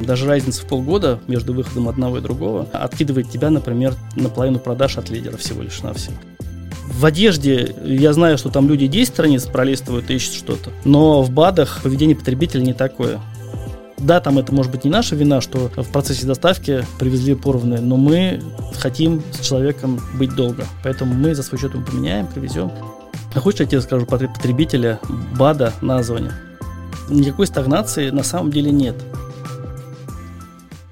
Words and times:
Даже 0.00 0.26
разница 0.26 0.62
в 0.62 0.66
полгода 0.66 1.20
между 1.28 1.52
выходом 1.54 1.88
одного 1.88 2.18
и 2.18 2.20
другого 2.20 2.66
откидывает 2.72 3.30
тебя, 3.30 3.50
например, 3.50 3.94
на 4.16 4.28
половину 4.28 4.58
продаж 4.58 4.98
от 4.98 5.08
лидера 5.08 5.36
всего 5.36 5.62
лишь 5.62 5.82
навсего. 5.82 6.16
В 6.86 7.06
одежде 7.06 7.74
я 7.84 8.12
знаю, 8.12 8.36
что 8.36 8.50
там 8.50 8.68
люди 8.68 8.88
10 8.88 9.08
страниц 9.08 9.44
пролистывают 9.44 10.10
и 10.10 10.14
ищут 10.14 10.34
что-то, 10.34 10.70
но 10.84 11.22
в 11.22 11.30
БАДах 11.30 11.80
поведение 11.82 12.16
потребителя 12.16 12.62
не 12.62 12.74
такое. 12.74 13.20
Да, 13.98 14.20
там 14.20 14.38
это 14.38 14.52
может 14.52 14.72
быть 14.72 14.84
не 14.84 14.90
наша 14.90 15.14
вина, 15.14 15.40
что 15.40 15.70
в 15.76 15.88
процессе 15.92 16.26
доставки 16.26 16.84
привезли 16.98 17.34
порванные, 17.34 17.80
но 17.80 17.96
мы 17.96 18.42
хотим 18.78 19.22
с 19.32 19.46
человеком 19.46 20.00
быть 20.18 20.34
долго. 20.34 20.66
Поэтому 20.82 21.14
мы 21.14 21.34
за 21.34 21.42
свой 21.42 21.60
счет 21.60 21.72
поменяем, 21.72 22.26
привезем. 22.26 22.72
А 23.34 23.40
хочешь, 23.40 23.60
я 23.60 23.66
тебе 23.66 23.80
скажу 23.80 24.06
потребителя 24.06 24.98
БАДа 25.38 25.72
названия? 25.82 26.32
Никакой 27.10 27.48
стагнации 27.48 28.10
на 28.10 28.22
самом 28.22 28.52
деле 28.52 28.70
нет. 28.70 28.94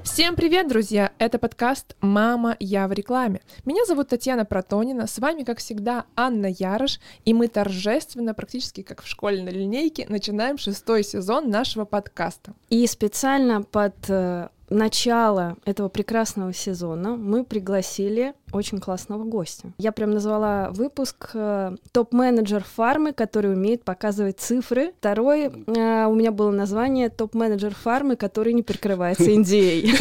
Всем 0.02 0.34
привет, 0.34 0.66
друзья! 0.66 1.12
Это 1.18 1.38
подкаст 1.38 1.94
«Мама, 2.00 2.56
я 2.58 2.88
в 2.88 2.92
рекламе». 2.92 3.40
Меня 3.64 3.84
зовут 3.84 4.08
Татьяна 4.08 4.44
Протонина, 4.44 5.06
с 5.06 5.20
вами, 5.20 5.44
как 5.44 5.58
всегда, 5.58 6.06
Анна 6.16 6.46
Ярош, 6.46 6.98
и 7.24 7.32
мы 7.32 7.46
торжественно, 7.46 8.34
практически 8.34 8.82
как 8.82 9.02
в 9.02 9.06
школьной 9.06 9.52
линейке, 9.52 10.06
начинаем 10.08 10.58
шестой 10.58 11.04
сезон 11.04 11.50
нашего 11.50 11.84
подкаста. 11.84 12.52
И 12.68 12.84
специально 12.88 13.62
под 13.62 13.94
э, 14.08 14.48
начало 14.70 15.56
этого 15.64 15.88
прекрасного 15.88 16.52
сезона 16.52 17.16
мы 17.16 17.44
пригласили 17.44 18.34
очень 18.52 18.78
классного 18.78 19.24
гостя. 19.24 19.72
Я 19.78 19.92
прям 19.92 20.10
назвала 20.10 20.70
выпуск 20.70 21.30
э, 21.34 21.76
топ-менеджер 21.92 22.64
фармы, 22.64 23.12
который 23.12 23.52
умеет 23.52 23.84
показывать 23.84 24.40
цифры. 24.40 24.92
Второй 24.98 25.44
э, 25.44 26.06
у 26.06 26.14
меня 26.14 26.32
было 26.32 26.50
название 26.50 27.08
топ-менеджер 27.10 27.74
фармы, 27.74 28.16
который 28.16 28.52
не 28.52 28.62
прикрывается 28.62 29.30
Индией. 29.30 29.94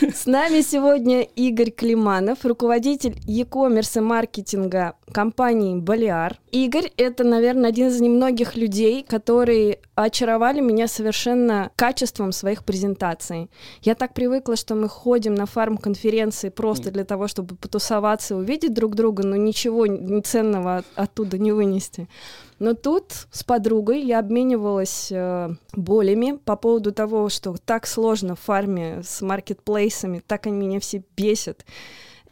С 0.00 0.26
нами 0.26 0.62
сегодня 0.62 1.22
Игорь 1.22 1.70
Климанов, 1.70 2.44
руководитель 2.44 3.16
e-commerce 3.26 3.98
и 3.98 4.00
маркетинга 4.00 4.94
компании 5.12 5.76
Балиар. 5.76 6.38
Игорь— 6.50 6.90
это, 6.96 7.24
наверное, 7.24 7.70
один 7.70 7.88
из 7.88 8.00
немногих 8.00 8.56
людей, 8.56 9.02
которые 9.02 9.80
очаровали 9.94 10.60
меня 10.60 10.88
совершенно 10.88 11.70
качеством 11.76 12.32
своих 12.32 12.64
презентаций. 12.64 12.95
Я 13.82 13.94
так 13.94 14.14
привыкла, 14.14 14.56
что 14.56 14.74
мы 14.74 14.88
ходим 14.88 15.34
на 15.34 15.46
фарм-конференции 15.46 16.48
просто 16.48 16.90
для 16.90 17.04
того, 17.04 17.28
чтобы 17.28 17.56
потусоваться 17.56 18.34
и 18.34 18.36
увидеть 18.36 18.74
друг 18.74 18.94
друга, 18.94 19.24
но 19.24 19.36
ничего 19.36 19.86
ценного 20.22 20.84
оттуда 20.94 21.38
не 21.38 21.52
вынести. 21.52 22.08
Но 22.58 22.74
тут 22.74 23.12
с 23.30 23.44
подругой 23.44 24.00
я 24.00 24.18
обменивалась 24.18 25.08
э, 25.10 25.50
болями 25.74 26.38
по 26.44 26.56
поводу 26.56 26.90
того, 26.92 27.28
что 27.28 27.54
так 27.64 27.86
сложно 27.86 28.34
в 28.34 28.40
фарме 28.40 29.02
с 29.04 29.20
маркетплейсами, 29.20 30.22
так 30.26 30.46
они 30.46 30.56
меня 30.56 30.80
все 30.80 31.02
бесят. 31.16 31.64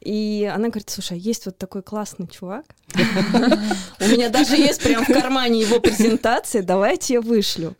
И 0.05 0.51
она 0.55 0.69
говорит, 0.69 0.91
слушай, 0.91 1.15
а 1.15 1.20
есть 1.20 1.47
вот 1.47 1.57
такой 1.57 1.83
классный 1.83 2.27
чувак. 2.27 2.65
У 2.95 4.05
меня 4.05 4.29
даже 4.29 4.57
есть 4.57 4.83
прям 4.83 5.05
в 5.05 5.09
кармане 5.09 5.62
его 5.62 5.81
презентация, 5.81 6.62
давайте 6.62 7.15
я 7.15 7.20
вышлю. 7.23 7.75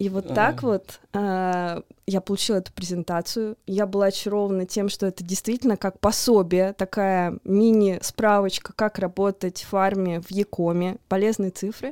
И 0.00 0.08
вот 0.08 0.32
так 0.32 0.62
вот 0.62 0.98
э, 1.12 1.82
я 2.06 2.20
получила 2.22 2.56
эту 2.56 2.72
презентацию. 2.72 3.58
Я 3.66 3.84
была 3.84 4.06
очарована 4.06 4.64
тем, 4.64 4.88
что 4.88 5.04
это 5.04 5.22
действительно 5.22 5.76
как 5.76 6.00
пособие, 6.00 6.72
такая 6.72 7.38
мини-справочка, 7.44 8.72
как 8.74 8.98
работать 8.98 9.60
в 9.60 9.68
фарме, 9.68 10.22
в 10.22 10.30
Якоме, 10.30 10.96
полезные 11.08 11.50
цифры. 11.50 11.90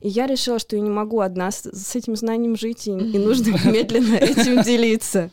И 0.00 0.08
я 0.08 0.26
решила, 0.26 0.58
что 0.58 0.74
я 0.74 0.82
не 0.82 0.90
могу 0.90 1.20
одна 1.20 1.52
с, 1.52 1.62
с 1.62 1.94
этим 1.94 2.16
знанием 2.16 2.56
жить, 2.56 2.88
и, 2.88 2.90
и 3.14 3.18
нужно 3.18 3.56
медленно 3.70 4.16
этим 4.16 4.60
делиться. 4.62 5.30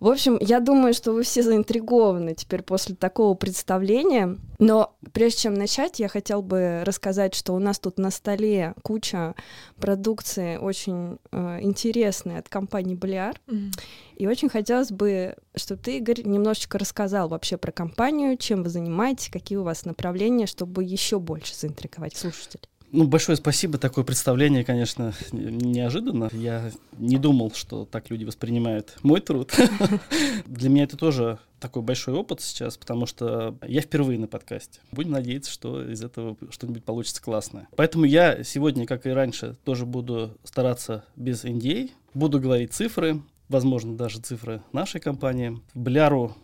В 0.00 0.08
общем, 0.08 0.38
я 0.40 0.60
думаю, 0.60 0.94
что 0.94 1.12
вы 1.12 1.24
все 1.24 1.42
заинтригованы 1.42 2.34
теперь 2.34 2.62
после 2.62 2.94
такого 2.94 3.34
представления. 3.34 4.36
Но 4.58 4.94
прежде 5.12 5.42
чем 5.42 5.54
начать, 5.54 5.98
я 5.98 6.08
хотел 6.08 6.40
бы 6.40 6.82
рассказать, 6.84 7.34
что 7.34 7.52
у 7.54 7.58
нас 7.58 7.80
тут 7.80 7.98
на 7.98 8.10
столе 8.10 8.74
куча 8.82 9.34
продукции 9.80 10.56
очень 10.56 11.18
э, 11.32 11.58
интересной 11.62 12.38
от 12.38 12.48
компании 12.48 12.94
Балиар. 12.94 13.40
Mm-hmm. 13.46 13.80
И 14.16 14.26
очень 14.26 14.48
хотелось 14.48 14.90
бы, 14.90 15.36
чтобы 15.54 15.80
ты, 15.80 15.98
Игорь, 15.98 16.22
немножечко 16.24 16.78
рассказал 16.78 17.28
вообще 17.28 17.56
про 17.56 17.72
компанию, 17.72 18.36
чем 18.36 18.62
вы 18.62 18.70
занимаетесь, 18.70 19.30
какие 19.30 19.58
у 19.58 19.62
вас 19.62 19.84
направления, 19.84 20.46
чтобы 20.46 20.84
еще 20.84 21.18
больше 21.18 21.54
заинтриговать 21.54 22.16
слушателей. 22.16 22.68
Ну, 22.90 23.06
большое 23.06 23.36
спасибо. 23.36 23.78
Такое 23.78 24.04
представление, 24.04 24.64
конечно, 24.64 25.12
неожиданно. 25.32 26.30
Я 26.32 26.70
не 26.96 27.18
думал, 27.18 27.52
что 27.52 27.84
так 27.84 28.10
люди 28.10 28.24
воспринимают 28.24 28.96
мой 29.02 29.20
труд. 29.20 29.52
Для 30.46 30.70
меня 30.70 30.84
это 30.84 30.96
тоже 30.96 31.38
такой 31.60 31.82
большой 31.82 32.14
опыт 32.14 32.40
сейчас, 32.40 32.76
потому 32.76 33.06
что 33.06 33.56
я 33.66 33.80
впервые 33.80 34.18
на 34.18 34.26
подкасте. 34.26 34.80
Будем 34.92 35.10
надеяться, 35.10 35.50
что 35.50 35.82
из 35.84 36.02
этого 36.02 36.36
что-нибудь 36.50 36.84
получится 36.84 37.22
классное. 37.22 37.68
Поэтому 37.76 38.04
я 38.04 38.42
сегодня, 38.42 38.86
как 38.86 39.06
и 39.06 39.10
раньше, 39.10 39.56
тоже 39.64 39.84
буду 39.84 40.38
стараться 40.44 41.04
без 41.16 41.44
NDA. 41.44 41.90
Буду 42.14 42.40
говорить 42.40 42.72
цифры, 42.72 43.22
возможно, 43.48 43.96
даже 43.96 44.20
цифры 44.20 44.62
нашей 44.72 45.00
компании. 45.00 45.60
Бляру 45.74 46.36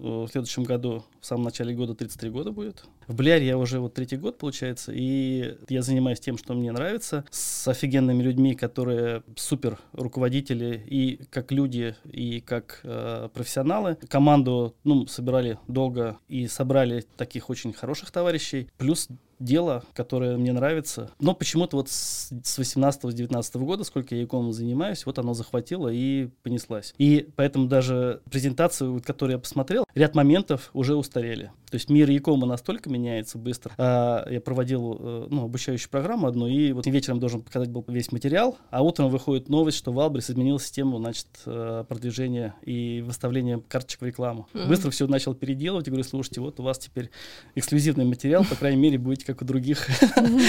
в 0.00 0.28
следующем 0.28 0.64
году, 0.64 1.04
в 1.20 1.26
самом 1.26 1.44
начале 1.44 1.74
года, 1.74 1.94
33 1.94 2.30
года 2.30 2.52
будет. 2.52 2.84
В 3.06 3.14
Бляре 3.14 3.46
я 3.46 3.58
уже 3.58 3.80
вот 3.80 3.94
третий 3.94 4.16
год, 4.16 4.38
получается, 4.38 4.92
и 4.94 5.56
я 5.68 5.82
занимаюсь 5.82 6.20
тем, 6.20 6.38
что 6.38 6.54
мне 6.54 6.72
нравится, 6.72 7.24
с 7.30 7.68
офигенными 7.68 8.22
людьми, 8.22 8.54
которые 8.54 9.22
супер 9.36 9.78
руководители 9.92 10.82
и 10.86 11.20
как 11.30 11.52
люди, 11.52 11.94
и 12.04 12.40
как 12.40 12.80
э, 12.84 13.28
профессионалы. 13.34 13.96
Команду, 14.08 14.74
ну, 14.84 15.06
собирали 15.06 15.58
долго 15.68 16.18
и 16.28 16.46
собрали 16.46 17.04
таких 17.16 17.50
очень 17.50 17.72
хороших 17.72 18.10
товарищей. 18.10 18.68
Плюс 18.78 19.08
дело, 19.40 19.82
которое 19.94 20.36
мне 20.36 20.52
нравится. 20.52 21.10
Но 21.18 21.34
почему-то 21.34 21.76
вот 21.78 21.88
с 21.88 22.30
18-19 22.30 23.58
года, 23.64 23.84
сколько 23.84 24.14
я 24.14 24.22
иконом 24.22 24.52
занимаюсь, 24.52 25.06
вот 25.06 25.18
оно 25.18 25.34
захватило 25.34 25.88
и 25.88 26.28
понеслась. 26.42 26.94
И 26.98 27.28
поэтому 27.34 27.66
даже 27.66 28.20
презентацию, 28.30 29.02
которую 29.04 29.36
я 29.36 29.38
посмотрел, 29.38 29.84
ряд 29.94 30.14
моментов 30.14 30.70
уже 30.74 30.94
устарели. 30.94 31.50
То 31.70 31.76
есть 31.76 31.88
мир 31.88 32.10
Якома 32.10 32.46
настолько 32.46 32.90
меняется 32.90 33.38
быстро. 33.38 33.72
А, 33.78 34.26
я 34.28 34.40
проводил 34.40 34.96
э, 34.98 35.26
ну, 35.30 35.44
обучающую 35.44 35.88
программу 35.88 36.26
одну, 36.26 36.48
и 36.48 36.72
вот 36.72 36.86
вечером 36.86 37.20
должен 37.20 37.42
показать 37.42 37.70
был 37.70 37.84
весь 37.86 38.12
материал, 38.12 38.58
а 38.70 38.82
утром 38.82 39.08
выходит 39.08 39.48
новость, 39.48 39.78
что 39.78 39.92
Валбрис 39.92 40.30
изменил 40.30 40.58
систему 40.58 40.98
значит, 40.98 41.28
э, 41.46 41.84
продвижения 41.88 42.56
и 42.62 43.02
выставления 43.06 43.62
карточек 43.68 44.00
в 44.00 44.04
рекламу. 44.04 44.48
Mm-hmm. 44.52 44.66
Быстро 44.66 44.90
все 44.90 45.06
начал 45.06 45.34
переделывать 45.34 45.86
и 45.86 45.90
говорю, 45.90 46.04
слушайте, 46.04 46.40
вот 46.40 46.58
у 46.58 46.64
вас 46.64 46.78
теперь 46.78 47.10
эксклюзивный 47.54 48.04
материал, 48.04 48.44
по 48.44 48.56
крайней 48.56 48.80
мере, 48.80 48.98
будете 48.98 49.24
как 49.32 49.42
у 49.42 49.44
других, 49.44 49.86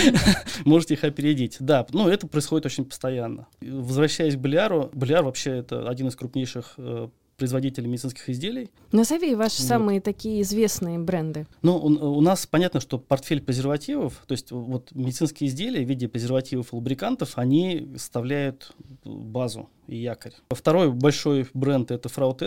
можете 0.65 0.95
их 0.95 1.03
опередить. 1.03 1.57
Да, 1.59 1.85
ну 1.91 2.07
это 2.07 2.27
происходит 2.27 2.65
очень 2.65 2.85
постоянно. 2.85 3.47
Возвращаясь 3.61 4.35
к 4.35 4.39
Бляру, 4.39 4.89
Бляр 4.93 5.23
вообще 5.23 5.57
это 5.57 5.89
один 5.89 6.07
из 6.07 6.15
крупнейших 6.15 6.75
производителей 7.41 7.87
медицинских 7.87 8.29
изделий. 8.29 8.69
Назови 8.91 9.33
ваши 9.33 9.63
вот. 9.63 9.67
самые 9.67 9.99
такие 9.99 10.43
известные 10.43 10.99
бренды. 10.99 11.47
Ну, 11.63 11.75
у, 11.75 12.17
у 12.17 12.21
нас 12.21 12.45
понятно, 12.45 12.79
что 12.79 12.99
портфель 12.99 13.41
презервативов, 13.41 14.21
то 14.27 14.33
есть 14.33 14.51
вот 14.51 14.91
медицинские 14.93 15.49
изделия 15.49 15.83
в 15.83 15.89
виде 15.89 16.07
презервативов 16.07 16.71
и 16.71 16.75
лубрикантов, 16.75 17.39
они 17.39 17.89
составляют 17.97 18.75
базу 19.03 19.69
и 19.87 19.97
якорь. 19.97 20.33
Второй 20.51 20.91
большой 20.91 21.47
бренд 21.55 21.89
это 21.89 22.09
Фрау 22.09 22.37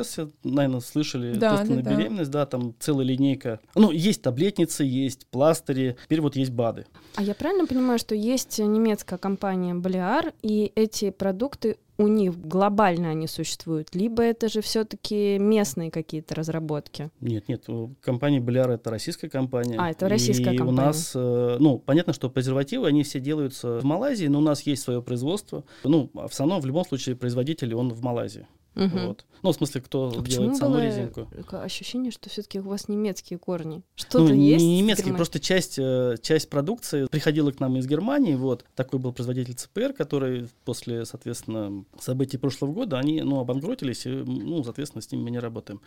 наверное, 0.45 0.81
слышали, 0.81 1.35
да, 1.35 1.57
тесты 1.57 1.75
да, 1.75 1.83
на 1.83 1.97
беременность, 1.97 2.31
да. 2.31 2.47
там 2.47 2.77
целая 2.79 3.05
линейка. 3.05 3.59
Ну, 3.75 3.91
есть 3.91 4.23
таблетницы, 4.23 4.85
есть 4.85 5.27
пластыри, 5.27 5.97
теперь 6.05 6.21
вот 6.21 6.37
есть 6.37 6.53
БАДы. 6.53 6.87
А 7.17 7.23
я 7.23 7.35
правильно 7.35 7.67
понимаю, 7.67 7.99
что 7.99 8.15
есть 8.15 8.61
немецкая 8.61 9.19
компания 9.19 9.75
Балиар, 9.75 10.33
и 10.43 10.71
эти 10.77 11.11
продукты 11.11 11.79
у 11.99 12.07
них 12.07 12.39
глобально 12.41 13.11
они 13.11 13.27
существуют, 13.27 13.95
либо 13.95 14.23
это 14.23 14.49
же 14.49 14.61
все-таки 14.61 15.39
местные 15.39 15.91
какие-то 15.91 16.35
разработки? 16.35 17.11
Нет, 17.21 17.49
нет, 17.49 17.67
компания 18.01 18.41
Балиар 18.41 18.71
это 18.71 18.91
российская 18.91 19.29
компания. 19.29 19.77
А, 19.79 19.91
это 19.91 20.09
российская 20.09 20.55
и 20.55 20.57
компания. 20.57 20.83
у 20.83 20.87
нас, 20.87 21.13
э, 21.15 21.57
ну, 21.61 21.79
понятно, 21.79 22.13
что 22.13 22.31
презервативы, 22.31 22.89
они 22.89 23.03
все 23.03 23.21
делаются 23.21 23.79
в 23.81 23.85
Малайзии, 23.85 24.27
но 24.27 24.39
у 24.39 24.43
нас 24.43 24.63
есть 24.63 24.83
свое 24.83 25.03
производство. 25.03 25.65
Ну, 25.85 26.11
в 26.13 26.25
основном, 26.25 26.61
в 26.61 26.67
любом 26.67 26.85
случае, 26.85 27.17
производитель, 27.17 27.75
он 27.75 27.91
в 27.91 28.03
Малайзии. 28.03 28.47
Угу. 28.77 28.99
Вот. 29.07 29.25
Ну, 29.43 29.53
в 29.53 29.57
смысле, 29.57 29.83
кто 29.83 30.13
а 30.17 30.23
делает 30.23 30.57
саму 30.57 30.79
резинку. 30.79 31.29
ощущение, 31.51 32.11
что 32.11 32.31
все-таки 32.31 32.61
у 32.61 32.63
вас 32.63 32.89
немецкие 32.89 33.39
корни? 33.39 33.83
Что-то 33.95 34.33
ну, 34.33 34.35
есть? 34.35 34.65
Не 34.65 34.81
немецкие, 34.81 35.15
просто 35.15 35.39
часть, 35.39 35.79
э, 35.79 36.17
часть 36.23 36.49
продукции 36.49 37.07
приходила 37.11 37.53
к 37.53 37.61
нам 37.61 37.77
из 37.77 37.87
Германии. 37.87 38.35
Вот 38.35 38.65
такой 38.75 38.99
был 38.99 39.13
производитель 39.13 39.55
ЦПР, 39.55 39.93
который 39.93 40.49
после, 40.65 41.05
соответственно, 41.05 41.85
событий 42.01 42.39
прошлого 42.39 42.73
года, 42.73 42.99
они, 42.99 43.21
ну, 43.21 43.39
обанкротились, 43.39 44.07
и, 44.07 44.11
ну, 44.11 44.65
соответственно, 44.65 45.03
с 45.03 45.13
ними 45.13 45.23
мы 45.25 45.31
не 45.31 45.39
работаем. 45.39 45.81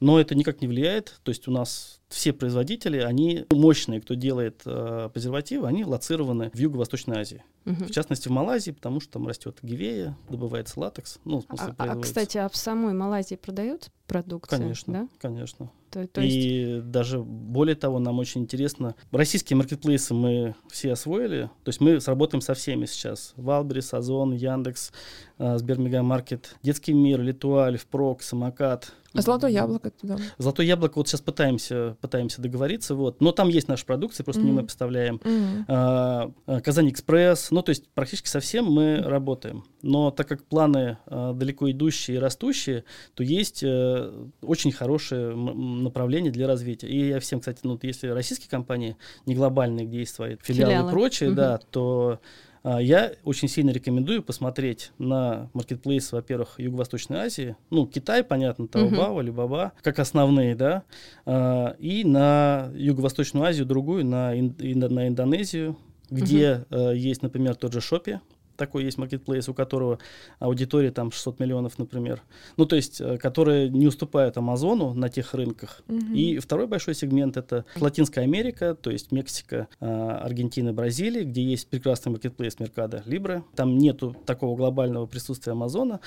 Но 0.00 0.18
это 0.18 0.34
никак 0.34 0.60
не 0.62 0.66
влияет. 0.66 1.20
То 1.22 1.30
есть 1.30 1.46
у 1.46 1.50
нас 1.52 2.00
все 2.08 2.32
производители, 2.32 2.98
они 2.98 3.46
мощные, 3.50 4.00
кто 4.00 4.14
делает 4.14 4.62
э, 4.64 5.10
презервативы, 5.12 5.66
они 5.66 5.84
лоцированы 5.84 6.50
в 6.52 6.58
Юго-Восточной 6.58 7.18
Азии. 7.18 7.42
Угу. 7.66 7.86
В 7.86 7.90
частности, 7.90 8.28
в 8.28 8.30
Малайзии, 8.30 8.72
потому 8.72 9.00
что 9.00 9.12
там 9.12 9.26
растет 9.26 9.58
гивея, 9.62 10.16
добывается 10.28 10.78
латекс. 10.78 11.18
Ну, 11.24 11.38
в 11.40 11.44
смысле, 11.44 11.74
а, 11.78 11.92
а, 11.92 12.00
кстати, 12.00 12.38
а 12.38 12.48
в 12.48 12.56
самой 12.56 12.92
Малайзии 12.92 13.36
продают 13.36 13.90
продукцию? 14.06 14.58
Конечно, 14.58 14.92
да? 14.92 15.08
конечно. 15.20 15.70
То, 15.90 16.06
то 16.08 16.20
есть... 16.20 16.36
И 16.36 16.80
даже 16.84 17.20
более 17.20 17.76
того, 17.76 17.98
нам 17.98 18.18
очень 18.18 18.42
интересно, 18.42 18.96
российские 19.12 19.56
маркетплейсы 19.56 20.12
мы 20.12 20.54
все 20.70 20.92
освоили, 20.92 21.50
то 21.62 21.68
есть 21.68 21.80
мы 21.80 22.00
сработаем 22.00 22.40
со 22.40 22.54
всеми 22.54 22.86
сейчас. 22.86 23.32
Валберис, 23.36 23.94
Озон, 23.94 24.32
Яндекс, 24.32 24.92
э, 25.38 25.58
Сбермегамаркет, 25.58 26.56
Детский 26.62 26.92
мир, 26.92 27.20
Литуаль, 27.20 27.78
Впрок, 27.78 28.22
Самокат, 28.22 28.92
а 29.14 29.22
золотое 29.22 29.50
яблоко 29.50 29.90
туда? 29.90 30.16
Золотое 30.38 30.66
яблоко 30.66 30.98
вот 30.98 31.08
сейчас 31.08 31.20
пытаемся, 31.20 31.96
пытаемся 32.00 32.42
договориться, 32.42 32.96
вот. 32.96 33.20
Но 33.20 33.30
там 33.30 33.48
есть 33.48 33.68
наша 33.68 33.86
продукция, 33.86 34.24
просто 34.24 34.42
mm-hmm. 34.42 34.46
не 34.46 34.52
мы 34.52 34.62
поставляем. 34.64 35.16
Mm-hmm. 35.16 35.64
А, 35.68 36.30
Казань 36.62 36.90
Экспресс, 36.90 37.52
ну 37.52 37.62
то 37.62 37.70
есть 37.70 37.88
практически 37.90 38.26
совсем 38.26 38.64
мы 38.64 38.82
mm-hmm. 38.82 39.08
работаем. 39.08 39.64
Но 39.82 40.10
так 40.10 40.26
как 40.26 40.42
планы 40.42 40.98
а, 41.06 41.32
далеко 41.32 41.70
идущие 41.70 42.16
и 42.16 42.20
растущие, 42.20 42.84
то 43.14 43.22
есть 43.22 43.62
а, 43.62 43.93
очень 44.42 44.72
хорошее 44.72 45.34
направление 45.34 46.32
для 46.32 46.46
развития. 46.46 46.88
И 46.88 47.08
я 47.08 47.20
всем, 47.20 47.40
кстати, 47.40 47.60
ну 47.62 47.78
если 47.82 48.08
российские 48.08 48.50
компании, 48.50 48.96
не 49.26 49.34
глобальные, 49.34 49.86
где 49.86 50.00
есть 50.00 50.14
свои 50.14 50.36
филиалы, 50.42 50.72
филиалы. 50.72 50.88
и 50.88 50.92
прочее, 50.92 51.30
mm-hmm. 51.30 51.34
да, 51.34 51.58
то 51.70 52.20
а, 52.64 52.80
я 52.80 53.12
очень 53.24 53.46
сильно 53.46 53.70
рекомендую 53.70 54.22
посмотреть 54.22 54.90
на 54.98 55.50
маркетплейс, 55.52 56.10
во-первых, 56.12 56.54
Юго-Восточной 56.58 57.18
Азии, 57.18 57.56
ну, 57.68 57.86
Китай, 57.86 58.24
понятно, 58.24 58.66
Таобао, 58.66 59.20
Alibaba, 59.20 59.72
как 59.82 59.98
основные, 59.98 60.54
да, 60.54 60.84
а, 61.26 61.76
и 61.78 62.04
на 62.04 62.70
Юго-Восточную 62.74 63.44
Азию 63.46 63.66
другую, 63.66 64.06
на, 64.06 64.30
на 64.32 65.08
Индонезию, 65.08 65.76
где 66.10 66.64
uh 66.70 66.96
есть, 66.96 67.22
например, 67.22 67.54
тот 67.54 67.72
же 67.72 67.80
Шопи, 67.80 68.20
такой 68.56 68.84
есть 68.84 68.98
маркетплейс, 68.98 69.48
у 69.48 69.54
которого 69.54 69.98
аудитория 70.38 70.90
там 70.90 71.10
600 71.10 71.40
миллионов, 71.40 71.78
например. 71.78 72.22
Ну, 72.56 72.66
то 72.66 72.76
есть, 72.76 73.00
э, 73.00 73.18
которые 73.18 73.68
не 73.68 73.86
уступают 73.86 74.36
Амазону 74.36 74.94
на 74.94 75.08
тех 75.08 75.34
рынках. 75.34 75.82
Mm-hmm. 75.88 76.14
И 76.14 76.38
второй 76.38 76.66
большой 76.66 76.94
сегмент— 76.94 77.36
это 77.38 77.64
Латинская 77.78 78.22
Америка, 78.22 78.74
то 78.74 78.90
есть 78.90 79.12
Мексика, 79.12 79.68
а, 79.80 80.18
Аргентина, 80.18 80.72
Бразилия, 80.72 81.24
где 81.24 81.42
есть 81.42 81.68
прекрасный 81.68 82.10
маркетплейс 82.10 82.58
Меркада 82.58 83.02
Либре. 83.06 83.44
Там 83.54 83.78
нету 83.78 84.16
такого 84.26 84.56
глобального 84.56 85.06
присутствия 85.06 85.52
Амазона. 85.52 86.00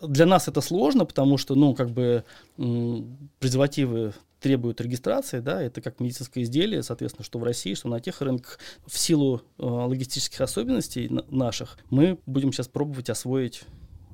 Для 0.00 0.26
нас 0.26 0.48
это 0.48 0.60
сложно, 0.60 1.04
потому 1.04 1.38
что, 1.38 1.54
ну, 1.54 1.74
как 1.74 1.90
бы 1.90 2.24
презервативы 3.38 4.12
требуют 4.42 4.80
регистрации, 4.80 5.40
да, 5.40 5.62
это 5.62 5.80
как 5.80 6.00
медицинское 6.00 6.42
изделие, 6.42 6.82
соответственно, 6.82 7.24
что 7.24 7.38
в 7.38 7.44
России, 7.44 7.74
что 7.74 7.88
на 7.88 8.00
тех 8.00 8.20
рынках, 8.20 8.58
в 8.86 8.98
силу 8.98 9.42
э, 9.58 9.64
логистических 9.64 10.40
особенностей 10.40 11.08
наших, 11.30 11.78
мы 11.90 12.18
будем 12.26 12.52
сейчас 12.52 12.68
пробовать 12.68 13.08
освоить 13.08 13.62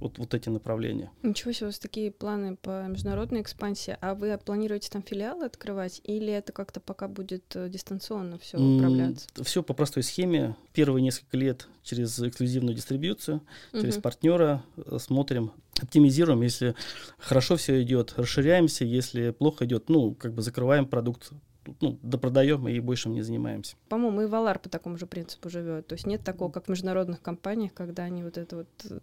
вот, 0.00 0.18
вот 0.18 0.34
эти 0.34 0.48
направления. 0.48 1.10
Ничего 1.22 1.52
себе, 1.52 1.66
у 1.66 1.68
вас 1.68 1.78
такие 1.78 2.10
планы 2.10 2.56
по 2.56 2.86
международной 2.86 3.42
экспансии. 3.42 3.96
А 4.00 4.14
вы 4.14 4.38
планируете 4.38 4.90
там 4.90 5.02
филиалы 5.02 5.44
открывать 5.44 6.00
или 6.04 6.32
это 6.32 6.52
как-то 6.52 6.80
пока 6.80 7.08
будет 7.08 7.44
э, 7.54 7.68
дистанционно 7.68 8.38
все 8.38 8.58
управляться? 8.58 9.26
Все 9.42 9.62
по 9.62 9.74
простой 9.74 10.02
схеме. 10.02 10.56
Первые 10.72 11.02
несколько 11.02 11.36
лет 11.36 11.68
через 11.82 12.18
эксклюзивную 12.20 12.74
дистрибьюцию, 12.74 13.42
угу. 13.72 13.80
через 13.80 13.96
партнера 13.96 14.62
э, 14.76 14.98
смотрим, 15.00 15.52
оптимизируем. 15.80 16.42
Если 16.42 16.74
хорошо 17.18 17.56
все 17.56 17.82
идет, 17.82 18.14
расширяемся. 18.16 18.84
Если 18.84 19.30
плохо 19.30 19.64
идет, 19.64 19.88
ну, 19.88 20.14
как 20.14 20.34
бы 20.34 20.42
закрываем 20.42 20.86
продукт 20.86 21.32
ну, 21.80 21.98
допродаем 22.02 22.66
и 22.68 22.80
больше 22.80 23.08
не 23.08 23.22
занимаемся. 23.22 23.76
По-моему, 23.88 24.22
и 24.22 24.26
Валар 24.26 24.58
по 24.58 24.68
такому 24.68 24.96
же 24.96 25.06
принципу 25.06 25.50
живет. 25.50 25.86
То 25.86 25.94
есть 25.94 26.06
нет 26.06 26.22
такого, 26.24 26.50
как 26.50 26.66
в 26.66 26.68
международных 26.68 27.20
компаниях, 27.20 27.74
когда 27.74 28.04
они 28.04 28.22
вот 28.22 28.38
это 28.38 28.56
вот 28.56 28.68
э, 28.90 28.98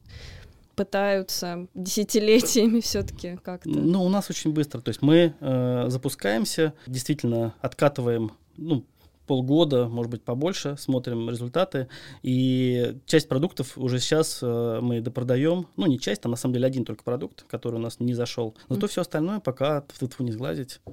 пытаются 0.76 1.68
десятилетиями 1.74 2.80
все-таки 2.82 3.38
как-то. 3.44 3.70
Ну, 3.70 4.04
у 4.04 4.10
нас 4.10 4.30
очень 4.30 4.54
быстро. 4.54 4.82
То 4.82 4.90
есть 4.90 5.02
мы 5.02 5.34
э, 5.40 5.86
запускаемся, 5.88 6.74
действительно 6.88 7.54
откатываем, 7.62 8.32
ну, 8.58 8.86
полгода, 9.26 9.88
может 9.88 10.12
быть, 10.12 10.24
побольше, 10.24 10.76
смотрим 10.78 11.30
результаты. 11.30 11.88
И 12.24 12.98
часть 13.06 13.28
продуктов 13.28 13.78
уже 13.78 14.00
сейчас 14.00 14.40
э, 14.42 14.80
мы 14.82 15.02
допродаем. 15.02 15.68
Ну, 15.76 15.88
не 15.88 16.00
часть, 16.00 16.22
там 16.22 16.32
на 16.32 16.38
самом 16.38 16.54
деле 16.54 16.68
один 16.68 16.86
только 16.86 17.04
продукт, 17.04 17.44
который 17.44 17.76
у 17.76 17.80
нас 17.80 18.00
не 18.00 18.14
зашел. 18.14 18.56
Зато 18.70 18.86
mm. 18.86 18.90
все 18.90 19.02
остальное 19.02 19.40
пока 19.40 19.84
в 19.88 20.20
не 20.20 20.32
сглазить. 20.32 20.80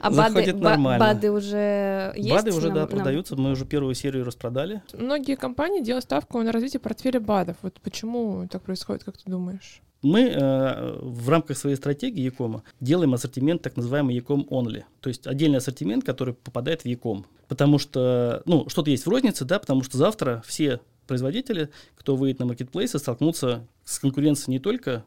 А 0.00 0.10
БАДы 0.10 1.30
уже 1.30 2.12
есть? 2.16 2.30
БАДы 2.30 2.52
уже, 2.52 2.70
да, 2.70 2.86
продаются. 2.86 3.36
Мы 3.36 3.52
уже 3.52 3.64
первую 3.64 3.94
серию 3.94 4.24
распродали. 4.24 4.82
Многие 4.92 5.36
компании 5.36 5.82
делают 5.82 6.04
ставку 6.04 6.40
на 6.42 6.52
развитие 6.52 6.80
портфеля 6.80 7.20
БАДов. 7.20 7.56
Вот 7.62 7.80
почему 7.82 8.46
так 8.48 8.62
происходит, 8.62 9.04
как 9.04 9.16
ты 9.16 9.30
думаешь? 9.30 9.82
Мы 10.02 10.22
э, 10.22 10.98
в 11.00 11.28
рамках 11.28 11.56
своей 11.56 11.76
стратегии 11.76 12.20
Якома 12.20 12.64
делаем 12.80 13.14
ассортимент 13.14 13.62
так 13.62 13.76
называемый 13.76 14.16
Яком 14.16 14.46
Only, 14.50 14.82
то 15.00 15.08
есть 15.08 15.26
отдельный 15.28 15.58
ассортимент, 15.58 16.04
который 16.04 16.34
попадает 16.34 16.82
в 16.82 16.86
Яком, 16.86 17.24
потому 17.46 17.78
что, 17.78 18.42
ну, 18.44 18.68
что-то 18.68 18.90
есть 18.90 19.06
в 19.06 19.08
рознице, 19.08 19.44
да, 19.44 19.60
потому 19.60 19.84
что 19.84 19.98
завтра 19.98 20.42
все 20.44 20.80
производители, 21.06 21.70
кто 21.96 22.16
выйдет 22.16 22.40
на 22.40 22.46
маркетплейсы, 22.46 22.98
столкнутся 22.98 23.66
с 23.84 24.00
конкуренцией 24.00 24.54
не 24.54 24.58
только 24.58 25.04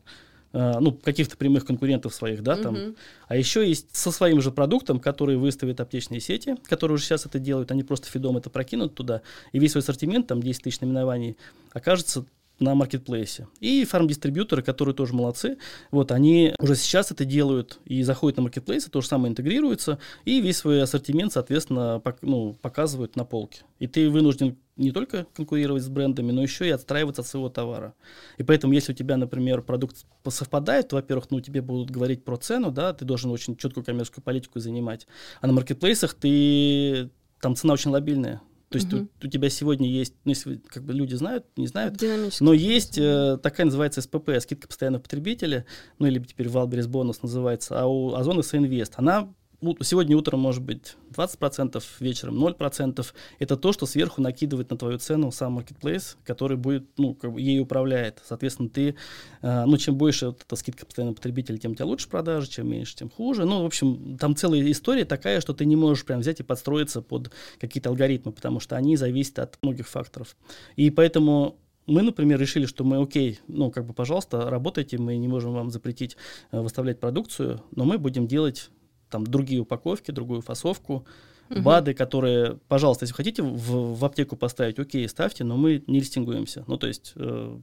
э, 0.54 0.80
ну, 0.80 0.94
каких-то 0.94 1.36
прямых 1.36 1.66
конкурентов 1.66 2.14
своих, 2.14 2.42
да, 2.42 2.56
там, 2.56 2.76
uh-huh. 2.76 2.96
а 3.28 3.36
еще 3.36 3.68
есть 3.68 3.94
со 3.94 4.12
своим 4.12 4.40
же 4.40 4.52
продуктом, 4.52 5.02
который 5.02 5.36
выставят 5.36 5.82
аптечные 5.82 6.22
сети, 6.22 6.56
которые 6.64 6.96
уже 6.96 7.04
сейчас 7.04 7.26
это 7.26 7.40
делают, 7.40 7.72
они 7.72 7.84
просто 7.84 8.10
фидом 8.10 8.38
это 8.38 8.50
прокинут 8.50 8.96
туда, 8.96 9.22
и 9.52 9.60
весь 9.60 9.72
свой 9.72 9.82
ассортимент, 9.82 10.28
там 10.28 10.42
10 10.42 10.64
тысяч 10.64 10.80
наименований, 10.80 11.38
окажется 11.74 12.26
на 12.60 12.76
маркетплейсе. 12.76 13.48
И 13.60 13.84
фарм-дистрибьюторы, 13.86 14.62
которые 14.62 14.96
тоже 14.96 15.14
молодцы, 15.14 15.58
вот 15.92 16.12
они 16.12 16.54
уже 16.60 16.76
сейчас 16.76 17.12
это 17.12 17.26
делают 17.26 17.80
и 17.86 18.04
заходят 18.04 18.38
на 18.38 18.44
маркетплейсы, 18.44 18.90
то 18.90 19.02
же 19.02 19.08
самое 19.08 19.32
интегрируются, 19.32 20.00
и 20.24 20.42
весь 20.42 20.58
свой 20.58 20.82
ассортимент, 20.82 21.34
соответственно, 21.34 22.00
пок, 22.00 22.18
ну, 22.22 22.54
показывают 22.62 23.16
на 23.16 23.26
полке. 23.26 23.64
И 23.80 23.88
ты 23.88 24.10
вынужден 24.10 24.58
не 24.78 24.92
только 24.92 25.26
конкурировать 25.34 25.84
с 25.84 25.90
брендами, 25.90 26.32
но 26.32 26.42
еще 26.42 26.68
и 26.68 26.72
отстраиваться 26.72 27.22
от 27.22 27.28
своего 27.28 27.50
товара. 27.50 27.94
И 28.38 28.44
поэтому, 28.44 28.74
если 28.74 28.92
у 28.92 28.96
тебя, 28.96 29.18
например, 29.18 29.62
продукт 29.62 30.06
совпадает, 30.28 30.90
то, 30.90 30.98
во-первых, 30.98 31.32
ну, 31.32 31.40
тебе 31.40 31.62
будут 31.62 31.92
говорить 31.92 32.24
про 32.24 32.38
цену, 32.38 32.72
да, 32.72 32.94
ты 32.94 33.06
должен 33.06 33.32
очень 33.32 33.56
четкую 33.56 33.86
коммерческую 33.86 34.24
политику 34.24 34.60
занимать. 34.60 35.08
А 35.42 35.48
на 35.48 35.54
маркетплейсах 35.54 36.14
ты 36.14 37.10
там 37.42 37.56
цена 37.56 37.74
очень 37.74 37.92
лабильная. 37.92 38.42
То 38.76 38.80
есть 38.80 38.94
угу. 38.94 39.08
у, 39.24 39.28
у 39.28 39.30
тебя 39.30 39.50
сегодня 39.50 39.90
есть, 39.90 40.16
ну, 40.26 40.32
если 40.32 40.58
как 40.68 40.84
бы 40.84 40.92
люди 40.92 41.16
знают, 41.16 41.46
не 41.56 41.68
знают, 41.68 42.02
но 42.42 42.52
есть 42.52 42.98
э, 42.98 43.38
такая 43.42 43.66
называется 43.66 44.02
СПП, 44.02 44.32
скидка 44.42 44.68
постоянного 44.68 45.02
потребителя, 45.02 45.66
ну 45.98 46.08
или 46.08 46.20
теперь 46.20 46.50
Wildberries 46.50 46.88
бонус 46.88 47.22
называется, 47.22 47.80
а 47.80 47.86
у 47.86 48.14
Озона 48.14 48.42
Инвест, 48.52 48.96
она 48.98 49.34
сегодня 49.82 50.18
утром 50.18 50.40
может 50.40 50.64
быть 50.64 50.96
20%, 51.14 51.84
вечером 52.00 52.44
0%. 52.44 53.06
Это 53.40 53.58
то, 53.58 53.74
что 53.74 53.86
сверху 53.86 54.22
накидывает 54.22 54.70
на 54.70 54.78
твою 54.78 54.98
цену 54.98 55.32
сам 55.32 55.60
marketplace, 55.60 56.16
который 56.24 56.58
будет, 56.58 56.86
ну, 56.98 57.14
как 57.14 57.34
бы 57.34 57.42
ей 57.42 57.60
управляет. 57.60 58.22
Соответственно, 58.26 58.70
ты, 58.70 58.96
э, 59.42 59.66
ну, 59.66 59.78
чем 59.78 59.96
больше 59.98 60.28
вот 60.28 60.42
эта 60.42 60.56
скидка 60.56 60.86
постоянного 60.86 61.16
потребителя, 61.16 61.58
тем 61.58 61.72
у 61.72 61.76
тебя 61.76 61.86
лучше 61.86 62.10
продажи, 62.10 62.50
чем 62.50 62.70
меньше, 62.70 62.96
тем 62.96 63.10
хуже. 63.10 63.46
Ну, 63.46 63.64
в 63.64 63.66
общем, 63.66 64.18
там 64.18 64.36
целая 64.36 64.70
история 64.72 65.06
такая, 65.06 65.42
что 65.42 65.54
ты 65.54 65.66
не 65.66 65.76
можешь 65.76 66.06
прям 66.06 66.20
взять 66.20 66.40
и 66.40 66.44
подстроиться 66.44 67.02
под 67.02 67.32
какие-то 67.60 67.90
алгоритмы, 67.90 68.32
потому 68.32 68.60
что 68.60 68.76
они 68.76 68.98
зависят 68.98 69.40
от 69.40 69.58
многих 69.62 69.88
факторов. 69.88 70.36
И 70.76 70.90
поэтому 70.90 71.58
мы, 71.88 72.02
например, 72.02 72.40
решили, 72.40 72.66
что 72.66 72.84
мы, 72.84 73.02
окей, 73.02 73.40
ну, 73.48 73.72
как 73.72 73.86
бы, 73.86 73.94
пожалуйста, 73.94 74.50
работайте, 74.50 74.98
мы 74.98 75.18
не 75.18 75.28
можем 75.28 75.54
вам 75.54 75.70
запретить 75.70 76.18
э, 76.52 76.60
выставлять 76.60 77.00
продукцию, 77.00 77.62
но 77.76 77.86
мы 77.86 77.98
будем 77.98 78.28
делать 78.28 78.70
там 79.10 79.26
другие 79.26 79.62
упаковки, 79.62 80.12
другую 80.12 80.42
фасовку, 80.42 81.06
угу. 81.50 81.62
БАДы, 81.62 81.94
которые, 81.94 82.58
пожалуйста, 82.68 83.04
если 83.04 83.16
хотите 83.16 83.44
в, 83.44 83.96
в 83.96 84.06
аптеку 84.06 84.36
поставить, 84.36 84.80
окей, 84.80 85.08
ставьте, 85.08 85.44
но 85.44 85.58
мы 85.58 85.84
не 85.88 86.00
листингуемся. 86.00 86.64
Ну, 86.68 86.78
то 86.78 86.88
есть 86.88 87.14
э, 87.16 87.58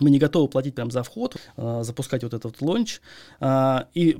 мы 0.00 0.10
не 0.10 0.18
готовы 0.18 0.48
платить 0.48 0.74
прям 0.74 0.90
за 0.90 1.02
вход, 1.02 1.36
э, 1.56 1.80
запускать 1.82 2.22
вот 2.22 2.34
этот 2.34 2.60
лонч. 2.60 3.00
Э, 3.40 3.84
и 3.94 4.18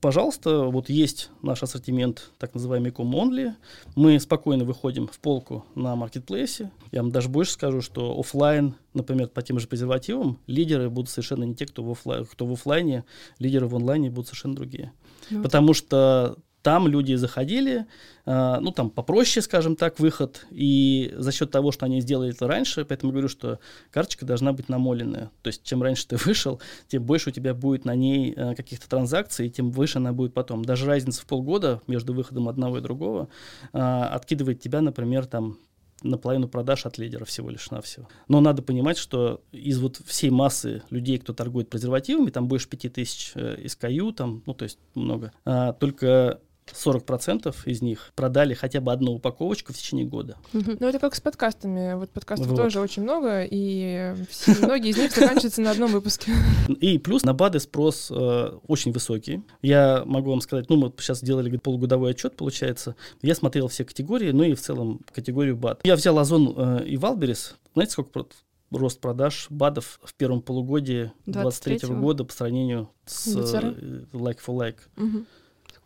пожалуйста, 0.00 0.64
вот 0.64 0.88
есть 0.88 1.30
наш 1.42 1.62
ассортимент, 1.62 2.30
так 2.38 2.54
называемый 2.54 2.90
ком 2.90 3.14
only. 3.14 3.54
Мы 3.94 4.18
спокойно 4.20 4.64
выходим 4.64 5.06
в 5.06 5.18
полку 5.18 5.64
на 5.74 5.96
маркетплейсе. 5.96 6.70
Я 6.90 7.02
вам 7.02 7.10
даже 7.10 7.28
больше 7.28 7.52
скажу, 7.52 7.80
что 7.80 8.18
офлайн, 8.18 8.74
например, 8.94 9.28
по 9.28 9.42
тем 9.42 9.58
же 9.58 9.66
презервативам, 9.66 10.38
лидеры 10.46 10.90
будут 10.90 11.10
совершенно 11.10 11.44
не 11.44 11.54
те, 11.54 11.66
кто 11.66 11.82
в, 11.82 11.90
офлайн, 11.90 12.24
кто 12.26 12.46
в 12.46 12.52
офлайне, 12.52 13.04
лидеры 13.38 13.66
в 13.66 13.76
онлайне 13.76 14.10
будут 14.10 14.28
совершенно 14.28 14.54
другие. 14.54 14.92
Ну, 15.30 15.42
Потому 15.42 15.74
что 15.74 16.36
там 16.62 16.88
люди 16.88 17.14
заходили, 17.14 17.86
э, 18.24 18.58
ну, 18.60 18.70
там 18.70 18.90
попроще, 18.90 19.42
скажем 19.42 19.76
так, 19.76 19.98
выход, 19.98 20.46
и 20.50 21.12
за 21.16 21.32
счет 21.32 21.50
того, 21.50 21.72
что 21.72 21.86
они 21.86 22.00
сделали 22.00 22.30
это 22.30 22.46
раньше, 22.46 22.84
поэтому 22.84 23.12
говорю, 23.12 23.28
что 23.28 23.58
карточка 23.90 24.24
должна 24.24 24.52
быть 24.52 24.68
намоленная. 24.68 25.30
То 25.42 25.48
есть, 25.48 25.64
чем 25.64 25.82
раньше 25.82 26.06
ты 26.06 26.16
вышел, 26.24 26.60
тем 26.88 27.02
больше 27.04 27.30
у 27.30 27.32
тебя 27.32 27.54
будет 27.54 27.84
на 27.84 27.94
ней 27.94 28.32
э, 28.34 28.54
каких-то 28.54 28.88
транзакций, 28.88 29.50
тем 29.50 29.70
выше 29.70 29.98
она 29.98 30.12
будет 30.12 30.34
потом. 30.34 30.64
Даже 30.64 30.86
разница 30.86 31.22
в 31.22 31.26
полгода 31.26 31.80
между 31.86 32.14
выходом 32.14 32.48
одного 32.48 32.78
и 32.78 32.80
другого 32.80 33.28
э, 33.72 33.78
откидывает 33.78 34.60
тебя, 34.60 34.80
например, 34.80 35.26
там 35.26 35.58
наполовину 36.02 36.48
продаж 36.48 36.86
от 36.86 36.98
лидера 36.98 37.24
всего 37.24 37.50
лишь 37.50 37.70
навсего. 37.70 38.08
Но 38.28 38.40
надо 38.40 38.62
понимать, 38.62 38.98
что 38.98 39.42
из 39.52 39.78
вот 39.78 40.00
всей 40.04 40.30
массы 40.30 40.82
людей, 40.90 41.18
кто 41.18 41.32
торгует 41.32 41.70
презервативами, 41.70 42.30
там 42.30 42.48
больше 42.48 42.68
5000 42.68 43.32
э, 43.34 43.64
SKU, 43.64 44.12
там, 44.12 44.42
ну, 44.46 44.54
то 44.54 44.64
есть 44.64 44.78
много, 44.94 45.32
а, 45.44 45.72
только 45.72 46.40
40% 46.66 47.54
из 47.66 47.82
них 47.82 48.12
продали 48.14 48.54
хотя 48.54 48.80
бы 48.80 48.92
одну 48.92 49.12
упаковочку 49.12 49.72
в 49.72 49.76
течение 49.76 50.06
года. 50.06 50.36
Ну, 50.52 50.88
это 50.88 50.98
как 50.98 51.14
с 51.14 51.20
подкастами. 51.20 51.94
Вот 51.94 52.10
подкастов 52.10 52.48
вот. 52.48 52.56
тоже 52.56 52.80
очень 52.80 53.02
много, 53.02 53.44
и 53.44 54.14
все, 54.30 54.54
многие 54.60 54.90
из 54.90 54.96
них 54.96 55.12
заканчиваются 55.12 55.60
на 55.60 55.70
одном 55.70 55.92
выпуске. 55.92 56.32
И 56.80 56.98
плюс 56.98 57.24
на 57.24 57.34
БАДы 57.34 57.60
спрос 57.60 58.10
э, 58.10 58.58
очень 58.66 58.92
высокий. 58.92 59.42
Я 59.60 60.02
могу 60.06 60.30
вам 60.30 60.40
сказать, 60.40 60.68
ну, 60.68 60.76
мы 60.76 60.92
сейчас 60.98 61.22
делали 61.22 61.56
полугодовой 61.56 62.12
отчет, 62.12 62.36
получается. 62.36 62.96
Я 63.20 63.34
смотрел 63.34 63.68
все 63.68 63.84
категории, 63.84 64.30
ну 64.30 64.42
и 64.42 64.54
в 64.54 64.60
целом 64.60 65.00
категорию 65.12 65.56
БАД. 65.56 65.80
Я 65.84 65.96
взял 65.96 66.18
Озон 66.18 66.54
э, 66.56 66.84
и 66.86 66.96
Валберис. 66.96 67.56
Знаете, 67.74 67.92
сколько 67.92 68.26
рост 68.70 69.00
продаж 69.00 69.46
БАДов 69.50 70.00
в 70.02 70.14
первом 70.14 70.42
полугодии 70.42 71.12
2023 71.26 71.94
года 71.96 72.24
по 72.24 72.32
сравнению 72.32 72.90
с 73.04 73.26
э, 73.28 74.04
like 74.12 74.38
for 74.44 74.56
like? 74.56 74.76
Угу. 74.96 75.24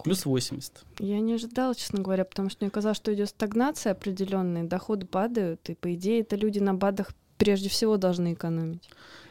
Плюс 0.06 0.24
80. 0.24 0.84
Я 1.00 1.18
не 1.18 1.34
ожидала, 1.34 1.74
честно 1.74 2.00
говоря, 2.00 2.24
потому 2.24 2.48
что 2.48 2.64
мне 2.64 2.70
казалось, 2.70 2.96
что 2.96 3.12
идет 3.12 3.28
стагнация 3.28 3.90
определенная, 3.90 4.62
доходы 4.62 5.04
падают, 5.04 5.68
и 5.68 5.74
по 5.74 5.92
идее 5.96 6.20
это 6.20 6.36
люди 6.36 6.60
на 6.60 6.74
БАДах 6.74 7.12
прежде 7.38 7.68
всего 7.68 7.96
должны 7.96 8.34
экономить. 8.34 8.88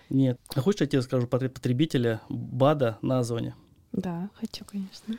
Нет. 0.10 0.38
А 0.54 0.60
хочешь, 0.60 0.82
я 0.82 0.88
тебе 0.88 1.02
скажу 1.02 1.28
портрет 1.28 1.54
потребителя 1.54 2.20
БАДа 2.28 2.98
на 3.02 3.20
Озоне? 3.20 3.56
Да, 3.94 4.30
хочу, 4.34 4.66
конечно. 4.66 5.16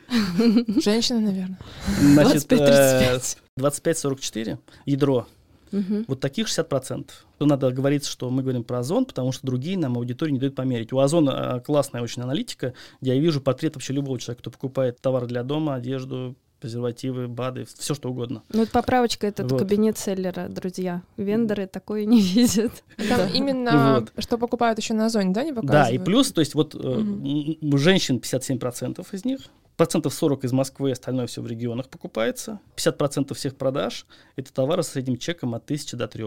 Женщина, 0.79 1.21
наверное. 1.21 1.57
Значит, 2.01 2.51
25-35. 2.51 3.37
25-44. 3.59 4.51
Э, 4.51 4.57
ядро 4.85 5.27
Угу. 5.71 6.05
Вот 6.07 6.19
таких 6.19 6.47
60%. 6.47 7.09
То 7.37 7.45
надо 7.45 7.71
говорить, 7.71 8.05
что 8.05 8.29
мы 8.29 8.41
говорим 8.41 8.63
про 8.63 8.79
Озон, 8.79 9.05
потому 9.05 9.31
что 9.31 9.45
другие 9.45 9.77
нам 9.77 9.97
аудитории 9.97 10.31
не 10.31 10.39
дают 10.39 10.55
померить. 10.55 10.93
У 10.93 10.99
Озона 10.99 11.55
а, 11.55 11.59
классная 11.59 12.01
очень 12.01 12.21
аналитика, 12.21 12.73
где 13.01 13.15
я 13.15 13.21
вижу 13.21 13.41
портрет 13.41 13.75
вообще 13.75 13.93
любого 13.93 14.19
человека, 14.19 14.41
кто 14.41 14.51
покупает 14.51 14.99
товар 14.99 15.25
для 15.25 15.43
дома, 15.43 15.75
одежду, 15.75 16.35
презервативы, 16.59 17.27
БАДы, 17.27 17.65
все 17.77 17.93
что 17.93 18.09
угодно. 18.09 18.41
Ну, 18.49 18.63
это 18.63 18.71
поправочка, 18.71 19.27
это 19.27 19.45
вот. 19.45 19.59
кабинет 19.59 19.97
селлера, 19.97 20.47
друзья. 20.49 21.03
Вендоры 21.17 21.67
такое 21.67 22.05
не 22.05 22.21
видят. 22.21 22.83
Там 22.97 23.31
именно, 23.33 23.99
вот. 23.99 24.23
что 24.23 24.37
покупают 24.37 24.79
еще 24.79 24.93
на 24.93 25.05
Озоне, 25.05 25.33
да, 25.33 25.43
не 25.43 25.53
показывают? 25.53 25.89
Да, 25.89 25.93
и 25.93 25.97
плюс, 26.03 26.31
то 26.31 26.41
есть 26.41 26.55
вот 26.55 26.75
угу. 26.75 27.77
женщин 27.77 28.17
57% 28.17 29.05
из 29.11 29.25
них, 29.25 29.41
процентов 29.77 30.13
40 30.13 30.43
из 30.43 30.51
Москвы, 30.51 30.91
остальное 30.91 31.27
все 31.27 31.41
в 31.41 31.47
регионах 31.47 31.87
покупается. 31.87 32.59
50% 32.75 33.33
всех 33.33 33.55
продаж– 33.55 34.05
это 34.35 34.51
товары 34.51 34.83
с 34.83 34.89
средним 34.89 35.17
чеком 35.17 35.55
от 35.55 35.63
1000 35.63 35.95
до 35.95 36.07
3. 36.07 36.25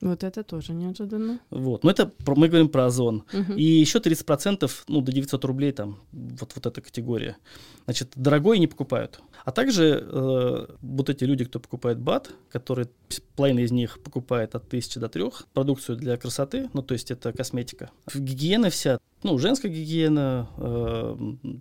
Вот 0.00 0.24
это 0.24 0.44
тоже 0.44 0.72
неожиданно. 0.74 1.40
Вот, 1.50 1.82
но 1.84 1.90
это 1.90 2.12
мы 2.26 2.48
говорим 2.48 2.68
про 2.68 2.86
Озон. 2.86 3.24
Угу. 3.32 3.54
И 3.54 3.62
еще 3.62 3.98
30%, 3.98 4.70
ну, 4.88 5.00
до 5.00 5.12
900 5.12 5.44
рублей 5.44 5.72
там, 5.72 5.98
вот, 6.12 6.52
вот 6.54 6.66
эта 6.66 6.80
категория. 6.80 7.36
Значит, 7.84 8.12
дорогой 8.14 8.58
не 8.58 8.66
покупают. 8.66 9.20
А 9.44 9.52
также 9.52 10.06
э, 10.06 10.66
вот 10.82 11.08
эти 11.08 11.24
люди, 11.24 11.44
кто 11.44 11.60
покупает 11.60 11.98
БАТ, 11.98 12.30
которые, 12.50 12.88
половина 13.36 13.60
из 13.60 13.72
них 13.72 13.98
покупает 14.02 14.54
от 14.54 14.66
1000 14.66 15.00
до 15.00 15.08
3, 15.08 15.24
продукцию 15.54 15.96
для 15.96 16.16
красоты, 16.16 16.68
ну, 16.74 16.82
то 16.82 16.92
есть 16.92 17.10
это 17.10 17.32
косметика. 17.32 17.90
Гигиена 18.14 18.68
вся, 18.68 18.98
ну, 19.26 19.38
женская 19.38 19.68
гигиена, 19.68 20.48
э, 20.56 21.16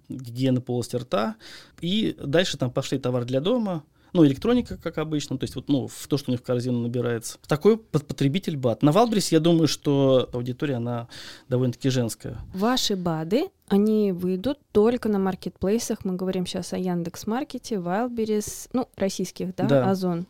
гигиена 0.09 0.61
полости 0.61 0.95
рта, 0.95 1.35
и 1.81 2.15
дальше 2.23 2.57
там 2.57 2.71
пошли 2.71 2.97
товар 2.97 3.25
для 3.25 3.41
дома, 3.41 3.83
ну, 4.15 4.25
электроника, 4.25 4.77
как 4.77 4.97
обычно, 4.97 5.37
то 5.37 5.43
есть 5.43 5.55
вот, 5.55 5.67
ну, 5.67 5.87
в 5.87 6.07
то, 6.07 6.17
что 6.17 6.31
у 6.31 6.33
них 6.33 6.39
в 6.39 6.43
корзину 6.43 6.79
набирается. 6.79 7.37
Такой 7.47 7.77
потребитель 7.77 8.55
БАД. 8.55 8.81
На 8.81 8.93
Валбрис 8.93 9.33
я 9.33 9.41
думаю, 9.41 9.67
что 9.67 10.29
аудитория, 10.31 10.75
она 10.75 11.09
довольно-таки 11.49 11.89
женская. 11.89 12.37
Ваши 12.53 12.95
БАДы, 12.95 13.49
они 13.67 14.13
выйдут 14.13 14.59
только 14.71 15.09
на 15.09 15.19
маркетплейсах. 15.19 16.05
Мы 16.05 16.15
говорим 16.15 16.45
сейчас 16.45 16.71
о 16.71 16.77
Яндекс 16.77 17.27
Маркете, 17.27 17.77
Вайлберис, 17.77 18.69
ну, 18.71 18.87
российских, 18.95 19.53
да, 19.53 19.65
да. 19.65 19.91
Озон. 19.91 20.27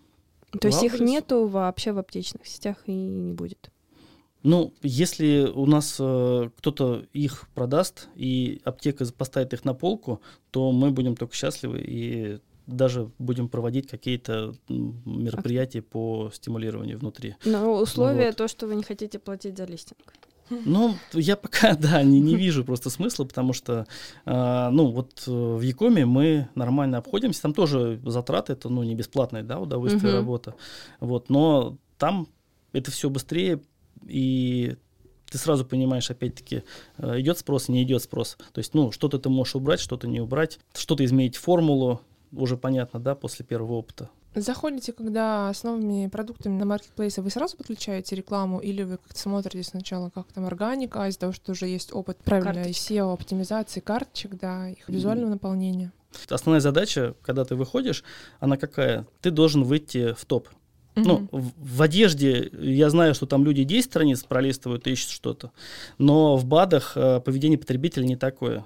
То 0.59 0.67
есть 0.67 0.81
их 0.81 0.99
нету 0.99 1.45
вообще 1.45 1.91
в 1.91 1.99
аптечных 1.99 2.47
сетях 2.47 2.77
и 2.87 2.91
не 2.91 3.33
будет. 3.33 3.69
Ну, 4.45 4.75
если 4.83 5.51
у 5.51 5.65
нас 5.65 5.97
э, 5.99 6.49
кто-то 6.57 7.03
их 7.13 7.49
продаст 7.55 8.09
и 8.15 8.61
аптека 8.63 9.03
поставит 9.11 9.53
их 9.53 9.65
на 9.65 9.73
полку, 9.73 10.21
то 10.51 10.71
мы 10.71 10.91
будем 10.91 11.15
только 11.15 11.35
счастливы 11.35 11.79
и 11.79 12.37
даже 12.67 13.09
будем 13.17 13.49
проводить 13.49 13.87
какие-то 13.87 14.53
мероприятия 14.69 15.81
по 15.81 16.29
стимулированию 16.31 16.99
внутри. 16.99 17.35
Но 17.43 17.81
условие 17.81 18.27
вот. 18.27 18.35
то, 18.35 18.47
что 18.47 18.67
вы 18.67 18.75
не 18.75 18.83
хотите 18.83 19.17
платить 19.17 19.57
за 19.57 19.65
листинг. 19.65 20.13
Ну, 20.51 20.93
я 21.13 21.37
пока, 21.37 21.73
да, 21.79 22.03
не, 22.03 22.19
не 22.19 22.35
вижу 22.35 22.63
просто 22.63 22.91
смысла, 22.91 23.25
потому 23.25 23.51
что, 23.51 23.87
э, 24.27 24.69
ну, 24.69 24.91
вот 24.91 25.23
э, 25.25 25.31
в 25.31 25.61
Якоме 25.61 26.05
мы 26.05 26.49
нормально 26.53 26.99
обходимся, 26.99 27.41
там 27.41 27.55
тоже 27.55 27.99
затраты, 28.05 28.53
это, 28.53 28.69
ну, 28.69 28.83
не 28.83 28.93
бесплатное, 28.93 29.41
да, 29.41 29.59
удовольствие 29.59 30.13
uh-huh. 30.13 30.17
работа, 30.17 30.53
вот, 30.99 31.29
но 31.29 31.77
там 31.97 32.27
это 32.73 32.91
все 32.91 33.09
быстрее, 33.09 33.59
и 34.03 34.75
ты 35.29 35.37
сразу 35.37 35.65
понимаешь, 35.65 36.09
опять-таки, 36.09 36.63
э, 36.97 37.19
идет 37.19 37.37
спрос, 37.37 37.67
не 37.67 37.83
идет 37.83 38.03
спрос. 38.03 38.37
То 38.53 38.59
есть, 38.59 38.73
ну, 38.73 38.91
что-то 38.91 39.19
ты 39.19 39.29
можешь 39.29 39.55
убрать, 39.55 39.79
что-то 39.79 40.07
не 40.07 40.21
убрать, 40.21 40.59
что-то 40.73 41.03
изменить 41.03 41.35
формулу, 41.35 42.01
уже 42.31 42.57
понятно, 42.57 42.99
да, 42.99 43.15
после 43.15 43.45
первого 43.45 43.73
опыта. 43.73 44.09
Заходите, 44.35 44.91
когда 44.91 45.53
с 45.53 45.63
новыми 45.63 46.07
продуктами 46.07 46.57
на 46.57 46.65
маркетплейсе, 46.65 47.21
вы 47.21 47.29
сразу 47.29 47.55
подключаете 47.55 48.17
рекламу 48.17 48.59
или 48.59 48.83
вы 48.83 48.97
как-то 48.97 49.17
смотрите 49.17 49.63
сначала, 49.63 50.09
как 50.09 50.27
там 50.33 50.45
органика, 50.45 51.03
а 51.03 51.07
из-за 51.07 51.19
того, 51.19 51.31
что 51.31 51.53
уже 51.53 51.67
есть 51.67 51.93
опыт 51.93 52.17
правильной 52.17 52.71
SEO, 52.71 53.13
оптимизации 53.13 53.79
карточек, 53.79 54.35
да, 54.35 54.69
их 54.69 54.89
визуального 54.89 55.29
mm. 55.29 55.33
наполнения? 55.33 55.93
Основная 56.29 56.59
задача, 56.59 57.15
когда 57.21 57.45
ты 57.45 57.55
выходишь, 57.55 58.03
она 58.39 58.57
какая? 58.57 59.07
Ты 59.21 59.31
должен 59.31 59.63
выйти 59.63 60.13
в 60.13 60.25
топ. 60.25 60.49
Mm-hmm. 60.95 61.03
Ну, 61.05 61.27
в, 61.31 61.51
в 61.77 61.81
одежде 61.81 62.49
я 62.59 62.89
знаю, 62.89 63.13
что 63.15 63.25
там 63.25 63.43
люди 63.43 63.63
10 63.63 63.85
страниц 63.85 64.23
пролистывают 64.23 64.87
и 64.87 64.91
ищут 64.91 65.11
что-то, 65.11 65.51
но 65.97 66.37
в 66.37 66.45
БАДах 66.45 66.93
э, 66.95 67.19
поведение 67.19 67.57
потребителя 67.57 68.05
не 68.05 68.15
такое 68.15 68.65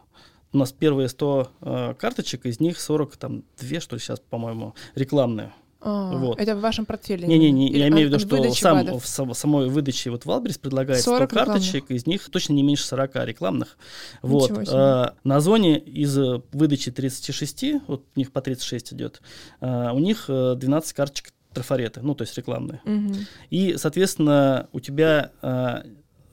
у 0.52 0.58
нас 0.58 0.72
первые 0.72 1.10
100 1.10 1.52
э, 1.62 1.94
карточек, 1.98 2.46
из 2.46 2.60
них 2.60 2.80
40, 2.80 3.18
там, 3.18 3.44
две, 3.60 3.80
что 3.80 3.96
ли, 3.96 4.02
сейчас, 4.02 4.20
по-моему, 4.20 4.74
рекламные. 4.96 5.54
А, 5.82 6.12
вот. 6.18 6.40
Это 6.40 6.58
в 6.58 6.60
вашем 6.60 6.86
портфеле? 6.86 7.26
Не-не-не, 7.26 7.70
я 7.70 7.88
имею 7.88 8.10
в 8.10 8.12
виду, 8.12 8.20
что 8.20 8.54
сам, 8.54 9.00
в, 9.00 9.34
самой 9.34 9.70
выдаче 9.70 10.10
вот 10.10 10.26
Валберис 10.26 10.58
предлагает 10.58 11.02
100 11.02 11.28
карточек, 11.28 11.76
рекламных. 11.76 11.92
из 11.92 12.06
них 12.06 12.30
точно 12.30 12.54
не 12.54 12.64
меньше 12.64 12.84
40 12.86 13.16
рекламных. 13.26 13.78
Вот. 14.22 14.52
А, 14.68 15.14
на 15.24 15.40
зоне 15.40 15.80
из 15.80 16.18
выдачи 16.52 16.92
36, 16.92 17.84
вот 17.88 18.04
у 18.14 18.20
них 18.20 18.34
по 18.34 18.42
36 18.42 18.94
идет, 18.94 19.22
а, 19.62 19.94
у 19.94 20.00
них 20.00 20.26
12 20.28 20.94
карточек 20.94 21.34
трафареты, 21.54 22.02
ну, 22.02 22.16
то 22.16 22.24
есть 22.24 22.38
рекламные. 22.38 22.82
Угу. 22.86 23.14
И, 23.50 23.76
соответственно, 23.78 24.68
у 24.72 24.80
тебя 24.80 25.32
а, 25.42 25.84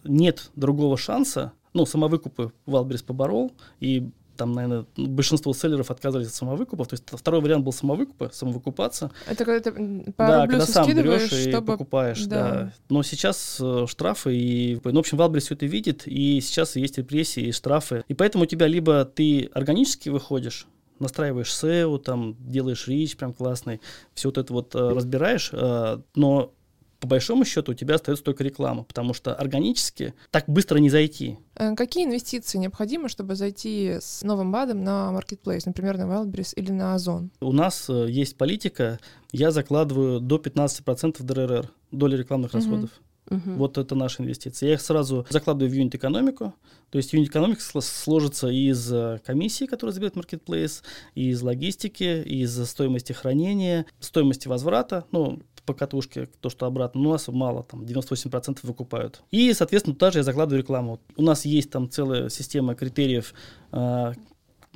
нет 0.04 0.50
другого 0.56 0.96
шанса 0.96 1.52
ну, 1.72 1.84
самовыкупы 1.84 2.52
Валберис 2.64 3.02
поборол, 3.02 3.52
и 3.80 4.10
там, 4.36 4.52
наверное, 4.52 4.86
большинство 4.96 5.52
селлеров 5.54 5.90
отказывались 5.90 6.28
от 6.28 6.34
самовыкупов. 6.34 6.88
То 6.88 6.94
есть 6.94 7.04
второй 7.10 7.40
вариант 7.40 7.64
был 7.64 7.72
самовыкупа, 7.72 8.30
самовыкупаться. 8.32 9.10
Это 9.26 9.44
когда 9.44 9.60
ты 9.60 9.72
по 10.12 10.26
Да, 10.26 10.46
когда 10.46 10.66
сам 10.66 10.88
берешь 10.88 11.30
чтобы... 11.30 11.50
и 11.50 11.60
покупаешь, 11.62 12.24
да. 12.26 12.50
да. 12.50 12.72
Но 12.88 13.02
сейчас 13.02 13.58
э, 13.60 13.86
штрафы 13.88 14.36
и... 14.36 14.80
Ну, 14.84 14.92
в 14.92 14.98
общем, 14.98 15.18
Валберис 15.18 15.44
все 15.46 15.54
это 15.54 15.66
видит, 15.66 16.02
и 16.06 16.40
сейчас 16.40 16.76
есть 16.76 16.98
репрессии 16.98 17.44
и 17.44 17.52
штрафы. 17.52 18.04
И 18.08 18.14
поэтому 18.14 18.44
у 18.44 18.46
тебя 18.46 18.66
либо 18.66 19.04
ты 19.04 19.50
органически 19.54 20.10
выходишь, 20.10 20.66
настраиваешь 20.98 21.50
SEO, 21.50 21.98
там, 21.98 22.36
делаешь 22.38 22.88
речь 22.88 23.16
прям 23.16 23.32
классный, 23.32 23.80
все 24.14 24.28
вот 24.28 24.38
это 24.38 24.52
вот 24.52 24.74
э, 24.74 24.78
разбираешь, 24.78 25.50
э, 25.52 26.00
но 26.14 26.52
по 27.00 27.08
большому 27.08 27.44
счету 27.44 27.72
у 27.72 27.74
тебя 27.74 27.96
остается 27.96 28.24
только 28.24 28.42
реклама, 28.42 28.84
потому 28.84 29.14
что 29.14 29.34
органически 29.34 30.14
так 30.30 30.44
быстро 30.48 30.78
не 30.78 30.90
зайти. 30.90 31.38
Э, 31.54 31.74
какие 31.74 32.04
инвестиции 32.04 32.58
необходимы, 32.58 33.08
чтобы 33.08 33.34
зайти 33.34 33.98
с 34.00 34.22
новым 34.22 34.52
БАДом 34.52 34.82
на 34.82 35.12
Marketplace, 35.12 35.62
например, 35.66 35.98
на 35.98 36.04
Wildberries 36.04 36.54
или 36.56 36.70
на 36.72 36.94
Озон? 36.94 37.30
У 37.40 37.52
нас 37.52 37.88
э, 37.88 38.06
есть 38.08 38.36
политика, 38.36 38.98
я 39.32 39.50
закладываю 39.50 40.20
до 40.20 40.36
15% 40.36 41.22
ДРР, 41.22 41.70
доли 41.92 42.16
рекламных 42.16 42.52
расходов. 42.54 42.90
Мгм. 43.30 43.56
Вот 43.56 43.78
это 43.78 43.94
наша 43.94 44.22
инвестиция. 44.22 44.68
Я 44.68 44.74
их 44.74 44.80
сразу 44.80 45.26
закладываю 45.30 45.70
в 45.70 45.74
юнит-экономику. 45.74 46.54
То 46.90 46.98
есть 46.98 47.12
юнит-экономика 47.12 47.60
сло- 47.60 47.80
сложится 47.80 48.48
из 48.48 48.92
э, 48.92 49.18
комиссии, 49.24 49.64
которую 49.66 49.92
заберет 49.92 50.16
маркетплейс, 50.16 50.82
из 51.14 51.42
логистики, 51.42 52.22
из 52.22 52.56
стоимости 52.68 53.12
хранения, 53.12 53.86
стоимости 54.00 54.46
возврата, 54.48 55.04
ну, 55.10 55.40
по 55.64 55.74
катушке, 55.74 56.28
то, 56.40 56.48
что 56.48 56.66
обратно, 56.66 57.00
ну, 57.00 57.08
у 57.08 57.12
нас 57.12 57.26
мало, 57.26 57.64
там, 57.64 57.82
98% 57.82 58.60
выкупают. 58.62 59.22
И, 59.32 59.52
соответственно, 59.52 59.94
туда 59.94 60.12
же 60.12 60.20
я 60.20 60.22
закладываю 60.22 60.62
рекламу. 60.62 61.00
У 61.16 61.22
нас 61.22 61.44
есть 61.44 61.70
там 61.70 61.90
целая 61.90 62.28
система 62.28 62.76
критериев, 62.76 63.34
а, 63.72 64.12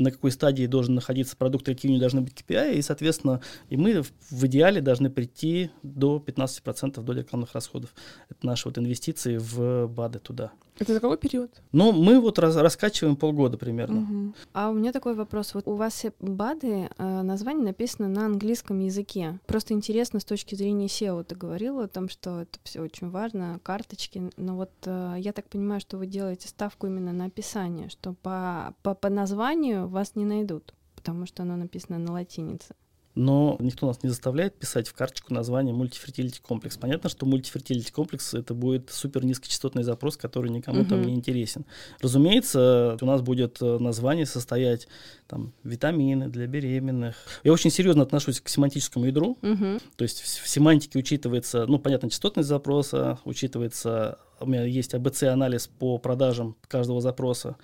на 0.01 0.11
какой 0.11 0.31
стадии 0.31 0.67
должен 0.67 0.95
находиться 0.95 1.37
продукт, 1.37 1.67
какие 1.67 1.91
у 1.91 1.93
него 1.93 2.01
должны 2.01 2.23
быть 2.23 2.35
KPI, 2.35 2.75
и, 2.75 2.83
соответственно, 2.83 3.41
и 3.69 3.77
мы 3.77 4.03
в, 4.03 4.13
в 4.31 4.47
идеале 4.47 4.81
должны 4.81 5.11
прийти 5.11 5.71
до 5.83 6.23
15% 6.25 7.03
доли 7.03 7.21
рекламных 7.21 7.55
расходов. 7.55 7.95
Это 8.29 8.47
наши 8.47 8.69
вот 8.69 8.79
инвестиции 8.79 9.37
в 9.37 9.87
БАДы 9.87 10.19
туда. 10.19 10.53
Это 10.81 10.95
за 10.95 11.01
какой 11.01 11.19
период? 11.19 11.51
Но 11.73 11.93
мы 11.93 12.19
вот 12.19 12.39
раз- 12.39 12.57
раскачиваем 12.57 13.15
полгода 13.15 13.59
примерно. 13.59 14.01
Мгм. 14.01 14.35
А 14.55 14.71
у 14.71 14.73
меня 14.73 14.93
такой 14.93 15.15
вопрос. 15.15 15.53
Вот 15.53 15.69
у 15.69 15.75
вас 15.75 15.93
все 15.93 16.13
БАДы, 16.21 16.89
э, 16.97 17.23
название 17.23 17.67
написано 17.67 18.09
на 18.09 18.25
английском 18.25 18.79
языке. 18.81 19.39
Просто 19.47 19.75
интересно 19.75 20.21
с 20.21 20.25
точки 20.25 20.55
зрения 20.55 20.87
SEO. 20.87 21.23
Ты 21.23 21.35
говорила 21.35 21.85
о 21.85 21.89
том, 21.89 22.09
что 22.09 22.41
это 22.41 22.59
все 22.65 22.81
очень 22.81 23.11
важно, 23.11 23.61
карточки. 23.63 24.31
Но 24.39 24.57
вот 24.57 24.71
э, 24.87 25.17
я 25.19 25.33
так 25.35 25.51
понимаю, 25.51 25.83
что 25.83 25.99
вы 25.99 26.07
делаете 26.07 26.49
ставку 26.49 26.87
именно 26.87 27.13
на 27.13 27.27
описание, 27.27 27.91
что 27.91 28.15
по, 28.15 28.75
по, 28.83 28.95
по 28.95 29.11
названию 29.11 29.87
вас 29.87 30.17
не 30.17 30.25
найдут, 30.25 30.73
потому 30.97 31.27
что 31.27 31.43
оно 31.43 31.57
написано 31.57 31.99
на 31.99 32.13
латинице. 32.13 32.75
Но 33.17 33.57
никто 33.59 33.87
нас 33.87 34.03
не 34.03 34.09
заставляет 34.09 34.55
писать 34.55 34.87
в 34.89 34.95
карточку 34.95 35.35
название 35.35 35.75
мультифертилити 35.75 36.41
комплекс. 36.41 36.77
Понятно, 36.77 37.11
что 37.11 37.27
мультифертилити 37.27 37.91
комплекс 37.91 38.35
это 38.35 38.55
будет 38.55 38.91
супер 38.91 39.25
низкочастотный 39.25 39.83
запрос, 39.83 40.17
который 40.17 40.51
никому 40.51 40.85
там 40.85 41.01
Мгм. 41.01 41.09
не 41.09 41.15
интересен. 41.15 41.65
Разумеется, 42.01 42.97
у 43.01 43.05
нас 43.07 43.21
будет 43.23 43.59
э, 43.61 43.79
название 43.79 44.27
состоять 44.27 44.87
там 45.27 45.53
витамины 45.65 46.29
для 46.29 46.47
беременных. 46.47 47.17
Я 47.45 47.53
очень 47.53 47.71
серьезно 47.71 48.03
отношусь 48.03 48.41
к 48.41 48.49
семантическому 48.49 49.07
ядру. 49.07 49.39
Мгм. 49.43 49.81
То 49.97 50.03
есть 50.05 50.21
в 50.23 50.41
в 50.45 50.49
семантике 50.53 50.99
учитывается, 50.99 51.67
ну, 51.67 51.79
понятно, 51.79 52.11
частотность 52.11 52.49
запроса, 52.49 53.19
учитывается, 53.25 54.19
у 54.41 54.47
меня 54.47 54.65
есть 54.65 54.95
АБЦ-анализ 54.95 55.69
по 55.79 55.99
продажам 55.99 56.57
каждого 56.69 57.01
запроса, 57.01 57.57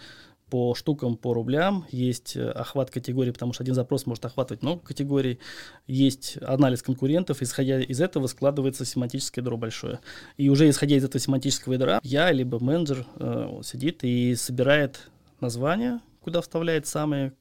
по 0.50 0.74
штукам, 0.74 1.16
по 1.16 1.34
рублям, 1.34 1.86
есть 1.90 2.36
э, 2.36 2.50
охват 2.50 2.90
категорий, 2.90 3.32
потому 3.32 3.52
что 3.52 3.64
один 3.64 3.74
запрос 3.74 4.06
может 4.06 4.24
охватывать 4.24 4.62
много 4.62 4.80
категорий, 4.80 5.40
есть 5.86 6.38
анализ 6.40 6.82
конкурентов, 6.82 7.42
исходя 7.42 7.80
из 7.80 8.00
этого 8.00 8.28
складывается 8.28 8.84
семантическое 8.84 9.42
ядро 9.42 9.56
большое. 9.56 9.98
И 10.36 10.48
уже 10.48 10.68
исходя 10.68 10.96
из 10.96 11.04
этого 11.04 11.20
семантического 11.20 11.72
ядра, 11.72 12.00
я 12.02 12.30
либо 12.30 12.62
менеджер 12.62 13.06
э, 13.16 13.60
сидит 13.64 14.04
и 14.04 14.36
собирает 14.36 15.10
название, 15.40 16.00
куда 16.26 16.40
вставляет 16.40 16.88
самые 16.88 17.34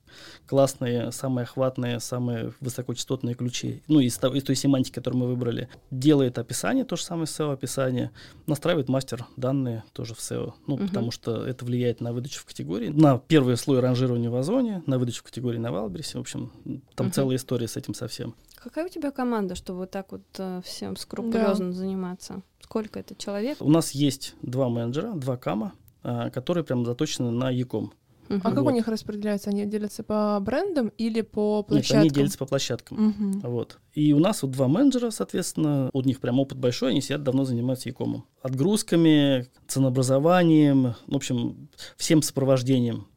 классные, 0.46 1.12
самые 1.12 1.46
охватные, 1.46 2.00
самые 2.00 2.54
высокочастотные 2.62 3.34
ключи. 3.34 3.82
Ну, 3.88 4.00
из, 4.00 4.20
из 4.24 4.44
той 4.44 4.56
семантики, 4.56 4.94
которую 4.94 5.24
мы 5.24 5.28
выбрали. 5.28 5.70
Делает 5.90 6.38
описание, 6.38 6.86
то 6.86 6.96
же 6.96 7.02
самое 7.02 7.26
SEO-описание. 7.26 8.12
Настраивает 8.46 8.88
мастер 8.88 9.26
данные 9.38 9.84
тоже 9.92 10.14
в 10.14 10.20
SEO. 10.20 10.54
Ну, 10.68 10.76
Мгм. 10.76 10.88
потому 10.88 11.10
что 11.10 11.48
это 11.48 11.66
влияет 11.66 12.00
на 12.00 12.14
выдачу 12.14 12.42
в 12.42 12.46
категории, 12.46 12.90
на 12.90 13.18
первый 13.18 13.58
слой 13.58 13.80
ранжирования 13.80 14.30
в 14.30 14.36
Озоне, 14.36 14.84
на 14.86 15.00
выдачу 15.00 15.22
в 15.22 15.24
категории 15.24 15.58
на 15.58 15.72
Валбересе. 15.72 16.20
В 16.20 16.22
общем, 16.22 16.52
там 16.94 17.08
Мгм. 17.08 17.14
целая 17.14 17.38
история 17.38 17.68
с 17.68 17.76
этим 17.76 17.96
совсем. 17.96 18.36
Какая 18.56 18.86
у 18.86 18.90
тебя 18.90 19.10
команда, 19.10 19.56
чтобы 19.56 19.80
вот 19.80 19.90
так 19.90 20.12
вот 20.12 20.22
э, 20.38 20.62
всем 20.64 20.96
скрупулезно 20.96 21.72
заниматься? 21.74 22.44
Сколько 22.62 23.00
это 23.00 23.16
человек? 23.16 23.58
У 23.62 23.70
нас 23.72 23.92
есть 23.94 24.36
два 24.44 24.70
менеджера, 24.70 25.14
два 25.14 25.38
кама, 25.38 25.74
а, 26.04 26.30
которые 26.30 26.64
прям 26.64 26.86
заточены 26.86 27.32
на 27.32 27.50
Яком. 27.50 27.92
А 28.30 28.52
как 28.52 28.64
у 28.64 28.70
них 28.70 28.88
распределяются? 28.88 29.50
Они 29.50 29.66
делятся 29.66 30.04
по 30.04 30.40
брендам 30.42 30.88
или 30.98 31.22
по 31.22 31.58
Нет, 31.60 31.68
площадкам? 31.68 32.00
они 32.00 32.10
делятся 32.10 32.38
по 32.38 32.46
площадкам. 32.46 33.42
Вот. 33.44 33.78
И 33.94 34.14
у 34.14 34.20
нас 34.20 34.42
вот 34.42 34.52
два 34.52 34.68
менеджера, 34.68 35.10
соответственно, 35.12 35.90
у 35.94 36.02
них 36.02 36.20
прям 36.20 36.40
опыт 36.40 36.58
большой, 36.58 36.92
они 36.92 37.02
сидят 37.02 37.24
давно 37.24 37.46
занимаются 37.46 37.90
Якомом. 37.90 38.26
Отгрузками, 38.42 39.48
ценообразованием, 39.68 40.96
в 41.08 41.16
общем, 41.16 41.70
всем 41.98 42.22
сопровождением. 42.22 43.08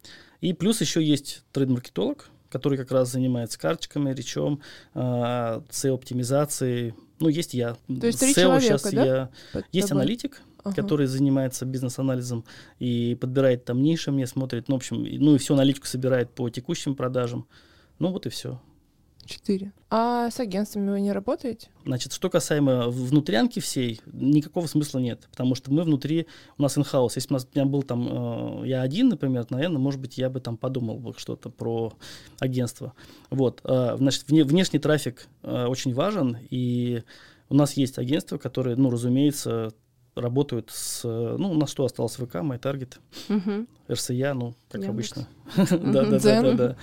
И 0.41 0.53
плюс 0.53 0.81
еще 0.81 1.03
есть 1.03 1.43
трейд-маркетолог, 1.53 2.31
который 2.49 2.79
как 2.79 2.93
раз 2.93 3.11
занимается 3.13 3.59
карточками, 3.59 4.13
речом, 4.15 4.61
а, 4.95 5.63
SEO-оптимизацией. 5.71 6.95
Ну, 7.21 7.29
есть 7.29 7.55
я. 7.55 7.77
То 8.01 8.07
есть 8.07 8.21
три 8.21 8.35
человека, 8.35 8.79
щас 8.79 8.83
да? 8.93 9.05
я- 9.05 9.31
Под 9.53 9.65
Есть 9.73 9.89
тобой. 9.89 10.03
аналитик, 10.03 10.41
Ага. 10.65 10.75
который 10.75 11.07
занимается 11.07 11.65
бизнес-анализом 11.65 12.45
и 12.79 13.17
подбирает 13.21 13.65
там 13.65 13.83
ниши 13.83 14.11
мне, 14.11 14.27
смотрит, 14.27 14.69
ну, 14.69 14.75
в 14.75 14.79
общем, 14.79 15.03
ну 15.03 15.35
и 15.35 15.39
всю 15.39 15.55
аналитику 15.55 15.87
собирает 15.87 16.31
по 16.31 16.51
текущим 16.51 16.95
продажам. 16.95 17.47
Ну, 17.99 18.13
вот 18.13 18.27
и 18.27 18.29
все. 18.29 18.61
Четыре. 19.29 19.73
А 19.91 20.31
с 20.31 20.41
агентствами 20.41 20.89
вы 20.89 21.01
не 21.03 21.13
работаете? 21.13 21.69
Значит, 21.85 22.15
что 22.15 22.31
касаемо 22.31 22.89
внутрянки 22.89 23.61
всей, 23.61 24.01
никакого 24.07 24.67
смысла 24.67 25.01
нет, 25.01 25.29
потому 25.31 25.55
что 25.55 25.71
мы 25.71 25.83
внутри, 25.83 26.27
у 26.57 26.63
нас 26.63 26.79
инхаус. 26.79 27.15
Если 27.17 27.29
бы 27.29 27.35
у 27.35 27.37
нас 27.37 27.47
у 27.53 27.59
меня 27.59 27.69
был 27.69 27.83
там, 27.83 28.63
э, 28.63 28.69
я 28.69 28.81
один, 28.81 29.11
например, 29.11 29.45
наверное, 29.51 29.79
может 29.79 30.01
быть, 30.01 30.17
я 30.17 30.31
бы 30.31 30.41
там 30.41 30.57
подумал 30.57 30.99
бы 30.99 31.13
что-то 31.19 31.51
про 31.51 31.93
агентство. 32.39 32.95
Вот, 33.29 33.61
э, 33.65 33.97
значит, 33.99 34.25
вне- 34.31 34.45
внешний 34.45 34.79
трафик 34.79 35.29
э, 35.43 35.67
очень 35.67 35.93
важен, 35.93 36.39
и 36.49 37.03
у 37.51 37.55
нас 37.55 37.75
есть 37.75 37.99
агентства, 37.99 38.39
которые, 38.39 38.77
ну, 38.77 38.89
разумеется, 38.89 39.75
работают 40.21 40.71
с, 40.71 41.05
э, 41.05 41.37
ну, 41.39 41.51
у 41.51 41.55
нас 41.55 41.71
что 41.71 41.85
осталось, 41.85 42.17
ВК, 42.17 42.37
MyTarget, 42.37 42.99
Мгм. 43.29 43.67
РСЯ, 43.91 44.35
ну, 44.35 44.55
как 44.71 44.83
Яндекс. 44.83 44.89
обычно. 45.13 45.29
Да, 45.57 46.05
да, 46.05 46.19
да, 46.19 46.43
да, 46.43 46.53
да. 46.53 46.77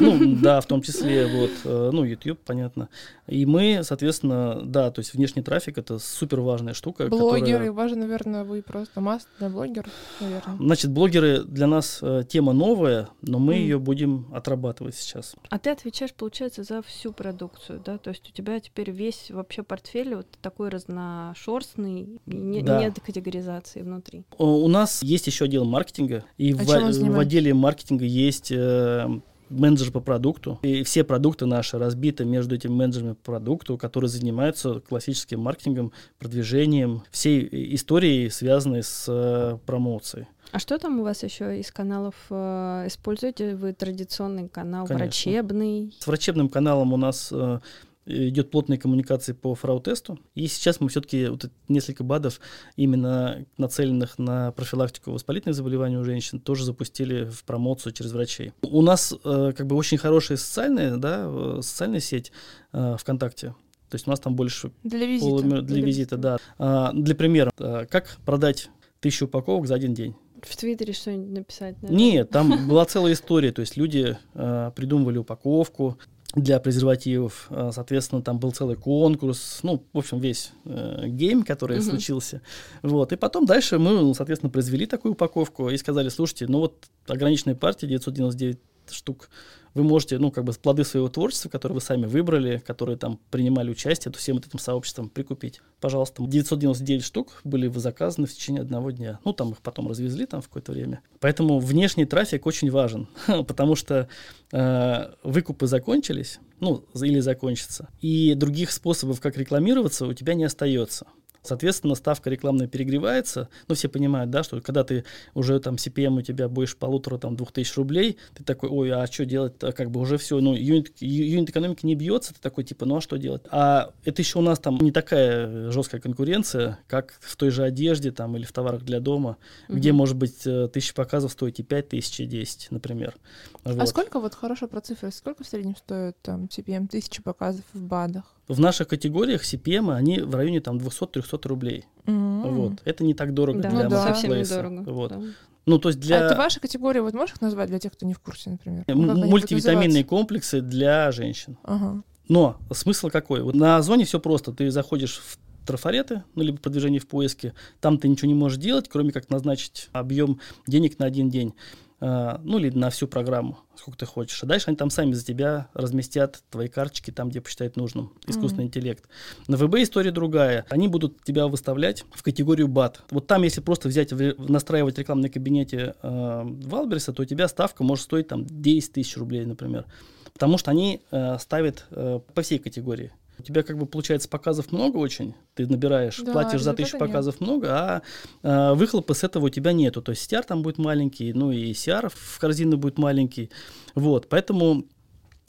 Ну, 0.00 0.36
да, 0.40 0.60
в 0.62 0.66
том 0.66 0.80
числе, 0.80 1.26
вот, 1.26 1.50
э, 1.64 1.90
ну, 1.92 2.04
YouTube, 2.04 2.38
понятно. 2.42 2.88
И 3.26 3.44
мы, 3.44 3.80
соответственно, 3.82 4.62
да, 4.64 4.90
то 4.90 5.00
есть 5.00 5.12
внешний 5.12 5.42
трафик 5.42 5.76
это 5.76 5.98
супер 5.98 6.40
важная 6.40 6.72
штука. 6.72 7.06
Блогеры, 7.08 7.40
которая- 7.52 7.72
важно, 7.72 7.96
наверное, 7.98 8.44
вы 8.44 8.62
просто 8.62 9.02
маст 9.02 9.28
для 9.38 9.50
блогеров, 9.50 9.90
наверное. 10.20 10.56
Значит, 10.56 10.90
блогеры 10.90 11.42
для 11.44 11.66
нас 11.66 11.98
э, 12.00 12.22
тема 12.26 12.54
новая, 12.54 13.08
но 13.20 13.38
мы 13.38 13.56
М. 13.56 13.60
ее 13.60 13.78
будем 13.78 14.26
отрабатывать 14.32 14.94
сейчас. 14.94 15.34
А 15.50 15.58
ты 15.58 15.68
отвечаешь, 15.68 16.14
получается, 16.14 16.62
за 16.62 16.80
всю 16.80 17.12
продукцию, 17.12 17.82
да? 17.84 17.98
То 17.98 18.08
есть 18.08 18.26
у 18.30 18.32
тебя 18.32 18.58
теперь 18.60 18.90
весь 18.90 19.26
вообще 19.30 19.62
портфель 19.62 20.14
вот 20.14 20.26
такой 20.40 20.70
разношерстный, 20.70 22.20
не- 22.26 22.62
Да. 22.62 22.80
нет 22.80 22.94
категоризации 23.04 23.82
внутри. 23.82 24.24
У 24.38 24.66
нас 24.68 25.02
есть 25.02 25.26
еще 25.26 25.44
отдел 25.44 25.64
маркетинга, 25.66 26.24
и 26.38 26.52
А 26.52 26.56
в, 26.56 26.66
в 26.66 27.18
отделе 27.18 27.52
маркетинга 27.52 28.04
есть 28.04 28.50
э, 28.50 29.08
менеджер 29.50 29.90
по 29.90 30.00
продукту. 30.00 30.58
И 30.62 30.82
все 30.82 31.04
продукты 31.04 31.46
наши 31.46 31.78
разбиты 31.78 32.24
между 32.24 32.54
этими 32.54 32.72
менеджерами 32.72 33.14
по 33.14 33.32
продукту, 33.32 33.76
которые 33.76 34.08
занимаются 34.08 34.80
классическим 34.80 35.40
маркетингом, 35.40 35.92
продвижением, 36.18 37.02
всей 37.10 37.74
историей, 37.74 38.30
связанной 38.30 38.82
с 38.82 39.06
э, 39.08 39.58
промоцией. 39.66 40.26
А 40.50 40.58
что 40.58 40.78
там 40.78 41.00
у 41.00 41.02
вас 41.02 41.22
еще 41.22 41.60
из 41.60 41.70
каналов 41.70 42.14
э, 42.30 42.84
используете? 42.86 43.54
Вы 43.54 43.74
традиционный 43.74 44.48
канал 44.48 44.86
Конечно. 44.86 45.04
врачебный? 45.04 45.94
С 45.98 46.06
врачебным 46.06 46.48
каналом 46.48 46.92
у 46.92 46.96
нас 46.96 47.28
э, 47.32 47.60
идет 48.08 48.50
плотная 48.50 48.78
коммуникация 48.78 49.34
по 49.34 49.54
фрау-тесту. 49.54 50.18
И 50.34 50.46
сейчас 50.46 50.80
мы 50.80 50.88
все-таки 50.88 51.26
вот 51.26 51.50
несколько 51.68 52.04
БАДов, 52.04 52.40
именно 52.76 53.44
нацеленных 53.58 54.18
на 54.18 54.52
профилактику 54.52 55.12
воспалительных 55.12 55.54
заболеваний 55.54 55.96
у 55.96 56.04
женщин, 56.04 56.40
тоже 56.40 56.64
запустили 56.64 57.24
в 57.24 57.44
промоцию 57.44 57.92
через 57.92 58.12
врачей. 58.12 58.52
У 58.62 58.82
нас 58.82 59.14
э, 59.24 59.52
как 59.56 59.66
бы 59.66 59.76
очень 59.76 59.98
хорошая 59.98 60.38
социальная, 60.38 60.96
да, 60.96 61.24
э, 61.26 61.60
социальная 61.62 62.00
сеть 62.00 62.32
э, 62.72 62.96
ВКонтакте. 62.98 63.54
То 63.90 63.94
есть 63.94 64.06
у 64.06 64.10
нас 64.10 64.20
там 64.20 64.34
больше 64.34 64.70
Для 64.84 65.06
визита. 65.06 65.26
полумиллиона- 65.30 65.62
для 65.62 65.82
визита, 65.82 66.16
да. 66.18 66.36
А, 66.58 66.92
для 66.92 67.14
примера, 67.14 67.50
а, 67.58 67.86
как 67.86 68.18
продать 68.26 68.68
тысячу 69.00 69.24
упаковок 69.24 69.66
за 69.66 69.74
один 69.76 69.94
день? 69.94 70.14
В 70.42 70.56
Твиттере 70.56 70.92
что-нибудь 70.92 71.30
написать? 71.30 71.80
наверное? 71.82 71.98
Нет, 71.98 72.30
там 72.30 72.68
была 72.68 72.84
целая 72.84 73.14
история. 73.14 73.50
То 73.50 73.60
есть 73.60 73.76
люди 73.76 74.16
э, 74.34 74.72
придумывали 74.76 75.18
упаковку 75.18 75.98
для 76.34 76.60
презервативов. 76.60 77.46
Э, 77.50 77.70
соответственно, 77.72 78.22
там 78.22 78.38
был 78.38 78.52
целый 78.52 78.76
конкурс. 78.76 79.60
Ну, 79.62 79.82
в 79.92 79.98
общем, 79.98 80.20
весь 80.20 80.52
э, 80.66 81.06
гейм, 81.08 81.42
который 81.42 81.78
Мгм. 81.78 81.86
случился. 81.90 82.42
Вот. 82.82 83.12
И 83.12 83.16
потом 83.16 83.46
дальше 83.46 83.78
мы, 83.78 83.92
ну, 83.92 84.12
соответственно, 84.14 84.50
произвели 84.50 84.86
такую 84.86 85.12
упаковку 85.12 85.70
и 85.70 85.76
сказали, 85.78 86.10
слушайте, 86.10 86.46
ну 86.46 86.58
вот 86.60 86.86
ограниченная 87.06 87.56
партия, 87.56 87.86
999 87.86 88.58
штук, 88.94 89.28
вы 89.74 89.84
можете, 89.84 90.18
ну, 90.18 90.30
как 90.30 90.44
бы 90.44 90.52
плоды 90.52 90.84
своего 90.84 91.08
творчества, 91.08 91.48
которые 91.48 91.74
вы 91.74 91.80
сами 91.80 92.06
выбрали, 92.06 92.58
которые 92.58 92.96
там 92.96 93.20
принимали 93.30 93.70
участие, 93.70 94.12
то 94.12 94.18
всем 94.18 94.36
вот 94.36 94.46
этим 94.46 94.58
сообществом 94.58 95.08
прикупить. 95.08 95.60
Пожалуйста, 95.80 96.24
999 96.26 97.04
штук 97.04 97.40
были 97.44 97.68
заказаны 97.68 98.26
в 98.26 98.32
течение 98.32 98.62
одного 98.62 98.90
дня. 98.90 99.20
Ну, 99.24 99.32
там 99.32 99.52
их 99.52 99.58
потом 99.58 99.88
развезли 99.88 100.26
там 100.26 100.42
в 100.42 100.48
какое-то 100.48 100.72
время. 100.72 101.00
Поэтому 101.20 101.60
внешний 101.60 102.06
трафик 102.06 102.46
очень 102.46 102.70
важен, 102.70 103.08
потому 103.26 103.76
что 103.76 104.08
э, 104.52 105.12
выкупы 105.22 105.66
закончились, 105.66 106.40
ну, 106.60 106.84
или 106.94 107.20
закончатся, 107.20 107.88
и 108.00 108.34
других 108.34 108.72
способов, 108.72 109.20
как 109.20 109.36
рекламироваться, 109.36 110.06
у 110.06 110.12
тебя 110.12 110.34
не 110.34 110.44
остается. 110.44 111.06
Соответственно, 111.42 111.94
ставка 111.94 112.30
рекламная 112.30 112.66
перегревается. 112.66 113.48
Ну, 113.68 113.74
все 113.74 113.88
понимают, 113.88 114.30
да, 114.30 114.42
что 114.42 114.60
когда 114.60 114.84
ты 114.84 115.04
уже 115.34 115.58
там 115.60 115.76
CPM 115.76 116.18
у 116.18 116.22
тебя 116.22 116.48
больше 116.48 116.76
полутора, 116.76 117.18
там, 117.18 117.36
двух 117.36 117.52
тысяч 117.52 117.76
рублей, 117.76 118.18
ты 118.34 118.44
такой, 118.44 118.68
ой, 118.68 118.90
а 118.92 119.06
что 119.06 119.24
делать-то? 119.24 119.72
Как 119.72 119.90
бы 119.90 120.00
уже 120.00 120.18
все, 120.18 120.40
ну, 120.40 120.54
юнит, 120.54 120.92
юнит 121.00 121.50
экономики 121.50 121.86
не 121.86 121.94
бьется, 121.94 122.34
ты 122.34 122.40
такой, 122.40 122.64
типа, 122.64 122.86
ну, 122.86 122.96
а 122.96 123.00
что 123.00 123.16
делать? 123.16 123.42
А 123.50 123.92
это 124.04 124.22
еще 124.22 124.38
у 124.38 124.42
нас 124.42 124.58
там 124.58 124.78
не 124.78 124.92
такая 124.92 125.70
жесткая 125.70 126.00
конкуренция, 126.00 126.78
как 126.86 127.18
в 127.20 127.36
той 127.36 127.50
же 127.50 127.62
одежде 127.62 128.10
там 128.10 128.36
или 128.36 128.44
в 128.44 128.52
товарах 128.52 128.82
для 128.82 129.00
дома, 129.00 129.36
угу. 129.68 129.78
где, 129.78 129.92
может 129.92 130.16
быть, 130.16 130.46
э, 130.46 130.68
тысяча 130.68 130.94
показов 130.94 131.32
стоит 131.32 131.58
и 131.58 131.62
пять 131.62 131.88
тысяч, 131.88 132.20
и 132.20 132.26
десять, 132.26 132.70
например. 132.70 133.16
А 133.64 133.72
вот. 133.72 133.82
А 133.82 133.86
сколько, 133.86 134.20
вот 134.20 134.34
хорошо 134.34 134.68
про 134.68 134.80
цифры, 134.80 135.10
сколько 135.12 135.44
в 135.44 135.46
среднем 135.46 135.76
стоит 135.76 136.20
там 136.22 136.44
CPM 136.44 136.88
тысячи 136.88 137.22
показов 137.22 137.64
в 137.72 137.82
БАДах? 137.82 138.37
В 138.48 138.60
наших 138.60 138.88
категориях 138.88 139.44
CPM 139.44 139.94
они 139.94 140.20
в 140.20 140.34
районе 140.34 140.60
там 140.60 140.78
200-300 140.78 141.48
рублей. 141.48 141.84
Mm-hmm. 142.06 142.50
Вот. 142.50 142.72
Это 142.84 143.04
не 143.04 143.14
так 143.14 143.34
дорого 143.34 143.60
да. 143.60 143.70
для 143.70 143.84
ну, 143.84 143.90
да. 143.90 144.06
Совсем 144.08 144.32
недорого. 144.32 144.90
Вот. 144.90 145.10
Да. 145.10 145.20
Ну, 145.66 145.78
то 145.78 145.90
есть 145.90 146.00
для... 146.00 146.22
А 146.22 146.24
это 146.24 146.36
ваша 146.36 146.60
категория, 146.60 147.02
вот 147.02 147.12
можешь 147.12 147.36
их 147.36 147.42
назвать 147.42 147.68
для 147.68 147.78
тех, 147.78 147.92
кто 147.92 148.06
не 148.06 148.14
в 148.14 148.20
курсе, 148.20 148.48
например? 148.48 148.84
М- 148.86 149.28
мультивитаминные 149.28 150.02
комплексы 150.02 150.62
для 150.62 151.12
женщин. 151.12 151.58
Ага. 151.62 152.02
Но 152.28 152.58
смысл 152.72 153.10
какой? 153.10 153.42
Вот 153.42 153.54
на 153.54 153.76
Озоне 153.76 154.06
все 154.06 154.18
просто. 154.18 154.52
Ты 154.52 154.70
заходишь 154.70 155.18
в 155.18 155.38
трафареты, 155.66 156.22
ну, 156.34 156.42
либо 156.42 156.58
продвижение 156.58 157.00
в 157.00 157.06
поиске, 157.06 157.52
там 157.80 157.98
ты 157.98 158.08
ничего 158.08 158.28
не 158.28 158.34
можешь 158.34 158.58
делать, 158.58 158.88
кроме 158.88 159.12
как 159.12 159.28
назначить 159.28 159.90
объем 159.92 160.40
денег 160.66 160.98
на 160.98 161.04
один 161.04 161.28
день. 161.28 161.52
А, 162.00 162.40
ну 162.44 162.58
или 162.58 162.70
на 162.70 162.90
всю 162.90 163.08
программу, 163.08 163.58
сколько 163.76 163.98
ты 163.98 164.06
хочешь. 164.06 164.42
А 164.42 164.46
дальше 164.46 164.68
они 164.68 164.76
там 164.76 164.90
сами 164.90 165.12
за 165.12 165.24
тебя 165.24 165.68
разместят 165.74 166.42
твои 166.50 166.68
карточки 166.68 167.10
там, 167.10 167.28
где 167.28 167.40
посчитают 167.40 167.76
нужным. 167.76 168.12
Искусственный 168.26 168.64
mm-hmm. 168.64 168.66
интеллект. 168.68 169.04
На 169.48 169.56
ВБ 169.56 169.76
история 169.76 170.12
другая. 170.12 170.64
Они 170.68 170.86
будут 170.86 171.24
тебя 171.24 171.48
выставлять 171.48 172.04
в 172.12 172.22
категорию 172.22 172.68
бат. 172.68 173.02
Вот 173.10 173.26
там, 173.26 173.42
если 173.42 173.60
просто 173.60 173.88
взять, 173.88 174.12
настраивать 174.12 174.98
рекламный 174.98 175.28
кабинете 175.28 175.94
э, 176.00 176.42
Валберса, 176.64 177.12
то 177.12 177.22
у 177.22 177.24
тебя 177.24 177.48
ставка 177.48 177.82
может 177.82 178.04
стоить 178.04 178.28
там 178.28 178.46
10 178.46 178.92
тысяч 178.92 179.16
рублей, 179.16 179.44
например. 179.44 179.84
Потому 180.32 180.56
что 180.56 180.70
они 180.70 181.02
э, 181.10 181.36
ставят 181.40 181.86
э, 181.90 182.20
по 182.32 182.42
всей 182.42 182.58
категории. 182.58 183.10
У 183.38 183.42
тебя 183.42 183.62
как 183.62 183.78
бы 183.78 183.86
получается 183.86 184.28
показов 184.28 184.72
много 184.72 184.96
очень, 184.96 185.34
ты 185.54 185.66
набираешь, 185.66 186.18
да, 186.18 186.32
платишь 186.32 186.62
за 186.62 186.74
тысячу 186.74 186.98
показов 186.98 187.40
нет. 187.40 187.48
много, 187.48 187.68
а 187.70 188.02
э, 188.42 188.74
выхлопа 188.74 189.14
с 189.14 189.24
этого 189.24 189.46
у 189.46 189.48
тебя 189.48 189.72
нету. 189.72 190.02
То 190.02 190.10
есть 190.10 190.30
CR 190.32 190.44
там 190.44 190.62
будет 190.62 190.78
маленький, 190.78 191.32
ну 191.32 191.52
и 191.52 191.72
CR 191.72 192.10
в 192.12 192.38
корзину 192.38 192.76
будет 192.76 192.98
маленький. 192.98 193.50
Вот, 193.94 194.28
поэтому 194.28 194.84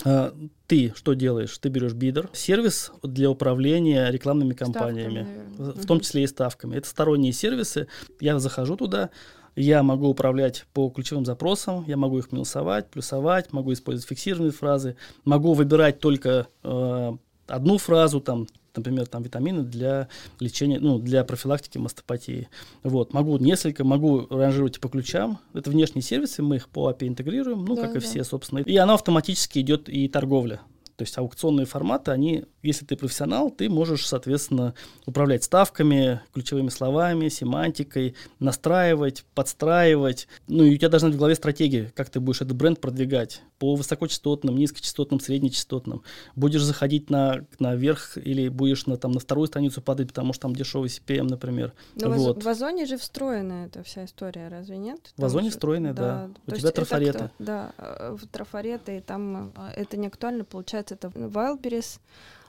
э, 0.06 0.32
ты 0.68 0.94
что 0.96 1.14
делаешь? 1.14 1.58
Ты 1.58 1.70
берешь 1.70 1.94
бидер, 1.94 2.30
сервис 2.34 2.92
для 3.02 3.30
управления 3.30 4.10
рекламными 4.12 4.54
кампаниями, 4.54 5.28
ставками, 5.56 5.82
в 5.82 5.86
том 5.86 6.00
числе 6.00 6.24
и 6.24 6.28
ставками. 6.28 6.76
Это 6.76 6.88
сторонние 6.88 7.34
сервисы. 7.34 7.88
Я 8.20 8.38
захожу 8.40 8.76
туда, 8.78 9.10
я 9.56 9.84
могу 9.84 10.08
управлять 10.08 10.66
по 10.74 10.90
ключевым 10.90 11.26
запросам, 11.26 11.84
я 11.88 11.98
могу 11.98 12.20
их 12.20 12.32
минусовать, 12.32 12.90
плюсовать, 12.90 13.52
могу 13.52 13.74
использовать 13.74 14.08
фиксированные 14.08 14.52
фразы, 14.52 14.96
могу 15.26 15.54
выбирать 15.54 16.00
только 16.00 16.48
э, 16.64 17.18
одну 17.50 17.78
фразу, 17.78 18.22
там, 18.22 18.48
например, 18.76 19.08
там 19.08 19.24
витамины 19.24 19.64
для 19.64 20.08
лечения, 20.40 20.80
ну, 20.80 21.00
для 21.00 21.24
профилактики 21.24 21.78
мастопатии. 21.78 22.48
Вот, 22.84 23.14
могу 23.14 23.38
несколько, 23.38 23.84
могу 23.84 24.28
ранжировать 24.30 24.80
по 24.80 24.90
ключам. 24.90 25.40
Это 25.54 25.70
внешние 25.70 26.04
сервисы, 26.04 26.42
мы 26.42 26.58
их 26.58 26.70
по 26.70 26.90
API 26.92 27.08
интегрируем, 27.08 27.66
ну, 27.66 27.76
да, 27.76 27.88
как 27.88 27.98
и 27.98 28.00
все, 28.00 28.24
собственно. 28.24 28.60
И 28.60 28.76
оно 28.78 28.94
автоматически 28.94 29.60
идет 29.60 29.90
и 29.90 30.08
торговля. 30.08 30.62
То 31.00 31.04
есть 31.04 31.18
аукционные 31.18 31.66
форматы, 31.66 32.12
они, 32.12 32.44
если 32.62 32.84
ты 32.84 32.98
профессионал, 32.98 33.52
ты 33.52 33.70
можешь, 33.70 34.06
соответственно, 34.06 34.74
управлять 35.06 35.46
ставками, 35.46 36.20
ключевыми 36.34 36.68
словами, 36.68 37.30
семантикой, 37.30 38.16
настраивать, 38.40 39.24
подстраивать. 39.34 40.28
Ну 40.50 40.66
и 40.66 40.76
у 40.76 40.78
тебя 40.78 40.90
должна 40.90 41.08
быть 41.08 41.16
в 41.16 41.20
голове 41.20 41.36
стратегия, 41.36 41.94
как 41.96 42.10
ты 42.10 42.20
будешь 42.20 42.42
этот 42.42 42.58
бренд 42.58 42.82
продвигать 42.82 43.42
по 43.60 43.76
высокочастотным, 43.76 44.58
низкочастотным, 44.58 45.22
среднечастотным. 45.22 46.04
Будешь 46.36 46.64
заходить 46.64 47.10
на, 47.10 47.46
наверх 47.60 48.18
или 48.18 48.50
будешь 48.50 48.86
на, 48.86 48.98
там, 48.98 49.12
на 49.12 49.22
вторую 49.22 49.48
страницу 49.48 49.82
падать, 49.82 50.10
потому 50.10 50.34
что 50.34 50.44
там 50.44 50.56
дешевый 50.56 50.90
CPM, 50.90 51.30
например. 51.30 51.74
Но 51.96 52.10
вот. 52.12 52.44
в 52.44 52.48
Озоне 52.48 52.86
же 52.86 52.98
встроена 52.98 53.68
эта 53.68 53.84
вся 53.84 54.04
история, 54.04 54.50
разве 54.50 54.78
нет? 54.78 55.14
В 55.16 55.24
Озоне 55.24 55.50
встроенная, 55.50 55.94
да. 55.94 56.30
да. 56.46 56.54
У 56.56 56.58
тебя 56.58 56.72
трафареты. 56.72 57.32
Да, 57.40 57.72
э, 57.78 58.18
трафареты, 58.32 58.98
и 58.98 59.02
там 59.02 59.54
э, 59.56 59.72
это 59.76 59.98
не 59.98 60.08
актуально, 60.08 60.46
получается, 60.46 60.89
это 60.92 61.08
Wildberries, 61.08 62.00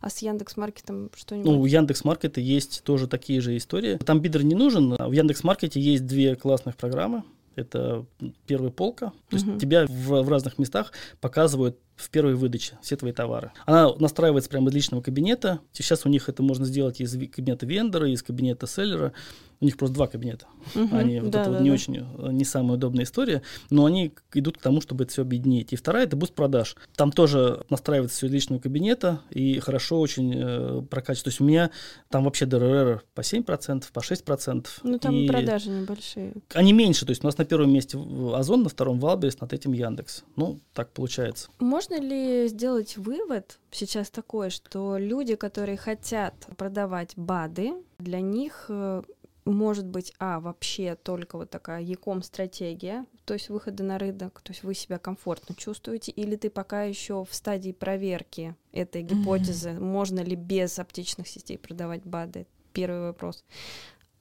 а 0.00 0.11
с 0.11 0.18
Яндекс 0.18 0.57
Маркетом 0.57 1.11
что-нибудь? 1.14 1.50
Ну, 1.50 1.61
у 1.61 1.66
Яндекс 1.66 2.05
Маркета 2.05 2.40
есть 2.40 2.83
тоже 2.85 3.07
такие 3.07 3.40
же 3.40 3.57
истории. 3.57 3.96
Там 3.96 4.20
бидер 4.20 4.42
не 4.42 4.55
нужен. 4.55 4.96
А 4.98 5.09
в 5.09 5.12
Яндекс 5.12 5.44
Маркете 5.44 5.81
есть 5.81 6.07
две 6.07 6.37
классных 6.37 6.76
программы. 6.76 7.22
Это 7.57 8.07
первая 8.46 8.70
полка. 8.70 9.12
То 9.29 9.37
есть 9.37 9.46
тебя 9.61 9.87
в, 9.87 10.22
в 10.22 10.29
разных 10.29 10.59
местах 10.59 10.92
показывают 11.20 11.79
в 12.00 12.10
первой 12.10 12.34
выдаче 12.34 12.78
все 12.82 12.96
твои 12.96 13.12
товары. 13.12 13.52
Она 13.66 13.94
настраивается 13.96 14.50
прямо 14.50 14.70
из 14.70 14.74
личного 14.74 15.02
кабинета. 15.02 15.60
Сейчас 15.72 16.06
у 16.06 16.08
них 16.08 16.28
это 16.28 16.42
можно 16.42 16.64
сделать 16.64 17.00
из 17.00 17.12
кабинета 17.12 17.66
вендора, 17.66 18.10
из 18.10 18.22
кабинета 18.22 18.66
селлера. 18.66 19.12
У 19.60 19.66
них 19.66 19.76
просто 19.76 19.94
два 19.94 20.06
кабинета. 20.06 20.46
Угу, 20.74 20.96
они 20.96 21.20
вот 21.20 21.30
да, 21.30 21.42
это 21.42 21.50
да, 21.50 21.56
вот 21.56 21.62
не 21.62 21.68
да. 21.68 21.74
очень, 21.74 21.96
э, 21.96 22.32
не 22.32 22.46
самая 22.46 22.78
удобная 22.78 23.04
история, 23.04 23.42
но 23.68 23.84
они 23.84 24.14
идут 24.32 24.56
к 24.56 24.62
тому, 24.62 24.80
чтобы 24.80 25.04
это 25.04 25.12
все 25.12 25.22
объединить. 25.22 25.74
И 25.74 25.76
вторая 25.76 26.06
это 26.06 26.16
буст 26.16 26.32
продаж. 26.34 26.76
Там 26.96 27.12
тоже 27.12 27.64
настраивается 27.68 28.16
все 28.16 28.28
из 28.28 28.32
личного 28.32 28.58
кабинета 28.58 29.20
и 29.28 29.58
хорошо 29.58 30.00
очень 30.00 30.32
э, 30.34 30.82
прокачивается. 30.88 31.24
То 31.24 31.28
есть 31.28 31.40
у 31.40 31.44
меня 31.44 31.70
там 32.08 32.24
вообще 32.24 32.46
ДРР 32.46 33.04
по 33.14 33.20
7%, 33.20 33.84
по 33.92 34.00
6%. 34.00 34.66
Ну 34.82 34.98
там 34.98 35.14
и 35.14 35.28
продажи 35.28 35.68
небольшие. 35.68 36.32
Они 36.54 36.72
меньше. 36.72 37.04
То 37.04 37.10
есть 37.10 37.22
у 37.22 37.26
нас 37.26 37.36
на 37.36 37.44
первом 37.44 37.70
месте 37.70 37.98
Озон, 38.34 38.62
на 38.62 38.70
втором 38.70 38.98
Wildberries, 38.98 39.40
над 39.40 39.52
этим 39.52 39.72
Яндекс. 39.72 40.24
Ну, 40.36 40.60
так 40.72 40.90
получается. 40.92 41.50
Можно 41.58 41.89
ли 41.96 42.48
сделать 42.48 42.96
вывод 42.96 43.59
сейчас 43.70 44.11
такой, 44.11 44.50
что 44.50 44.98
люди, 44.98 45.35
которые 45.35 45.76
хотят 45.76 46.35
продавать 46.57 47.12
БАДы, 47.16 47.74
для 47.98 48.20
них 48.20 48.66
э, 48.68 49.03
может 49.44 49.87
быть, 49.87 50.12
а, 50.18 50.40
вообще 50.40 50.96
только 50.96 51.37
вот 51.37 51.50
такая 51.50 51.81
e-com 51.83 52.22
стратегия, 52.22 53.07
то 53.24 53.35
есть 53.35 53.48
выхода 53.48 53.83
на 53.83 53.98
рынок, 53.98 54.40
то 54.42 54.53
есть 54.53 54.62
вы 54.62 54.74
себя 54.74 54.98
комфортно 54.98 55.55
чувствуете, 55.55 56.12
или 56.12 56.37
ты 56.37 56.50
пока 56.50 56.85
еще 56.85 57.24
в 57.24 57.35
стадии 57.35 57.72
проверки 57.72 58.55
этой 58.72 59.03
гипотезы, 59.03 59.70
mm-hmm. 59.70 59.81
можно 59.81 60.20
ли 60.20 60.37
без 60.37 60.79
аптечных 60.79 61.29
сетей 61.29 61.59
продавать 61.59 62.03
БАДы? 62.05 62.46
Первый 62.72 63.03
вопрос. 63.03 63.44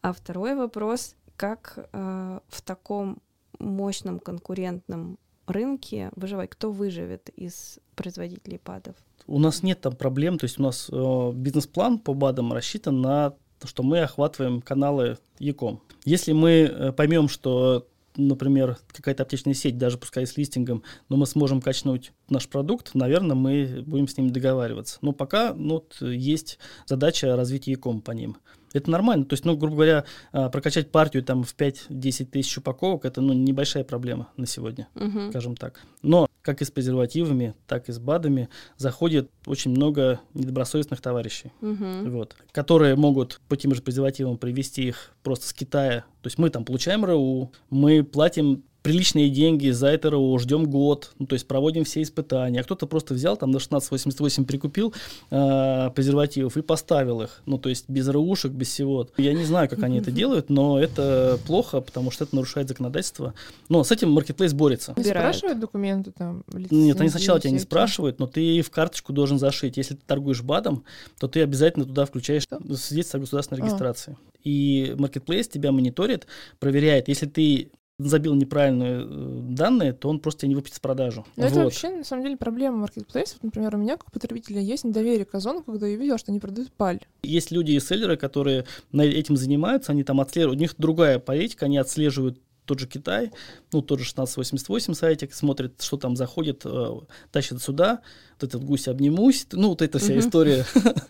А 0.02 0.14
второй 0.14 0.56
вопрос, 0.56 1.16
как 1.36 1.74
э, 1.92 2.40
в 2.48 2.62
таком 2.62 3.22
мощном 3.60 4.20
конкурентном 4.20 5.20
рынке 5.50 6.12
выживать? 6.16 6.50
Кто 6.50 6.72
выживет 6.72 7.30
из 7.36 7.80
производителей 7.96 8.60
БАДов? 8.64 8.96
У 9.28 9.40
нас 9.40 9.64
нет 9.64 9.82
там 9.82 9.96
проблем, 9.96 10.38
то 10.38 10.46
есть 10.46 10.60
у 10.60 10.64
нас 10.64 10.90
э, 10.92 11.32
бизнес-план 11.34 12.00
по 12.00 12.14
БАДам 12.14 12.54
рассчитан 12.54 13.02
на 13.02 13.34
что 13.66 13.84
мы 13.84 14.00
охватываем 14.00 14.62
каналы 14.62 15.18
Яком. 15.38 15.82
Если 16.06 16.32
мы 16.32 16.52
э, 16.52 16.92
поймем, 16.94 17.28
что 17.28 17.88
например, 18.16 18.78
какая-то 18.92 19.24
аптечная 19.24 19.54
сеть, 19.54 19.78
даже 19.78 19.98
пускай 19.98 20.28
с 20.28 20.36
листингом, 20.38 20.84
но 21.08 21.16
мы 21.16 21.26
сможем 21.26 21.62
качнуть 21.62 22.12
наш 22.30 22.48
продукт, 22.48 22.94
наверное, 22.94 23.36
мы 23.36 23.84
будем 23.86 24.08
с 24.08 24.18
ними 24.18 24.30
договариваться. 24.30 24.98
Но 25.02 25.14
пока 25.14 25.54
ну, 25.54 25.76
вот, 25.76 25.98
есть 26.02 26.60
задача 26.86 27.36
развития 27.36 27.72
Яком 27.72 28.02
по 28.02 28.12
ним. 28.12 28.38
Это 28.74 28.90
нормально. 28.90 29.26
То 29.26 29.34
есть, 29.34 29.46
ну, 29.46 29.58
грубо 29.58 29.76
говоря, 29.76 30.06
а, 30.32 30.50
прокачать 30.50 30.92
партию 30.92 31.24
там 31.24 31.44
в 31.44 31.56
5-10 31.56 32.26
тысяч 32.26 32.58
упаковок, 32.58 33.06
это 33.06 33.22
ну, 33.22 33.34
небольшая 33.34 33.84
проблема 33.84 34.30
на 34.38 34.46
сегодня, 34.46 34.88
uh-huh. 34.96 35.30
скажем 35.30 35.56
так. 35.56 35.82
Но 36.02 36.28
как 36.42 36.62
и 36.62 36.66
с 36.66 36.72
презервативами, 36.72 37.54
так 37.68 37.90
и 37.90 37.92
с 37.92 38.00
БАДами 38.00 38.50
заходит 38.78 39.30
очень 39.46 39.72
много 39.72 40.22
недобросовестных 40.34 41.02
товарищей, 41.02 41.52
uh-huh. 41.62 42.10
вот, 42.10 42.36
которые 42.52 42.96
могут 42.96 43.42
по 43.48 43.58
тем 43.58 43.76
же 43.76 43.82
презервативам 43.82 44.38
привести 44.38 44.88
их 44.88 45.12
просто 45.24 45.48
с 45.48 45.54
Китая. 45.54 46.06
То 46.22 46.28
есть 46.28 46.38
мы 46.38 46.50
там 46.50 46.66
получаем 46.66 47.06
РУ, 47.06 47.52
мы 47.70 48.04
платим 48.04 48.64
приличные 48.82 49.30
деньги 49.30 49.70
за 49.70 49.88
это 49.88 50.10
РО, 50.10 50.38
ждем 50.38 50.66
год, 50.66 51.12
ну, 51.20 51.26
то 51.26 51.34
есть 51.34 51.48
проводим 51.48 51.84
все 51.84 52.02
испытания. 52.02 52.62
А 52.62 52.64
кто-то 52.64 52.88
просто 52.88 53.14
взял 53.14 53.36
там 53.38 53.52
на 53.52 53.58
1688 53.58 54.46
прикупил 54.46 54.94
э, 55.32 55.90
презервативов 55.94 56.58
и 56.58 56.62
поставил 56.62 57.22
их, 57.22 57.42
ну, 57.46 57.58
то 57.58 57.70
есть 57.70 57.90
без 57.90 58.08
РУшек, 58.08 58.52
без 58.52 58.70
всего. 58.70 59.08
Я 59.18 59.34
не 59.34 59.44
знаю, 59.44 59.70
как 59.70 59.84
они 59.84 60.00
это 60.00 60.12
делают, 60.12 60.50
но 60.50 60.80
это 60.80 61.40
плохо, 61.46 61.82
потому 61.82 62.12
что 62.12 62.24
это 62.24 62.36
нарушает 62.36 62.70
законодательство. 62.70 63.34
Но 63.68 63.84
с 63.84 63.92
этим 63.92 64.18
Marketplace 64.18 64.56
борется. 64.56 64.94
Не 64.96 65.04
спрашивают 65.04 65.60
документы 65.60 66.12
там? 66.12 66.44
Нет, 66.54 67.00
они 67.00 67.10
сначала 67.10 67.40
тебя 67.40 67.52
не 67.52 67.60
спрашивают, 67.60 68.20
но 68.20 68.28
ты 68.28 68.62
в 68.62 68.72
карточку 68.72 69.14
должен 69.14 69.40
зашить. 69.40 69.78
Если 69.78 69.96
ты 69.96 70.02
торгуешь 70.06 70.42
БАДом, 70.42 70.84
то 71.20 71.28
ты 71.28 71.42
обязательно 71.42 71.86
туда 71.86 72.06
включаешь 72.06 72.44
свидетельство 72.76 73.18
о 73.18 73.22
государственной 73.22 73.62
а. 73.62 73.66
регистрации. 73.66 74.18
И 74.44 74.96
Marketplace 74.98 75.50
тебя 75.50 75.72
мониторит, 75.72 76.28
проверяет, 76.60 77.08
если 77.10 77.26
ты 77.26 77.72
забил 78.00 78.34
неправильные 78.34 79.02
э, 79.04 79.40
данные, 79.52 79.94
то 79.94 80.10
он 80.10 80.20
просто 80.20 80.48
не 80.48 80.56
выпустит 80.56 80.82
продажу. 80.82 81.26
Но 81.36 81.44
вот. 81.44 81.52
это 81.52 81.64
вообще, 81.64 81.90
на 81.90 82.04
самом 82.04 82.24
деле, 82.24 82.38
проблема 82.38 82.78
маркетплейсов. 82.78 83.44
Например, 83.44 83.76
у 83.76 83.78
меня, 83.78 83.98
как 83.98 84.12
потребителя, 84.12 84.62
есть 84.62 84.86
недоверие 84.86 85.26
к 85.26 85.36
Озону, 85.36 85.64
когда 85.64 85.86
я 85.86 85.96
видела, 85.98 86.18
что 86.18 86.32
они 86.32 86.40
продают 86.40 86.72
паль. 86.72 87.02
Есть 87.24 87.52
люди 87.52 87.72
и 87.72 87.80
селлеры, 87.80 88.18
которые 88.18 88.66
этим 88.94 89.36
занимаются, 89.36 89.92
они 89.92 90.04
там 90.04 90.22
отслеживают, 90.22 90.58
у 90.58 90.62
них 90.62 90.76
другая 90.78 91.20
политика, 91.20 91.66
они 91.66 91.78
отслеживают 91.78 92.40
тот 92.70 92.80
же 92.80 92.86
Китай, 92.86 93.32
ну, 93.72 93.82
тот 93.82 94.00
же 94.00 94.12
1688 94.12 94.94
сайтик, 94.94 95.34
смотрит, 95.34 95.82
что 95.82 95.98
там 95.98 96.16
заходит, 96.16 96.62
э, 96.66 97.00
тащит 97.32 97.64
сюда, 97.64 98.02
вот 98.34 98.48
этот 98.48 98.64
гусь 98.64 98.88
обнимусь, 98.88 99.48
ну, 99.54 99.70
вот 99.70 99.82
эта 99.82 99.98
вся 99.98 100.14
uh-huh. 100.14 100.20
история. 100.20 100.66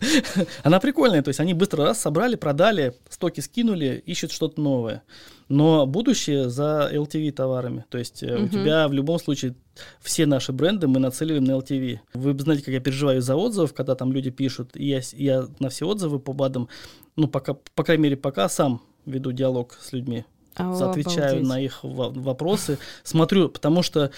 Она 0.62 0.80
прикольная, 0.80 1.22
то 1.22 1.28
есть 1.28 1.38
они 1.38 1.52
быстро 1.52 1.84
раз 1.84 2.00
собрали, 2.00 2.36
продали, 2.36 2.94
стоки 3.10 3.40
скинули, 3.40 4.02
ищут 4.06 4.32
что-то 4.32 4.58
новое. 4.58 5.02
Но 5.50 5.86
будущее 5.86 6.48
за 6.48 6.90
LTV 6.90 7.32
товарами. 7.32 7.84
То 7.90 7.98
есть 7.98 8.22
uh-huh. 8.22 8.46
у 8.46 8.48
тебя 8.48 8.88
в 8.88 8.94
любом 8.94 9.18
случае 9.18 9.54
все 10.00 10.24
наши 10.24 10.52
бренды 10.52 10.88
мы 10.88 10.98
нацеливаем 10.98 11.44
на 11.44 11.52
LTV. 11.58 11.98
Вы 12.14 12.38
знаете, 12.38 12.64
как 12.64 12.72
я 12.72 12.80
переживаю 12.80 13.20
за 13.20 13.36
отзывов, 13.36 13.74
когда 13.74 13.94
там 13.94 14.12
люди 14.12 14.30
пишут, 14.30 14.70
и 14.76 14.86
я, 14.86 15.02
я 15.12 15.46
на 15.58 15.68
все 15.68 15.86
отзывы 15.86 16.20
по 16.20 16.32
БАДам, 16.32 16.70
ну, 17.16 17.28
пока, 17.28 17.52
по 17.74 17.84
крайней 17.84 18.04
мере, 18.04 18.16
пока 18.16 18.48
сам 18.48 18.80
веду 19.04 19.32
диалог 19.32 19.76
с 19.78 19.92
людьми. 19.92 20.24
О, 20.60 20.90
отвечаю 20.90 21.30
обалдеть. 21.30 21.48
на 21.48 21.60
их 21.60 21.80
вопросы, 21.82 22.78
смотрю, 23.02 23.48
потому 23.48 23.82
что 23.82 24.10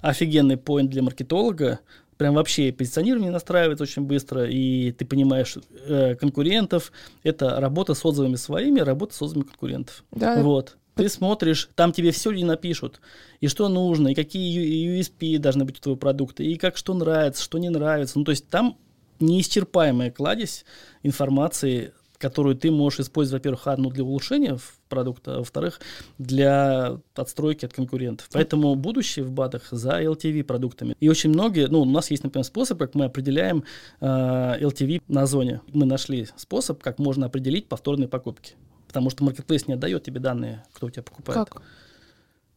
офигенный 0.00 0.56
поинт 0.56 0.90
для 0.90 1.02
маркетолога, 1.02 1.80
прям 2.16 2.34
вообще 2.34 2.72
позиционирование 2.72 3.30
настраивается 3.30 3.84
очень 3.84 4.02
быстро, 4.02 4.44
и 4.44 4.92
ты 4.92 5.04
понимаешь 5.04 5.56
э, 5.86 6.14
конкурентов. 6.14 6.92
Это 7.22 7.60
работа 7.60 7.94
с 7.94 8.04
отзывами 8.04 8.36
своими, 8.36 8.80
работа 8.80 9.14
с 9.14 9.22
отзывами 9.22 9.44
конкурентов. 9.44 10.04
Да. 10.10 10.40
Вот. 10.42 10.76
Ты 10.94 11.08
смотришь, 11.08 11.70
там 11.74 11.92
тебе 11.92 12.10
все 12.10 12.30
люди 12.30 12.44
напишут, 12.44 13.00
и 13.40 13.48
что 13.48 13.68
нужно, 13.68 14.08
и 14.08 14.14
какие 14.14 15.00
USP 15.00 15.38
должны 15.38 15.64
быть 15.64 15.78
у 15.78 15.80
твоего 15.80 15.98
продукта, 15.98 16.42
и 16.42 16.56
как 16.56 16.76
что 16.76 16.92
нравится, 16.92 17.42
что 17.42 17.58
не 17.58 17.70
нравится. 17.70 18.18
Ну, 18.18 18.24
то 18.24 18.30
есть 18.30 18.48
там 18.48 18.76
неисчерпаемая 19.18 20.10
кладезь 20.10 20.64
информации 21.02 21.92
которую 22.22 22.54
ты 22.54 22.70
можешь 22.70 23.00
использовать, 23.00 23.42
во-первых, 23.42 23.66
одну 23.66 23.90
для 23.90 24.04
улучшения 24.04 24.56
продукта, 24.92 25.36
а 25.36 25.38
во-вторых, 25.38 25.80
для 26.18 26.98
отстройки 27.14 27.64
от 27.64 27.72
конкурентов. 27.72 28.28
Поэтому 28.30 28.74
будущее 28.74 29.24
в 29.24 29.32
БАДах 29.32 29.68
за 29.70 30.02
LTV 30.02 30.44
продуктами. 30.44 30.94
И 31.00 31.08
очень 31.08 31.30
многие, 31.30 31.66
ну, 31.68 31.80
у 31.80 31.86
нас 31.86 32.10
есть, 32.10 32.24
например, 32.24 32.44
способ, 32.44 32.78
как 32.78 32.94
мы 32.94 33.06
определяем 33.06 33.64
э, 34.00 34.06
LTV 34.06 35.00
на 35.08 35.24
зоне. 35.24 35.62
Мы 35.72 35.86
нашли 35.86 36.28
способ, 36.36 36.82
как 36.82 36.98
можно 36.98 37.24
определить 37.24 37.68
повторные 37.68 38.06
покупки. 38.06 38.52
Потому 38.86 39.08
что 39.08 39.24
Marketplace 39.24 39.64
не 39.66 39.74
отдает 39.74 40.04
тебе 40.04 40.20
данные, 40.20 40.62
кто 40.74 40.88
у 40.88 40.90
тебя 40.90 41.02
покупает. 41.02 41.48
Как? 41.48 41.62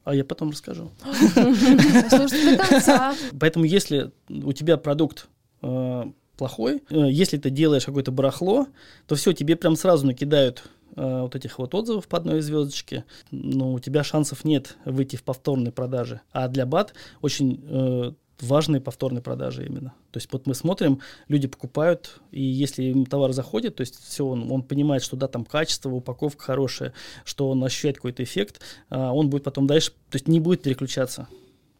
А 0.04 0.13
я 0.13 0.26
потом 0.26 0.52
расскажу. 0.52 0.91
Поэтому 3.39 3.63
если 3.63 4.12
у 4.28 4.52
тебя 4.52 4.76
продукт 4.76 5.30
э, 5.62 6.04
плохой. 6.36 6.84
Э, 6.89 7.10
если 7.10 7.38
ты 7.38 7.50
делаешь 7.50 7.86
какое-то 7.86 8.12
барахло, 8.12 8.67
то 9.08 9.15
все, 9.15 9.34
тебе 9.34 9.56
прям 9.56 9.76
сразу 9.76 10.06
накидают 10.06 10.69
э, 10.96 11.22
вот 11.22 11.36
этих 11.36 11.60
вот 11.60 11.74
отзывов 11.74 12.08
по 12.08 12.18
одной 12.18 12.42
звездочке, 12.42 13.06
но 13.32 13.74
у 13.74 13.80
тебя 13.80 14.04
шансов 14.04 14.46
нет 14.46 14.78
выйти 14.86 15.16
в 15.16 15.24
повторной 15.24 15.72
продаже. 15.72 16.22
А 16.32 16.48
для 16.48 16.66
БАТ 16.66 16.94
очень 17.22 17.64
э, 17.68 18.12
важные 18.42 18.82
повторные 18.82 19.22
продажи 19.22 19.66
именно. 19.66 19.94
То 20.12 20.18
есть 20.18 20.32
вот 20.32 20.48
мы 20.48 20.56
смотрим, 20.56 21.02
люди 21.28 21.48
покупают, 21.48 22.20
и 22.32 22.42
если 22.42 22.84
им 22.84 23.06
товар 23.06 23.32
заходит, 23.34 23.76
то 23.76 23.82
есть 23.82 24.04
все, 24.04 24.26
он, 24.26 24.52
он 24.52 24.64
понимает, 24.64 25.04
что 25.04 25.16
да, 25.16 25.28
там 25.28 25.46
качество, 25.46 25.90
упаковка 25.90 26.44
хорошая, 26.44 26.94
что 27.24 27.50
он 27.50 27.64
ощущает 27.64 27.98
какой-то 27.98 28.24
эффект, 28.24 28.62
а 28.90 29.14
он 29.14 29.30
будет 29.30 29.44
потом 29.44 29.68
дальше, 29.68 29.92
то 30.10 30.16
есть 30.16 30.28
не 30.28 30.40
будет 30.40 30.62
переключаться. 30.62 31.28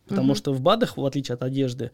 Потому 0.08 0.30
угу. 0.30 0.36
что 0.36 0.54
в 0.54 0.62
БАДах, 0.62 0.98
в 0.98 1.06
отличие 1.06 1.34
от 1.34 1.44
одежды, 1.44 1.92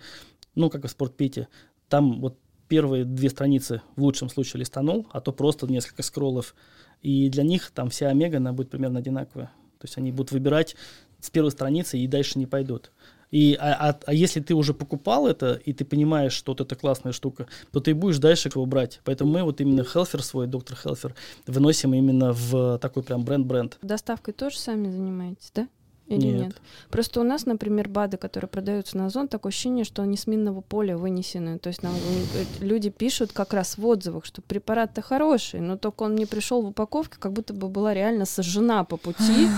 ну, 0.55 0.69
как 0.69 0.83
и 0.83 0.87
в 0.87 0.91
спортпете, 0.91 1.47
там 1.87 2.19
вот 2.19 2.37
первые 2.67 3.03
две 3.03 3.29
страницы 3.29 3.81
в 3.95 4.03
лучшем 4.03 4.29
случае 4.29 4.61
листанул, 4.61 5.07
а 5.11 5.21
то 5.21 5.31
просто 5.31 5.67
несколько 5.67 6.03
скроллов. 6.03 6.55
И 7.01 7.29
для 7.29 7.43
них 7.43 7.71
там 7.71 7.89
вся 7.89 8.09
омега, 8.09 8.37
она 8.37 8.53
будет 8.53 8.69
примерно 8.69 8.99
одинаковая. 8.99 9.47
То 9.79 9.85
есть 9.85 9.97
они 9.97 10.11
будут 10.11 10.31
выбирать 10.31 10.75
с 11.19 11.29
первой 11.29 11.51
страницы 11.51 11.97
и 11.97 12.07
дальше 12.07 12.37
не 12.37 12.45
пойдут. 12.45 12.91
И, 13.31 13.57
а, 13.59 13.89
а, 13.89 13.99
а 14.05 14.13
если 14.13 14.41
ты 14.41 14.53
уже 14.53 14.73
покупал 14.73 15.25
это, 15.25 15.53
и 15.53 15.71
ты 15.73 15.85
понимаешь, 15.85 16.33
что 16.33 16.51
вот 16.51 16.61
это 16.61 16.75
классная 16.75 17.13
штука, 17.13 17.47
то 17.71 17.79
ты 17.79 17.95
будешь 17.95 18.19
дальше 18.19 18.49
его 18.53 18.65
брать. 18.65 18.99
Поэтому 19.05 19.31
мы 19.31 19.43
вот 19.43 19.61
именно 19.61 19.85
Хелфер 19.85 20.21
свой, 20.21 20.47
доктор 20.47 20.77
Хелфер, 20.77 21.15
выносим 21.47 21.93
именно 21.93 22.33
в 22.33 22.77
такой 22.79 23.03
прям 23.03 23.23
бренд-бренд. 23.23 23.77
Доставкой 23.81 24.33
тоже 24.33 24.59
сами 24.59 24.89
занимаетесь, 24.89 25.51
да? 25.55 25.67
Или 26.07 26.27
нет. 26.27 26.41
нет? 26.41 26.61
Просто 26.89 27.21
у 27.21 27.23
нас, 27.23 27.45
например, 27.45 27.87
БАДы, 27.87 28.17
которые 28.17 28.49
продаются 28.49 28.97
на 28.97 29.05
Озон, 29.05 29.27
такое 29.27 29.51
ощущение, 29.51 29.85
что 29.85 30.01
они 30.01 30.17
с 30.17 30.27
минного 30.27 30.61
поля 30.61 30.97
вынесены. 30.97 31.57
То 31.57 31.69
есть 31.69 31.83
нам 31.83 31.93
э, 31.93 32.43
люди 32.59 32.89
пишут 32.89 33.31
как 33.31 33.53
раз 33.53 33.77
в 33.77 33.85
отзывах, 33.85 34.25
что 34.25 34.41
препарат-то 34.41 35.01
хороший, 35.01 35.61
но 35.61 35.77
только 35.77 36.03
он 36.03 36.15
не 36.15 36.25
пришел 36.25 36.61
в 36.61 36.67
упаковке, 36.67 37.17
как 37.17 37.31
будто 37.31 37.53
бы 37.53 37.69
была 37.69 37.93
реально 37.93 38.25
сожжена 38.25 38.83
по 38.83 38.97
пути. 38.97 39.47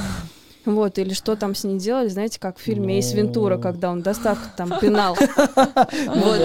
Вот, 0.65 0.97
или 0.97 1.13
что 1.13 1.36
там 1.36 1.56
с 1.56 1.65
ней 1.65 1.77
делали, 1.77 2.08
знаете, 2.08 2.39
как 2.39 2.58
в 2.58 2.62
фильме 2.62 2.95
Эйс 2.95 3.12
Вентура, 3.12 3.58
когда 3.58 3.91
он 3.91 4.01
доставку 4.01 4.47
там 4.56 4.79
пинал. 4.79 5.17
Вот. 6.08 6.39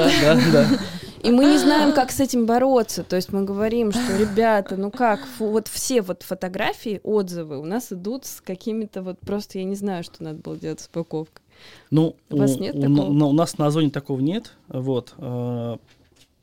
И 1.22 1.30
мы 1.30 1.44
не 1.46 1.58
знаем, 1.58 1.92
как 1.92 2.10
с 2.10 2.20
этим 2.20 2.46
бороться. 2.46 3.04
То 3.04 3.16
есть 3.16 3.32
мы 3.32 3.44
говорим, 3.44 3.92
что, 3.92 4.16
ребята, 4.16 4.76
ну 4.76 4.90
как, 4.90 5.20
вот 5.38 5.68
все 5.68 6.02
вот 6.02 6.22
фотографии, 6.22 7.00
отзывы 7.02 7.58
у 7.58 7.64
нас 7.64 7.92
идут 7.92 8.24
с 8.24 8.40
какими-то 8.40 9.02
вот 9.02 9.18
просто, 9.20 9.58
я 9.58 9.64
не 9.64 9.74
знаю, 9.74 10.04
что 10.04 10.22
надо 10.22 10.40
было 10.40 10.56
делать 10.56 10.80
с 10.80 10.86
упаковкой. 10.86 11.42
Ну, 11.90 12.14
у 12.30 12.36
вас 12.36 12.58
нет 12.58 12.74
у, 12.74 12.80
такого? 12.80 13.02
У, 13.02 13.28
у 13.28 13.32
нас 13.32 13.58
на 13.58 13.66
Озоне 13.66 13.90
такого 13.90 14.20
нет, 14.20 14.52
вот. 14.68 15.14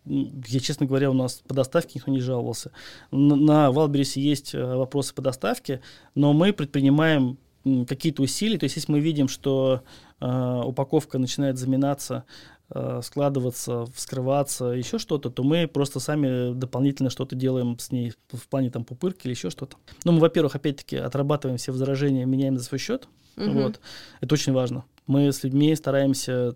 Я, 0.07 0.59
честно 0.59 0.85
говоря, 0.85 1.09
у 1.09 1.13
нас 1.13 1.41
по 1.47 1.55
доставке 1.55 1.93
никто 1.95 2.11
не 2.11 2.19
жаловался. 2.19 2.71
На, 3.09 3.35
на 3.35 3.71
Валберисе 3.71 4.21
есть 4.21 4.53
э, 4.53 4.63
вопросы 4.63 5.15
по 5.15 5.23
доставке, 5.23 5.81
но 6.13 6.31
мы 6.31 6.53
предпринимаем 6.53 7.39
какие-то 7.87 8.21
усилия. 8.21 8.59
То 8.59 8.65
есть, 8.65 8.75
если 8.75 8.91
мы 8.91 8.99
видим, 8.99 9.27
что 9.27 9.81
э, 10.21 10.61
упаковка 10.63 11.17
начинает 11.17 11.57
заминаться, 11.57 12.23
Э, 12.23 12.54
складываться, 13.01 13.85
вскрываться, 13.93 14.65
еще 14.65 14.97
что-то, 14.97 15.29
то 15.29 15.43
мы 15.43 15.67
просто 15.67 15.99
сами 15.99 16.53
дополнительно 16.53 17.09
что-то 17.09 17.35
делаем 17.35 17.77
с 17.77 17.91
ней 17.91 18.13
в 18.31 18.47
плане 18.47 18.71
там 18.71 18.83
пупырки 18.83 19.25
или 19.27 19.33
еще 19.33 19.49
что-то. 19.49 19.77
Ну, 20.03 20.13
мы, 20.13 20.19
во-первых, 20.19 20.55
опять-таки 20.55 20.97
отрабатываем 20.97 21.57
все 21.57 21.71
возражения, 21.71 22.25
меняем 22.25 22.57
за 22.57 22.63
свой 22.63 22.79
счет. 22.79 23.07
Угу. 23.37 23.51
Вот. 23.51 23.79
Это 24.21 24.33
очень 24.33 24.53
важно. 24.53 24.85
Мы 25.07 25.31
с 25.31 25.43
людьми 25.43 25.75
стараемся 25.75 26.55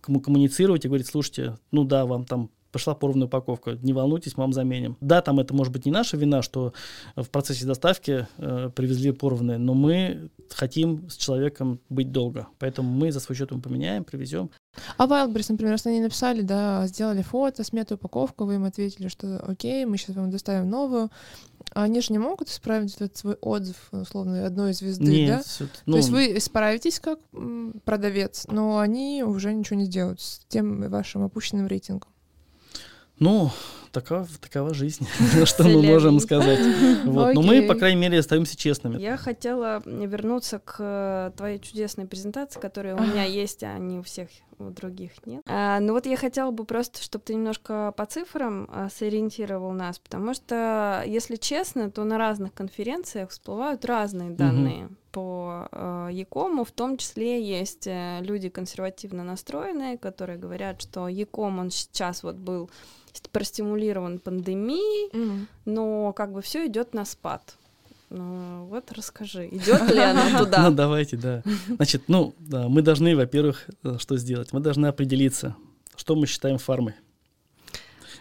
коммуницировать 0.00 0.84
и 0.84 0.88
говорить, 0.88 1.06
слушайте, 1.06 1.58
ну 1.70 1.84
да, 1.84 2.06
вам 2.06 2.24
там 2.24 2.50
пошла 2.74 2.96
порванная 2.96 3.28
упаковка. 3.28 3.78
Не 3.82 3.92
волнуйтесь, 3.92 4.36
мы 4.36 4.42
вам 4.42 4.52
заменим. 4.52 4.96
Да, 5.00 5.22
там 5.22 5.38
это 5.38 5.54
может 5.54 5.72
быть 5.72 5.86
не 5.86 5.92
наша 5.92 6.16
вина, 6.16 6.42
что 6.42 6.72
в 7.14 7.30
процессе 7.30 7.64
доставки 7.66 8.26
э, 8.36 8.70
привезли 8.74 9.12
порванные, 9.12 9.58
но 9.58 9.74
мы 9.74 10.28
хотим 10.50 11.08
с 11.08 11.16
человеком 11.16 11.78
быть 11.88 12.10
долго. 12.10 12.48
Поэтому 12.58 12.90
мы 12.90 13.12
за 13.12 13.20
свой 13.20 13.36
счет 13.36 13.52
ему 13.52 13.60
поменяем, 13.60 14.02
привезем. 14.02 14.50
А 14.96 15.06
Wildberries, 15.06 15.46
например, 15.50 15.74
раз 15.74 15.86
они 15.86 16.00
написали, 16.00 16.42
да, 16.42 16.84
сделали 16.88 17.22
фото, 17.22 17.62
смету, 17.62 17.94
упаковку, 17.94 18.44
вы 18.44 18.56
им 18.56 18.64
ответили, 18.64 19.06
что 19.06 19.38
окей, 19.46 19.84
мы 19.84 19.96
сейчас 19.96 20.16
вам 20.16 20.32
доставим 20.32 20.68
новую, 20.68 21.10
они 21.74 22.00
же 22.00 22.12
не 22.12 22.18
могут 22.18 22.48
исправить 22.48 22.96
этот 22.96 23.16
свой 23.16 23.34
отзыв, 23.34 23.76
условно, 23.92 24.44
одной 24.44 24.72
звезды, 24.72 25.04
Нет, 25.04 25.28
да? 25.28 25.64
Это, 25.64 25.72
ну... 25.86 25.92
То 25.92 25.98
есть 25.98 26.10
вы 26.10 26.40
справитесь 26.40 26.98
как 26.98 27.20
продавец, 27.84 28.48
но 28.48 28.80
они 28.80 29.22
уже 29.24 29.54
ничего 29.54 29.78
не 29.78 29.84
сделают 29.84 30.20
с 30.20 30.40
тем 30.48 30.88
вашим 30.90 31.22
опущенным 31.22 31.68
рейтингом. 31.68 32.10
Ну, 33.20 33.52
такова, 33.94 34.26
такова 34.40 34.74
жизнь, 34.74 35.06
что 35.44 35.64
мы 35.64 35.82
можем 35.82 36.20
сказать. 36.20 36.60
Вот. 37.04 37.34
Но 37.34 37.42
мы, 37.42 37.62
по 37.62 37.74
крайней 37.74 38.00
мере, 38.00 38.18
остаемся 38.18 38.56
честными. 38.56 39.00
Я 39.00 39.16
хотела 39.16 39.82
вернуться 39.86 40.58
к 40.58 40.76
э, 40.78 41.30
твоей 41.36 41.58
чудесной 41.58 42.06
презентации, 42.06 42.60
которая 42.60 42.96
у 42.96 43.00
меня 43.00 43.24
есть, 43.24 43.62
а 43.62 43.78
не 43.78 43.98
у 43.98 44.02
всех 44.02 44.28
у 44.58 44.70
других 44.70 45.12
нет. 45.26 45.42
А, 45.46 45.80
ну 45.80 45.94
вот 45.94 46.06
я 46.06 46.16
хотела 46.16 46.50
бы 46.50 46.64
просто, 46.64 47.02
чтобы 47.02 47.24
ты 47.24 47.34
немножко 47.34 47.92
по 47.96 48.06
цифрам 48.06 48.68
а, 48.72 48.88
сориентировал 48.88 49.72
нас, 49.72 49.98
потому 49.98 50.32
что, 50.34 51.02
если 51.06 51.36
честно, 51.36 51.90
то 51.90 52.04
на 52.04 52.18
разных 52.18 52.54
конференциях 52.54 53.30
всплывают 53.30 53.84
разные 53.84 54.30
данные. 54.30 54.86
Угу 54.86 54.94
по 55.14 55.68
э, 55.70 56.08
Якому, 56.10 56.64
в 56.64 56.72
том 56.72 56.96
числе 56.96 57.40
есть 57.40 57.86
э, 57.86 58.18
люди 58.22 58.48
консервативно 58.48 59.22
настроенные, 59.22 59.96
которые 59.96 60.36
говорят, 60.36 60.82
что 60.82 61.06
Яком 61.06 61.60
он 61.60 61.70
сейчас 61.70 62.24
вот 62.24 62.34
был 62.34 62.68
простимулирован 63.30 64.18
пандемией, 64.18 65.10
mm-hmm. 65.10 65.46
но 65.66 66.12
как 66.12 66.32
бы 66.32 66.42
все 66.42 66.66
идет 66.66 66.94
на 66.94 67.04
спад. 67.04 67.56
Ну, 68.10 68.66
вот 68.66 68.92
расскажи, 68.92 69.48
идет 69.52 69.90
ли 69.90 69.98
она 69.98 70.38
туда? 70.38 70.68
Ну, 70.68 70.74
давайте, 70.74 71.16
да. 71.16 71.42
Значит, 71.68 72.04
ну, 72.08 72.34
да, 72.38 72.68
мы 72.68 72.82
должны, 72.82 73.16
во-первых, 73.16 73.68
э, 73.82 73.96
что 73.98 74.16
сделать? 74.16 74.52
Мы 74.52 74.60
должны 74.60 74.86
определиться, 74.86 75.56
что 75.96 76.14
мы 76.14 76.26
считаем 76.26 76.58
фармой. 76.58 76.94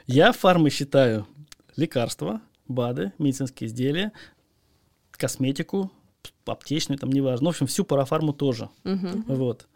Я 0.07 0.31
фармой 0.31 0.71
считаю 0.71 1.27
лекарства, 1.75 2.41
БАДы, 2.67 3.13
медицинские 3.19 3.67
изделия, 3.67 4.11
косметику, 5.11 5.91
аптечную, 6.45 6.97
там 6.97 7.11
неважно. 7.11 7.45
Ну, 7.45 7.51
в 7.51 7.53
общем, 7.53 7.67
всю 7.67 7.83
парафарму 7.83 8.33
тоже. 8.33 8.69
Мгм. 8.83 9.25
Вот. 9.27 9.67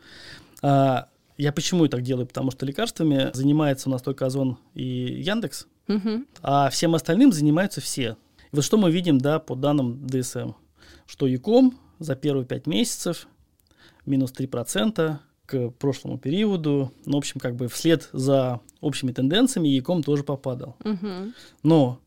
А, 0.61 1.09
я 1.38 1.52
почему 1.52 1.88
так 1.88 2.02
делаю? 2.02 2.28
Потому 2.28 2.52
что 2.52 2.65
лекарствами 2.65 3.30
занимается 3.34 3.89
у 3.89 3.91
нас 3.91 4.02
только 4.02 4.26
Озон 4.26 4.58
и 4.73 4.84
Яндекс, 5.21 5.67
Мгм. 5.88 6.28
а 6.41 6.69
всем 6.69 6.95
остальным 6.95 7.32
занимаются 7.32 7.80
все. 7.82 8.17
И 8.52 8.56
вот 8.56 8.63
что 8.65 8.78
мы 8.78 8.91
видим, 8.91 9.17
да, 9.19 9.39
по 9.39 9.56
данным 9.56 10.06
ДСМ, 10.08 10.52
что 11.06 11.28
ЯКом 11.28 11.78
за 12.00 12.15
первые 12.15 12.45
пять 12.45 12.67
месяцев 12.67 13.28
минус 14.06 14.32
3% 14.32 15.19
к 15.45 15.69
прошлому 15.71 16.17
периоду. 16.17 16.91
Ну, 17.06 17.13
в 17.13 17.17
общем, 17.17 17.39
как 17.39 17.56
бы 17.56 17.67
вслед 17.69 18.10
за 18.12 18.60
общими 18.82 19.12
тенденциями 19.12 19.69
ЯКом 19.69 20.04
тоже 20.04 20.23
попадал. 20.23 20.76
Мгм. 20.84 21.34
Но 21.63 22.00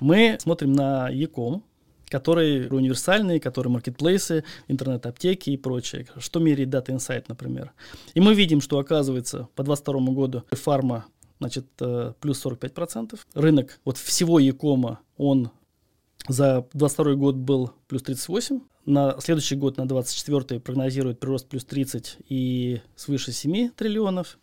мы 0.00 0.36
смотрим 0.40 0.72
на 0.72 1.08
Яком, 1.08 1.64
которые 2.08 2.68
универсальные, 2.68 3.40
которые 3.40 3.72
маркетплейсы, 3.72 4.44
интернет-аптеки 4.68 5.50
и 5.50 5.56
прочее. 5.56 6.06
Что 6.18 6.40
меряет 6.40 6.70
Data 6.70 6.88
Insight, 6.88 7.24
например. 7.28 7.72
И 8.14 8.20
мы 8.20 8.34
видим, 8.34 8.60
что 8.60 8.78
оказывается 8.78 9.48
по 9.54 9.62
2022 9.62 10.14
году 10.14 10.42
фарма 10.52 11.06
значит, 11.40 11.66
э, 11.80 12.12
плюс 12.20 12.44
45%. 12.44 13.18
Рынок 13.34 13.80
вот 13.84 13.98
всего 13.98 14.38
Якома, 14.38 15.00
он 15.16 15.50
за 16.28 16.66
22 16.72 17.14
год 17.14 17.36
был 17.36 17.72
плюс 17.86 18.02
38. 18.02 18.60
На 18.86 19.18
следующий 19.20 19.56
год, 19.56 19.76
на 19.76 19.86
24 19.86 20.60
прогнозирует 20.60 21.20
прирост 21.20 21.48
плюс 21.48 21.64
30 21.64 22.18
и 22.28 22.80
свыше 22.96 23.32
7 23.32 23.70
триллионов. 23.70 24.38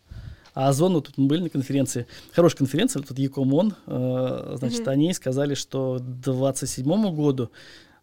А 0.54 0.68
Озон, 0.68 0.94
вот 0.94 1.06
тут 1.06 1.18
мы 1.18 1.26
были 1.26 1.42
на 1.44 1.48
конференции, 1.48 2.06
хорошая 2.32 2.58
конференция, 2.58 3.02
тут 3.02 3.18
Якомон, 3.18 3.74
э, 3.86 4.56
значит, 4.58 4.80
Мгм. 4.80 4.90
они 4.90 5.14
сказали, 5.14 5.54
что 5.54 5.96
к 5.98 6.02
27 6.02 7.14
году 7.14 7.50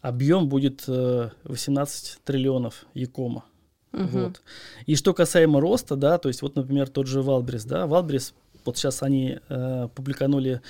объем 0.02 0.50
будет 0.50 0.84
э, 0.88 1.30
18 1.44 2.20
триллионов 2.24 2.86
Якома. 2.94 3.44
Мгм. 3.92 4.08
Вот. 4.26 4.42
И 4.86 4.96
что 4.96 5.14
касаемо 5.14 5.60
роста, 5.60 5.96
да, 5.96 6.18
то 6.18 6.28
есть 6.30 6.42
вот, 6.42 6.56
например, 6.56 6.90
тот 6.90 7.08
же 7.08 7.22
Валбрис, 7.22 7.66
да, 7.66 7.86
Валбрис, 7.88 8.34
вот 8.66 8.78
сейчас 8.78 9.04
они 9.04 9.40
э, 9.50 9.88
публиканули 9.94 10.62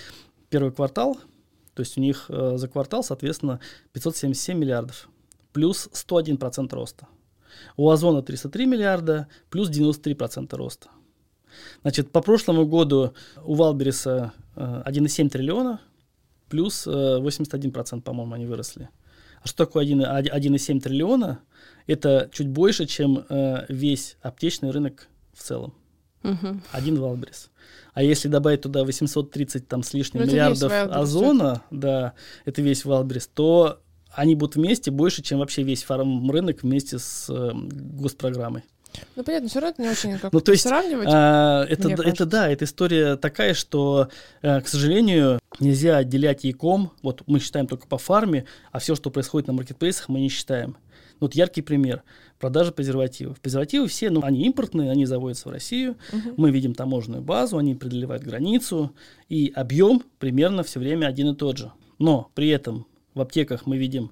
первый 0.49 0.71
квартал, 0.71 1.17
то 1.73 1.81
есть 1.81 1.97
у 1.97 2.01
них 2.01 2.25
э, 2.29 2.57
за 2.57 2.67
квартал, 2.67 3.03
соответственно, 3.03 3.59
577 3.93 4.57
миллиардов, 4.57 5.09
плюс 5.53 5.89
101% 5.93 6.73
роста. 6.73 7.07
У 7.77 7.89
Озона 7.89 8.21
303 8.21 8.65
миллиарда, 8.65 9.27
плюс 9.49 9.69
93% 9.69 10.55
роста. 10.55 10.89
Значит, 11.81 12.11
по 12.11 12.21
прошлому 12.21 12.65
году 12.65 13.13
у 13.43 13.55
Валбериса 13.55 14.33
э, 14.55 14.83
1,7 14.85 15.29
триллиона, 15.29 15.79
плюс 16.49 16.87
э, 16.87 16.91
81%, 16.91 18.01
по-моему, 18.01 18.33
они 18.33 18.45
выросли. 18.45 18.89
А 19.41 19.47
что 19.47 19.65
такое 19.65 19.83
1 19.83 20.01
1,7 20.01 20.79
триллиона? 20.79 21.39
Это 21.87 22.29
чуть 22.31 22.49
больше, 22.49 22.85
чем 22.85 23.25
э, 23.29 23.65
весь 23.69 24.17
аптечный 24.21 24.71
рынок 24.71 25.07
в 25.33 25.41
целом. 25.41 25.73
Мгм. 26.23 26.61
Один 26.71 26.99
Wildberries. 26.99 27.49
А 27.93 28.03
если 28.03 28.27
добавить 28.27 28.61
туда 28.61 28.83
830 28.83 29.67
там 29.67 29.83
с 29.83 29.93
лишним 29.93 30.21
Ну, 30.21 30.27
миллиардов 30.27 30.71
озона, 30.71 31.63
да, 31.71 32.13
это 32.45 32.61
весь 32.61 32.85
Wildberries, 32.85 33.27
то 33.27 33.79
они 34.11 34.35
будут 34.35 34.55
вместе 34.55 34.91
больше, 34.91 35.21
чем 35.21 35.39
вообще 35.39 35.63
весь 35.63 35.83
фарм-рынок 35.83 36.63
вместе 36.63 36.99
с 36.99 37.29
э, 37.29 37.51
госпрограммой. 37.53 38.63
Ну, 39.15 39.23
понятно, 39.23 39.49
все 39.49 39.59
равно 39.59 39.73
это 39.73 39.81
не 39.81 39.89
очень 39.89 40.17
как 40.17 40.33
Ну, 40.33 40.41
то 40.41 40.51
есть, 40.51 40.63
сравнивать. 40.63 41.07
А, 41.11 41.65
это, 41.65 41.89
кажется. 41.89 42.09
это 42.09 42.25
да, 42.25 42.49
эта 42.49 42.65
история 42.65 43.15
такая, 43.15 43.53
что, 43.53 44.09
э, 44.41 44.61
к 44.61 44.67
сожалению, 44.67 45.39
нельзя 45.59 45.97
отделять 45.97 46.43
e-com. 46.43 46.91
Вот 47.01 47.23
мы 47.27 47.39
считаем 47.39 47.67
только 47.67 47.87
по 47.87 47.97
фарме, 47.97 48.45
а 48.71 48.79
все, 48.79 48.95
что 48.95 49.09
происходит 49.09 49.47
на 49.47 49.53
маркетплейсах, 49.53 50.09
мы 50.09 50.19
не 50.19 50.29
считаем. 50.29 50.77
Ну, 51.19 51.27
Вот 51.27 51.35
яркий 51.35 51.61
пример. 51.61 52.03
Продажа 52.39 52.71
презервативов. 52.71 53.39
Презервативы 53.41 53.87
все, 53.87 54.09
ну, 54.09 54.21
они 54.23 54.45
импортные, 54.45 54.91
они 54.91 55.05
заводятся 55.05 55.49
в 55.49 55.51
Россию. 55.51 55.97
Мгм. 56.13 56.33
Мы 56.37 56.51
видим 56.51 56.73
таможенную 56.73 57.21
базу, 57.21 57.57
они 57.57 57.75
преодолевают 57.75 58.23
границу, 58.23 58.95
и 59.27 59.51
объем 59.53 60.03
примерно 60.19 60.63
все 60.63 60.79
время 60.79 61.07
один 61.07 61.29
и 61.29 61.35
тот 61.35 61.57
же. 61.57 61.71
Но 61.97 62.31
при 62.33 62.47
этом 62.49 62.87
в 63.13 63.21
аптеках 63.21 63.65
мы 63.65 63.77
видим 63.77 64.11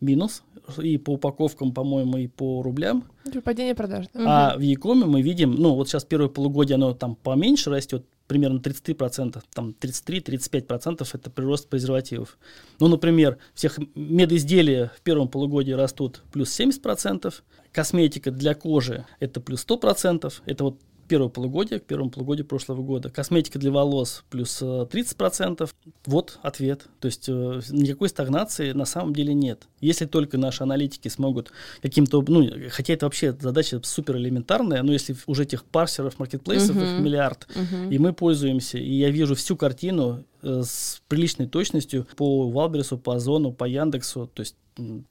минус 0.00 0.42
и 0.76 0.98
по 0.98 1.10
упаковкам, 1.14 1.72
по-моему, 1.72 2.18
и 2.18 2.26
по 2.26 2.62
рублям. 2.62 3.04
Типа 3.28 3.42
Падение 3.42 3.74
продаж. 3.74 4.06
да? 4.14 4.52
А 4.52 4.56
в 4.56 4.60
Якоме 4.60 5.06
мы 5.06 5.22
видим, 5.22 5.54
ну 5.54 5.74
вот 5.74 5.88
сейчас 5.88 6.04
первое 6.04 6.28
полугодие 6.28 6.76
оно 6.76 6.94
там 6.94 7.16
поменьше 7.16 7.70
растет, 7.70 8.04
примерно 8.26 8.58
33%, 8.58 9.42
там 9.54 9.74
33-35% 9.80 11.08
это 11.12 11.30
прирост 11.30 11.68
презервативов. 11.68 12.38
Ну, 12.78 12.88
например, 12.88 13.38
всех 13.54 13.78
медизделия 13.94 14.92
в 14.96 15.00
первом 15.00 15.28
полугодии 15.28 15.72
растут 15.72 16.22
плюс 16.32 16.58
70%, 16.58 17.34
косметика 17.72 18.30
для 18.30 18.54
кожи 18.54 19.06
это 19.18 19.40
плюс 19.40 19.66
100%, 19.66 20.32
это 20.46 20.64
вот 20.64 20.78
первое 21.08 21.30
полугодие 21.30 21.80
к 21.80 21.84
первому 21.84 22.10
полугодию 22.10 22.46
прошлого 22.46 22.82
года. 22.82 23.10
Косметика 23.10 23.58
для 23.58 23.72
волос 23.72 24.24
плюс 24.30 24.60
э, 24.62 24.64
30%. 24.64 25.68
Вот 26.06 26.38
ответ. 26.42 26.86
То 27.00 27.06
есть 27.06 27.28
э, 27.28 27.60
никакой 27.70 28.10
стагнации 28.10 28.72
на 28.72 28.84
самом 28.84 29.14
деле 29.14 29.34
нет. 29.34 29.66
Если 29.80 30.06
только 30.06 30.38
наши 30.38 30.62
аналитики 30.62 31.08
смогут 31.08 31.52
каким-то, 31.82 32.24
ну, 32.26 32.48
хотя 32.70 32.94
это 32.94 33.06
вообще 33.06 33.32
задача 33.38 33.80
супер 33.84 34.16
элементарная, 34.16 34.82
но 34.82 34.92
если 34.92 35.16
уже 35.26 35.42
этих 35.44 35.64
парсеров, 35.64 36.18
маркетплейсов, 36.18 36.76
их 36.76 36.92
Мгм. 36.94 37.02
миллиард, 37.04 37.46
Мгм. 37.54 37.90
и 37.90 37.98
мы 37.98 38.12
пользуемся, 38.12 38.78
и 38.78 38.92
я 38.92 39.10
вижу 39.10 39.34
всю 39.34 39.56
картину 39.56 40.24
э, 40.42 40.62
с 40.64 41.02
приличной 41.08 41.48
точностью 41.48 42.06
по 42.16 42.48
Валбересу, 42.48 42.96
по 42.96 43.16
Озону, 43.16 43.52
по 43.52 43.64
Яндексу, 43.64 44.30
то 44.32 44.40
есть 44.40 44.54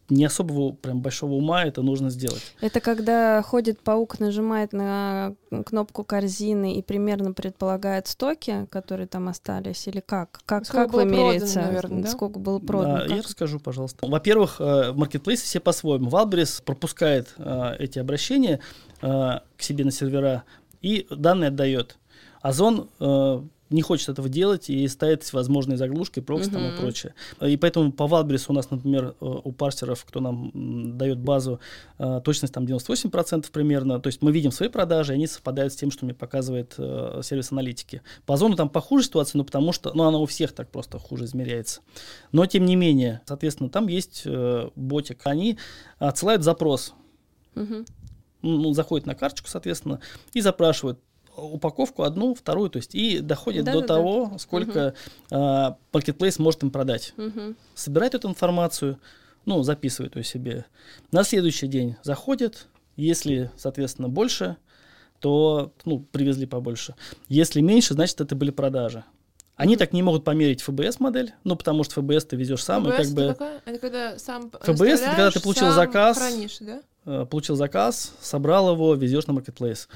не 0.09 0.23
особого 0.23 0.71
прям 0.71 1.01
большого 1.01 1.33
ума 1.33 1.65
это 1.65 1.81
нужно 1.81 2.09
сделать. 2.09 2.41
Это 2.61 2.79
когда 2.79 3.41
ходит 3.41 3.81
паук, 3.81 4.19
нажимает 4.21 4.71
на 4.71 5.35
кнопку 5.65 6.05
корзины 6.05 6.75
и 6.75 6.81
примерно 6.81 7.33
предполагает 7.33 8.07
стоки, 8.07 8.65
которые 8.69 9.07
там 9.07 9.27
остались, 9.27 9.85
или 9.87 9.99
как? 9.99 10.39
Как, 10.45 10.65
Сколько 10.65 10.85
как 10.85 10.93
вы 10.93 11.03
меряете, 11.05 11.59
наверное, 11.59 12.03
да? 12.03 12.09
сколько 12.09 12.39
было 12.39 12.59
продано? 12.59 12.99
Да, 12.99 13.01
Как? 13.07 13.11
я 13.17 13.21
расскажу, 13.21 13.59
пожалуйста. 13.59 14.07
Во-первых, 14.07 14.56
э, 14.59 14.93
маркетплейсы 14.93 15.45
все 15.45 15.59
по-своему. 15.59 16.09
Wildberries 16.09 16.61
пропускает 16.61 17.33
э, 17.37 17.75
эти 17.79 17.99
обращения 17.99 18.59
э, 19.01 19.39
к 19.57 19.61
себе 19.61 19.85
на 19.85 19.91
сервера 19.91 20.43
и 20.81 21.07
данные 21.09 21.49
отдает. 21.49 21.97
Озон 22.41 22.89
э, 22.99 23.41
не 23.69 23.81
хочет 23.81 24.09
этого 24.09 24.29
делать 24.29 24.69
и 24.69 24.87
ставит 24.87 25.23
всевозможные 25.23 25.77
заглушки, 25.77 26.19
прокси 26.19 26.49
там 26.49 26.65
и 26.65 26.77
прочее. 26.77 27.13
И 27.41 27.57
поэтому 27.57 27.91
по 27.91 28.07
Валбересу 28.07 28.51
у 28.51 28.55
нас, 28.55 28.69
например, 28.71 29.15
э, 29.19 29.25
у 29.43 29.51
парсеров, 29.51 30.05
кто 30.05 30.19
нам 30.19 30.97
дает 30.97 31.19
базу, 31.19 31.59
э, 31.97 32.21
точность 32.23 32.53
там 32.53 32.65
98% 32.65 33.51
примерно. 33.51 33.99
То 33.99 34.07
есть 34.07 34.21
мы 34.21 34.31
видим 34.31 34.51
свои 34.51 34.69
продажи, 34.69 35.13
они 35.13 35.27
совпадают 35.27 35.73
с 35.73 35.75
тем, 35.75 35.91
что 35.91 36.05
мне 36.05 36.13
показывает 36.13 36.75
э, 36.77 37.21
сервис 37.23 37.51
аналитики. 37.51 38.01
По 38.25 38.35
Озону 38.35 38.55
там 38.55 38.69
похуже 38.69 39.05
ситуация, 39.05 39.37
ну 39.39 39.43
потому 39.45 39.73
что, 39.73 39.91
ну 39.93 40.03
она 40.03 40.17
у 40.17 40.25
всех 40.25 40.53
так 40.53 40.69
просто 40.69 40.99
хуже 40.99 41.25
измеряется. 41.25 41.81
Но 42.31 42.45
тем 42.45 42.65
не 42.65 42.75
менее, 42.75 43.21
соответственно, 43.25 43.69
там 43.69 43.87
есть 43.87 44.25
ботик. 44.75 45.21
Они 45.25 45.57
отсылают 45.99 46.43
запрос, 46.43 46.93
Мгм. 47.55 47.85
ну, 48.41 48.73
заходят 48.73 49.07
на 49.07 49.15
карточку, 49.15 49.49
соответственно, 49.49 49.99
и 50.33 50.41
запрашивают 50.41 50.99
упаковку 51.37 52.03
одну, 52.03 52.33
вторую, 52.33 52.69
то 52.69 52.77
есть 52.77 52.95
и 52.95 53.19
доходят 53.19 53.65
до 53.65 53.73
Да-да-да. 53.73 53.87
того, 53.87 54.33
сколько 54.39 54.93
э, 55.31 55.71
маркетплейс 55.93 56.39
может 56.39 56.63
им 56.63 56.71
продать. 56.71 57.13
Мгм. 57.17 57.55
Собирает 57.75 58.15
эту 58.15 58.29
информацию, 58.29 58.99
ну, 59.45 59.63
записывает 59.63 60.15
ее 60.15 60.23
себе. 60.23 60.65
На 61.11 61.23
следующий 61.23 61.67
день 61.67 61.95
заходит, 62.03 62.67
если, 62.95 63.51
соответственно, 63.55 64.09
больше, 64.09 64.57
то, 65.19 65.71
ну, 65.85 65.99
привезли 65.99 66.45
побольше. 66.45 66.95
Если 67.29 67.61
меньше, 67.61 67.93
значит, 67.93 68.19
это 68.21 68.35
были 68.35 68.51
продажи. 68.51 69.03
Они 69.55 69.75
так 69.75 69.91
не 69.91 70.03
могут 70.03 70.23
померить 70.23 70.61
ФБС 70.61 70.99
модель, 70.99 71.33
ну, 71.43 71.55
потому 71.55 71.83
что 71.83 72.01
ФБС 72.01 72.25
ты 72.25 72.35
везешь 72.35 72.63
сам, 72.63 72.87
и 72.87 72.91
ФБС 72.91 72.97
как 72.97 73.05
это 73.05 73.15
бы 73.15 73.27
какая? 73.29 73.61
Это 73.65 73.79
когда 73.79 74.19
сам 74.19 74.51
ФБС 74.51 74.81
это 74.81 75.05
когда 75.05 75.31
ты 75.31 75.39
получил 75.39 75.67
сам 75.67 75.75
заказ. 75.75 76.17
хранишь, 76.17 76.57
да? 76.59 76.81
э, 77.05 77.25
получил 77.25 77.55
заказ, 77.55 78.13
собрал 78.21 78.73
его, 78.73 78.93
везешь 78.93 79.25
на 79.25 79.33
маркетплейс. 79.33 79.89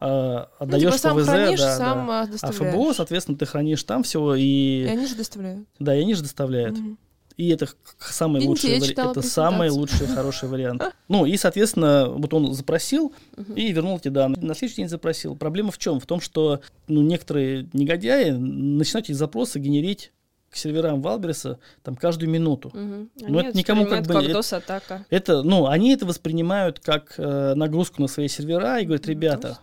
А, 0.00 0.48
Ну, 0.60 0.66
отдаешь 0.66 0.82
типа 0.84 0.98
сам 0.98 1.16
ПВЗ, 1.16 1.26
хранишь, 1.28 1.60
да, 1.60 1.76
сам 1.76 2.06
да. 2.06 2.22
а, 2.42 2.48
А. 2.48 2.52
ФБО, 2.52 2.92
соответственно, 2.92 3.38
ты 3.38 3.46
хранишь 3.46 3.82
там 3.84 4.02
все, 4.02 4.34
И 4.34 4.84
и, 4.84 4.86
они 4.86 5.06
же 5.06 5.14
доставляют. 5.14 5.66
да, 5.78 5.94
и 5.96 6.00
они 6.02 6.14
же 6.14 6.22
доставляют. 6.22 6.76
Мгм. 6.78 6.98
И 7.36 7.48
это 7.48 7.66
самый 7.98 8.42
Видите, 8.42 8.48
лучший 8.68 8.78
вари- 8.80 9.10
это 9.10 9.22
самый 9.22 9.68
лучший 9.70 10.06
хороший 10.06 10.48
вариант. 10.48 10.82
Ну 11.08 11.26
и, 11.26 11.36
соответственно, 11.36 12.08
вот 12.08 12.32
он 12.32 12.52
запросил 12.54 13.12
Мгм. 13.36 13.54
и 13.54 13.72
вернул 13.72 13.96
эти 13.96 14.06
данные. 14.08 14.40
На 14.40 14.54
следующий 14.54 14.82
день 14.82 14.88
запросил. 14.88 15.34
Проблема 15.36 15.72
в 15.72 15.78
чем? 15.78 15.98
В 15.98 16.06
том, 16.06 16.20
что 16.20 16.60
ну, 16.86 17.02
некоторые 17.02 17.68
негодяи 17.72 18.30
начинают 18.30 19.06
эти 19.08 19.12
запросы 19.16 19.58
генерить 19.58 20.12
к 20.48 20.56
серверам 20.56 21.02
Валбереса 21.02 21.58
там 21.82 21.96
каждую 21.96 22.30
минуту. 22.30 22.70
Ну, 22.72 23.08
Они 23.26 23.48
это 23.48 23.58
никому 23.58 23.86
как 23.86 24.06
бы 24.06 24.14
как 24.14 24.22
это- 24.22 24.38
DOS-атака. 24.38 25.04
Это, 25.10 25.42
ну, 25.42 25.66
они 25.66 25.92
это 25.92 26.06
воспринимают 26.06 26.78
как 26.78 27.14
э, 27.18 27.54
нагрузку 27.56 28.00
на 28.00 28.06
свои 28.06 28.28
сервера 28.28 28.78
и 28.78 28.84
говорят, 28.84 29.06
ребята, 29.08 29.40
Просто, 29.40 29.62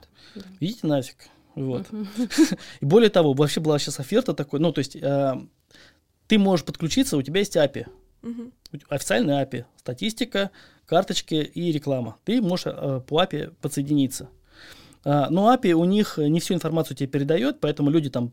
идите 0.59 0.87
нафиг. 0.87 1.29
Вот. 1.55 1.88
И 2.82 2.86
более 2.86 3.09
того, 3.09 3.34
вообще 3.34 3.59
была 3.59 3.77
сейчас 3.79 3.99
оферта 3.99 4.34
такой, 4.34 4.59
ну, 4.59 4.71
то 4.71 4.79
есть 4.79 4.95
э, 4.95 5.34
ты 6.27 6.38
можешь 6.38 6.65
подключиться, 6.65 7.17
у 7.17 7.21
тебя 7.21 7.39
есть 7.39 7.55
API. 7.55 7.88
Официальный 8.88 9.43
API, 9.43 9.65
статистика, 9.77 10.51
карточки 10.86 11.36
и 11.36 11.71
реклама. 11.71 12.17
Ты 12.23 12.41
можешь 12.41 12.67
э, 12.67 13.01
по 13.05 13.21
API 13.21 13.53
подсоединиться. 13.61 14.29
А, 15.03 15.29
но 15.29 15.53
API 15.53 15.73
у 15.73 15.86
них 15.86 16.17
не 16.17 16.39
всю 16.39 16.53
информацию 16.53 16.95
тебе 16.95 17.07
передает, 17.07 17.59
поэтому 17.59 17.89
люди 17.89 18.09
там 18.09 18.32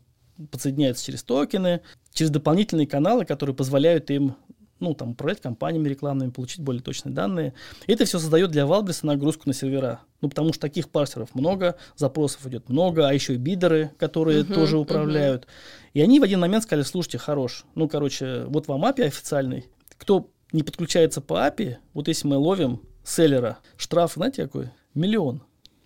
подсоединяются 0.51 1.05
через 1.05 1.23
токены, 1.23 1.81
через 2.13 2.31
дополнительные 2.31 2.87
каналы, 2.87 3.25
которые 3.25 3.55
позволяют 3.55 4.09
им 4.11 4.35
ну, 4.79 4.93
там, 4.93 5.11
управлять 5.11 5.41
компаниями 5.41 5.89
рекламными, 5.89 6.31
получить 6.31 6.61
более 6.61 6.81
точные 6.81 7.13
данные. 7.13 7.53
И 7.87 7.93
это 7.93 8.05
все 8.05 8.19
создает 8.19 8.51
для 8.51 8.65
Валбриса 8.65 9.05
нагрузку 9.05 9.43
на 9.45 9.53
сервера. 9.53 10.01
Ну, 10.21 10.29
потому 10.29 10.53
что 10.53 10.61
таких 10.61 10.89
парсеров 10.89 11.33
много, 11.33 11.75
запросов 11.95 12.45
идет 12.47 12.69
много, 12.69 13.07
а 13.07 13.13
еще 13.13 13.35
и 13.35 13.37
бидеры, 13.37 13.91
которые 13.97 14.41
uh-huh, 14.41 14.53
тоже 14.53 14.77
управляют. 14.77 15.43
Uh-huh. 15.43 15.89
И 15.93 16.01
они 16.01 16.19
в 16.19 16.23
один 16.23 16.39
момент 16.39 16.63
сказали, 16.63 16.83
слушайте, 16.83 17.17
хорош, 17.17 17.65
ну, 17.75 17.87
короче, 17.87 18.43
вот 18.47 18.67
вам 18.67 18.85
API 18.85 19.05
официальный. 19.05 19.65
Кто 19.97 20.29
не 20.51 20.63
подключается 20.63 21.21
по 21.21 21.45
API, 21.47 21.77
вот 21.93 22.07
если 22.07 22.27
мы 22.27 22.37
ловим 22.37 22.81
селлера, 23.03 23.59
штраф, 23.77 24.13
знаете, 24.13 24.43
какой? 24.43 24.69
Миллион. 24.93 25.43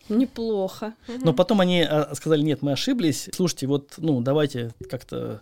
Неплохо. 0.10 0.96
Но 1.08 1.34
потом 1.34 1.62
они 1.62 1.82
а, 1.82 2.14
сказали, 2.16 2.42
нет, 2.42 2.62
мы 2.62 2.74
ошиблись. 2.74 3.30
Слушайте, 3.34 3.68
вот, 3.68 3.94
ну, 3.98 4.22
давайте 4.22 4.72
как-то, 4.90 5.42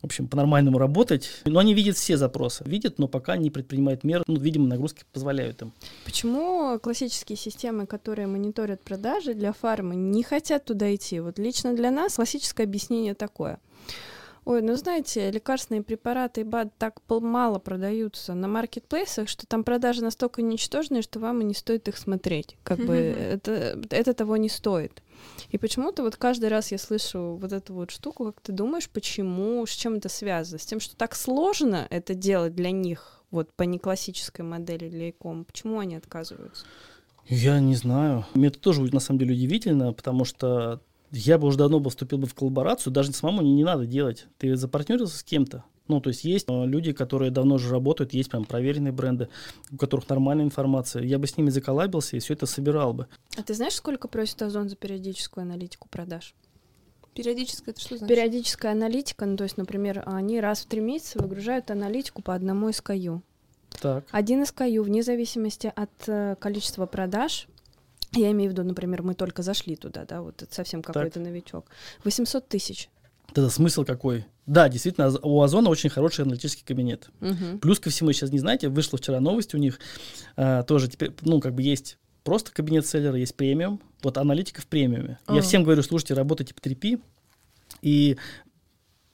в 0.00 0.04
общем, 0.04 0.28
по-нормальному 0.28 0.78
работать. 0.78 1.30
Но 1.44 1.60
они 1.60 1.74
видят 1.74 1.96
все 1.96 2.16
запросы. 2.16 2.64
Видят, 2.66 2.98
но 2.98 3.08
пока 3.08 3.36
не 3.36 3.50
предпринимают 3.50 4.04
мер. 4.04 4.22
Ну, 4.26 4.36
видимо, 4.36 4.66
нагрузки 4.66 5.04
позволяют 5.12 5.60
им. 5.62 5.72
Почему 6.04 6.78
классические 6.78 7.36
системы, 7.36 7.86
которые 7.86 8.26
мониторят 8.26 8.82
продажи 8.82 9.34
для 9.34 9.52
фармы, 9.52 9.94
не 9.96 10.22
хотят 10.22 10.64
туда 10.64 10.94
идти? 10.94 11.20
Вот 11.20 11.38
лично 11.38 11.74
для 11.74 11.90
нас 11.90 12.14
классическое 12.14 12.66
объяснение 12.66 13.14
такое– 13.14 13.58
Ой, 14.46 14.62
ну 14.62 14.74
знаете, 14.74 15.30
лекарственные 15.30 15.82
препараты 15.82 16.40
и 16.40 16.44
БАД 16.44 16.76
так 16.78 17.00
мало 17.08 17.58
продаются 17.58 18.34
на 18.34 18.48
маркетплейсах, 18.48 19.28
что 19.28 19.46
там 19.46 19.64
продажи 19.64 20.02
настолько 20.02 20.40
ничтожные, 20.40 21.02
что 21.02 21.20
вам 21.20 21.42
и 21.42 21.44
не 21.44 21.54
стоит 21.54 21.88
их 21.88 21.98
смотреть. 21.98 22.56
Как 22.62 22.78
бы 22.78 22.96
это, 22.96 23.78
это 23.90 24.14
того 24.14 24.36
не 24.38 24.48
стоит. 24.48 25.02
И 25.50 25.58
почему-то 25.58 26.02
вот 26.02 26.16
каждый 26.16 26.48
раз 26.48 26.72
я 26.72 26.78
слышу 26.78 27.36
вот 27.40 27.52
эту 27.52 27.74
вот 27.74 27.90
штуку, 27.90 28.26
как 28.26 28.40
ты 28.40 28.52
думаешь, 28.52 28.88
почему, 28.88 29.64
с 29.66 29.70
чем 29.70 29.94
это 29.94 30.08
связано? 30.08 30.58
С 30.58 30.66
тем, 30.66 30.80
что 30.80 30.96
так 30.96 31.14
сложно 31.14 31.86
это 31.90 32.14
делать 32.14 32.54
для 32.54 32.70
них, 32.70 33.22
вот 33.30 33.52
по 33.52 33.62
неклассической 33.64 34.44
модели 34.44 34.88
для 34.88 35.10
ИКОМ, 35.10 35.44
почему 35.44 35.78
они 35.78 35.96
отказываются? 35.96 36.64
Я 37.28 37.60
не 37.60 37.76
знаю. 37.76 38.26
Мне 38.34 38.48
это 38.48 38.58
тоже 38.58 38.82
на 38.92 39.00
самом 39.00 39.20
деле 39.20 39.34
удивительно, 39.34 39.92
потому 39.92 40.24
что 40.24 40.80
я 41.12 41.38
бы 41.38 41.48
уже 41.48 41.58
давно 41.58 41.80
бы 41.80 41.90
вступил 41.90 42.18
бы 42.18 42.26
в 42.26 42.34
коллаборацию, 42.34 42.92
даже 42.92 43.12
самому 43.12 43.42
не, 43.42 43.52
не 43.52 43.64
надо 43.64 43.86
делать. 43.86 44.26
Ты 44.38 44.56
запартнерился 44.56 45.18
с 45.18 45.22
кем-то. 45.22 45.64
Ну, 45.90 46.00
то 46.00 46.08
есть 46.08 46.22
есть 46.22 46.46
э, 46.48 46.66
люди, 46.66 46.92
которые 46.92 47.32
давно 47.32 47.56
уже 47.56 47.68
работают, 47.68 48.14
есть 48.14 48.30
прям 48.30 48.44
проверенные 48.44 48.92
бренды, 48.92 49.28
у 49.72 49.76
которых 49.76 50.08
нормальная 50.08 50.44
информация. 50.44 51.02
Я 51.02 51.18
бы 51.18 51.26
с 51.26 51.36
ними 51.36 51.50
заколабился 51.50 52.16
и 52.16 52.20
все 52.20 52.34
это 52.34 52.46
собирал 52.46 52.94
бы. 52.94 53.08
А 53.36 53.42
ты 53.42 53.54
знаешь, 53.54 53.74
сколько 53.74 54.06
просит 54.06 54.40
Озон 54.42 54.68
за 54.68 54.76
периодическую 54.76 55.42
аналитику 55.42 55.88
продаж? 55.88 56.34
Периодическая 57.14 57.74
это 57.74 57.80
что 57.80 57.96
значит? 57.96 58.08
Периодическая 58.08 58.70
аналитика, 58.70 59.26
ну, 59.26 59.36
то 59.36 59.42
есть, 59.42 59.56
например, 59.56 60.04
они 60.06 60.40
раз 60.40 60.60
в 60.60 60.66
три 60.66 60.80
месяца 60.80 61.20
выгружают 61.20 61.72
аналитику 61.72 62.22
по 62.22 62.34
одному 62.34 62.68
SKU. 62.68 63.20
Так. 63.80 64.04
Один 64.12 64.42
SKU, 64.42 64.82
вне 64.82 65.02
зависимости 65.02 65.72
от 65.74 65.90
э, 66.06 66.36
количества 66.38 66.86
продаж, 66.86 67.48
я 68.12 68.30
имею 68.30 68.50
в 68.50 68.52
виду, 68.52 68.62
например, 68.62 69.02
мы 69.02 69.14
только 69.14 69.42
зашли 69.42 69.74
туда, 69.74 70.04
да, 70.04 70.22
вот 70.22 70.40
это 70.40 70.54
совсем 70.54 70.82
какой-то 70.82 71.18
новичок. 71.18 71.66
800 72.04 72.46
тысяч. 72.46 72.88
Это 73.30 73.48
смысл 73.48 73.84
какой? 73.84 74.26
Да, 74.46 74.68
действительно, 74.68 75.10
у 75.22 75.42
Озона 75.42 75.70
очень 75.70 75.90
хороший 75.90 76.24
аналитический 76.24 76.64
кабинет. 76.64 77.10
Угу. 77.20 77.58
Плюс 77.60 77.78
ко 77.78 77.90
всему, 77.90 78.12
сейчас 78.12 78.30
не 78.30 78.38
знаете, 78.38 78.68
вышла 78.68 78.98
вчера 78.98 79.20
новость 79.20 79.54
у 79.54 79.58
них, 79.58 79.78
а, 80.36 80.62
тоже 80.62 80.88
теперь, 80.88 81.12
ну, 81.22 81.40
как 81.40 81.54
бы 81.54 81.62
есть 81.62 81.98
просто 82.24 82.52
кабинет 82.52 82.86
селлера, 82.86 83.16
есть 83.16 83.36
премиум, 83.36 83.80
вот 84.02 84.18
аналитика 84.18 84.60
в 84.60 84.66
премиуме. 84.66 85.18
А-а-а. 85.26 85.36
Я 85.36 85.42
всем 85.42 85.62
говорю, 85.62 85.82
слушайте, 85.82 86.14
работайте 86.14 86.54
по 86.54 86.60
3P, 86.60 87.00
и 87.82 88.16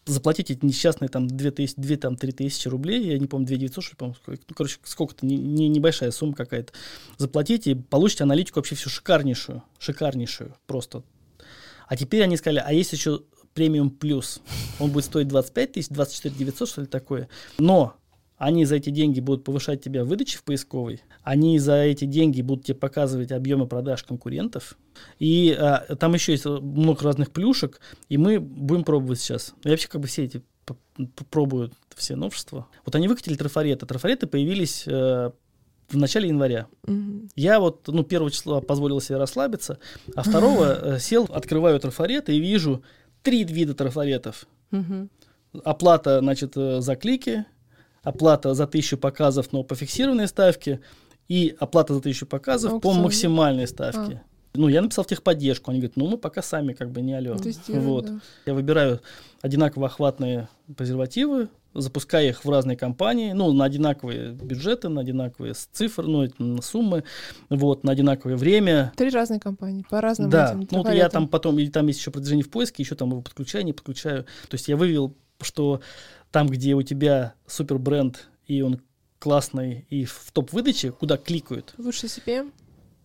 заплатить 0.06 0.50
эти 0.50 0.64
несчастные 0.64 1.08
там 1.08 1.26
2, 1.26 1.50
тысяч, 1.50 1.74
2 1.76 1.96
там 1.96 2.16
3 2.16 2.32
тысячи 2.32 2.68
рублей, 2.68 3.02
я 3.08 3.18
не 3.18 3.26
помню, 3.26 3.46
2 3.46 3.56
900, 3.56 3.84
что 3.84 3.96
по-моему, 3.96 4.18
ну, 4.26 4.54
короче, 4.54 4.78
сколько-то, 4.84 5.26
не, 5.26 5.36
не, 5.36 5.68
небольшая 5.68 6.10
сумма 6.12 6.34
какая-то, 6.34 6.72
заплатите 7.18 7.72
и 7.72 7.74
получите 7.74 8.24
аналитику 8.24 8.60
вообще 8.60 8.76
всю 8.76 8.88
шикарнейшую, 8.88 9.62
шикарнейшую 9.78 10.56
просто. 10.66 11.02
А 11.88 11.96
теперь 11.96 12.22
они 12.22 12.36
сказали, 12.36 12.62
а 12.64 12.72
есть 12.72 12.92
еще 12.92 13.22
премиум 13.56 13.90
плюс, 13.90 14.40
он 14.78 14.92
будет 14.92 15.06
стоить 15.06 15.26
25 15.26 15.72
тысяч, 15.72 15.88
24 15.88 16.34
900, 16.34 16.68
что 16.68 16.80
ли 16.82 16.86
такое, 16.86 17.28
но 17.58 17.96
они 18.36 18.66
за 18.66 18.76
эти 18.76 18.90
деньги 18.90 19.20
будут 19.20 19.44
повышать 19.44 19.82
тебя 19.82 20.04
в 20.04 20.08
выдаче 20.08 20.38
в 20.38 20.44
поисковой, 20.44 21.00
они 21.22 21.58
за 21.58 21.76
эти 21.76 22.04
деньги 22.04 22.42
будут 22.42 22.66
тебе 22.66 22.76
показывать 22.76 23.32
объемы 23.32 23.66
продаж 23.66 24.04
конкурентов, 24.04 24.76
и 25.18 25.56
а, 25.58 25.96
там 25.96 26.14
еще 26.14 26.32
есть 26.32 26.44
много 26.44 27.02
разных 27.02 27.32
плюшек, 27.32 27.80
и 28.08 28.18
мы 28.18 28.38
будем 28.38 28.84
пробовать 28.84 29.20
сейчас. 29.20 29.54
И 29.64 29.68
вообще 29.70 29.88
как 29.88 30.02
бы 30.02 30.06
все 30.06 30.24
эти 30.24 30.42
пробуют 31.30 31.72
все 31.94 32.16
новшества. 32.16 32.66
Вот 32.84 32.94
они 32.94 33.08
выкатили 33.08 33.36
трафареты. 33.36 33.86
Трафареты 33.86 34.26
появились 34.26 34.84
э, 34.86 35.30
в 35.88 35.96
начале 35.96 36.28
января. 36.28 36.66
Mm-hmm. 36.86 37.30
Я 37.36 37.60
вот, 37.60 37.86
ну, 37.86 38.02
первого 38.02 38.30
числа 38.30 38.60
позволил 38.60 39.00
себе 39.00 39.18
расслабиться, 39.18 39.78
а 40.14 40.22
второго 40.22 40.64
э, 40.96 40.98
сел, 40.98 41.28
открываю 41.32 41.78
трафареты 41.80 42.34
и 42.34 42.40
вижу 42.40 42.82
три 43.26 43.42
вида 43.42 43.74
трафаретов. 43.74 44.46
Mm-hmm. 44.70 45.08
Оплата, 45.64 46.20
значит, 46.20 46.56
э, 46.56 46.80
за 46.80 46.94
клики, 46.94 47.44
оплата 48.04 48.54
за 48.54 48.68
тысячу 48.68 48.96
показов, 48.96 49.52
но 49.52 49.64
по 49.64 49.74
фиксированной 49.74 50.28
ставке, 50.28 50.80
и 51.26 51.56
оплата 51.58 51.92
за 51.94 52.00
тысячу 52.00 52.24
показов 52.24 52.74
Аукцион. 52.74 52.94
по 52.94 53.02
максимальной 53.02 53.66
ставке. 53.66 54.22
А. 54.22 54.58
Ну, 54.58 54.68
я 54.68 54.80
написал 54.80 55.04
в 55.04 55.08
техподдержку, 55.08 55.72
они 55.72 55.80
говорят, 55.80 55.96
ну, 55.96 56.06
мы 56.06 56.18
пока 56.18 56.40
сами 56.40 56.72
как 56.72 56.92
бы 56.92 57.00
не 57.00 57.14
алё. 57.14 57.36
Вот. 57.66 58.06
Да. 58.06 58.20
Я 58.46 58.54
выбираю 58.54 59.00
одинаково 59.42 59.86
охватные 59.86 60.48
презервативы, 60.76 61.48
запускаю 61.80 62.28
их 62.28 62.44
в 62.44 62.50
разные 62.50 62.76
компании, 62.76 63.32
ну, 63.32 63.52
на 63.52 63.64
одинаковые 63.64 64.32
бюджеты, 64.32 64.88
на 64.88 65.00
одинаковые 65.00 65.54
цифры, 65.54 66.06
ну, 66.06 66.28
на 66.38 66.62
суммы, 66.62 67.04
вот, 67.50 67.84
на 67.84 67.92
одинаковое 67.92 68.36
время. 68.36 68.92
Три 68.96 69.10
разные 69.10 69.40
компании, 69.40 69.84
по 69.88 70.00
разному 70.00 70.30
Да, 70.30 70.54
ну, 70.54 70.82
вот 70.82 70.92
я 70.92 71.08
там 71.08 71.28
потом, 71.28 71.58
и 71.58 71.68
там 71.68 71.86
есть 71.86 72.00
еще 72.00 72.10
продвижение 72.10 72.44
в 72.44 72.50
поиске, 72.50 72.82
еще 72.82 72.94
там 72.94 73.10
его 73.10 73.22
подключаю, 73.22 73.64
не 73.64 73.72
подключаю. 73.72 74.24
То 74.48 74.54
есть 74.54 74.68
я 74.68 74.76
вывел, 74.76 75.14
что 75.40 75.80
там, 76.30 76.48
где 76.48 76.74
у 76.74 76.82
тебя 76.82 77.34
супер 77.46 77.78
бренд, 77.78 78.28
и 78.46 78.62
он 78.62 78.80
классный, 79.18 79.86
и 79.90 80.04
в 80.04 80.30
топ-выдаче, 80.32 80.92
куда 80.92 81.16
кликают. 81.16 81.74
Лучше 81.78 82.06
CPM? 82.06 82.52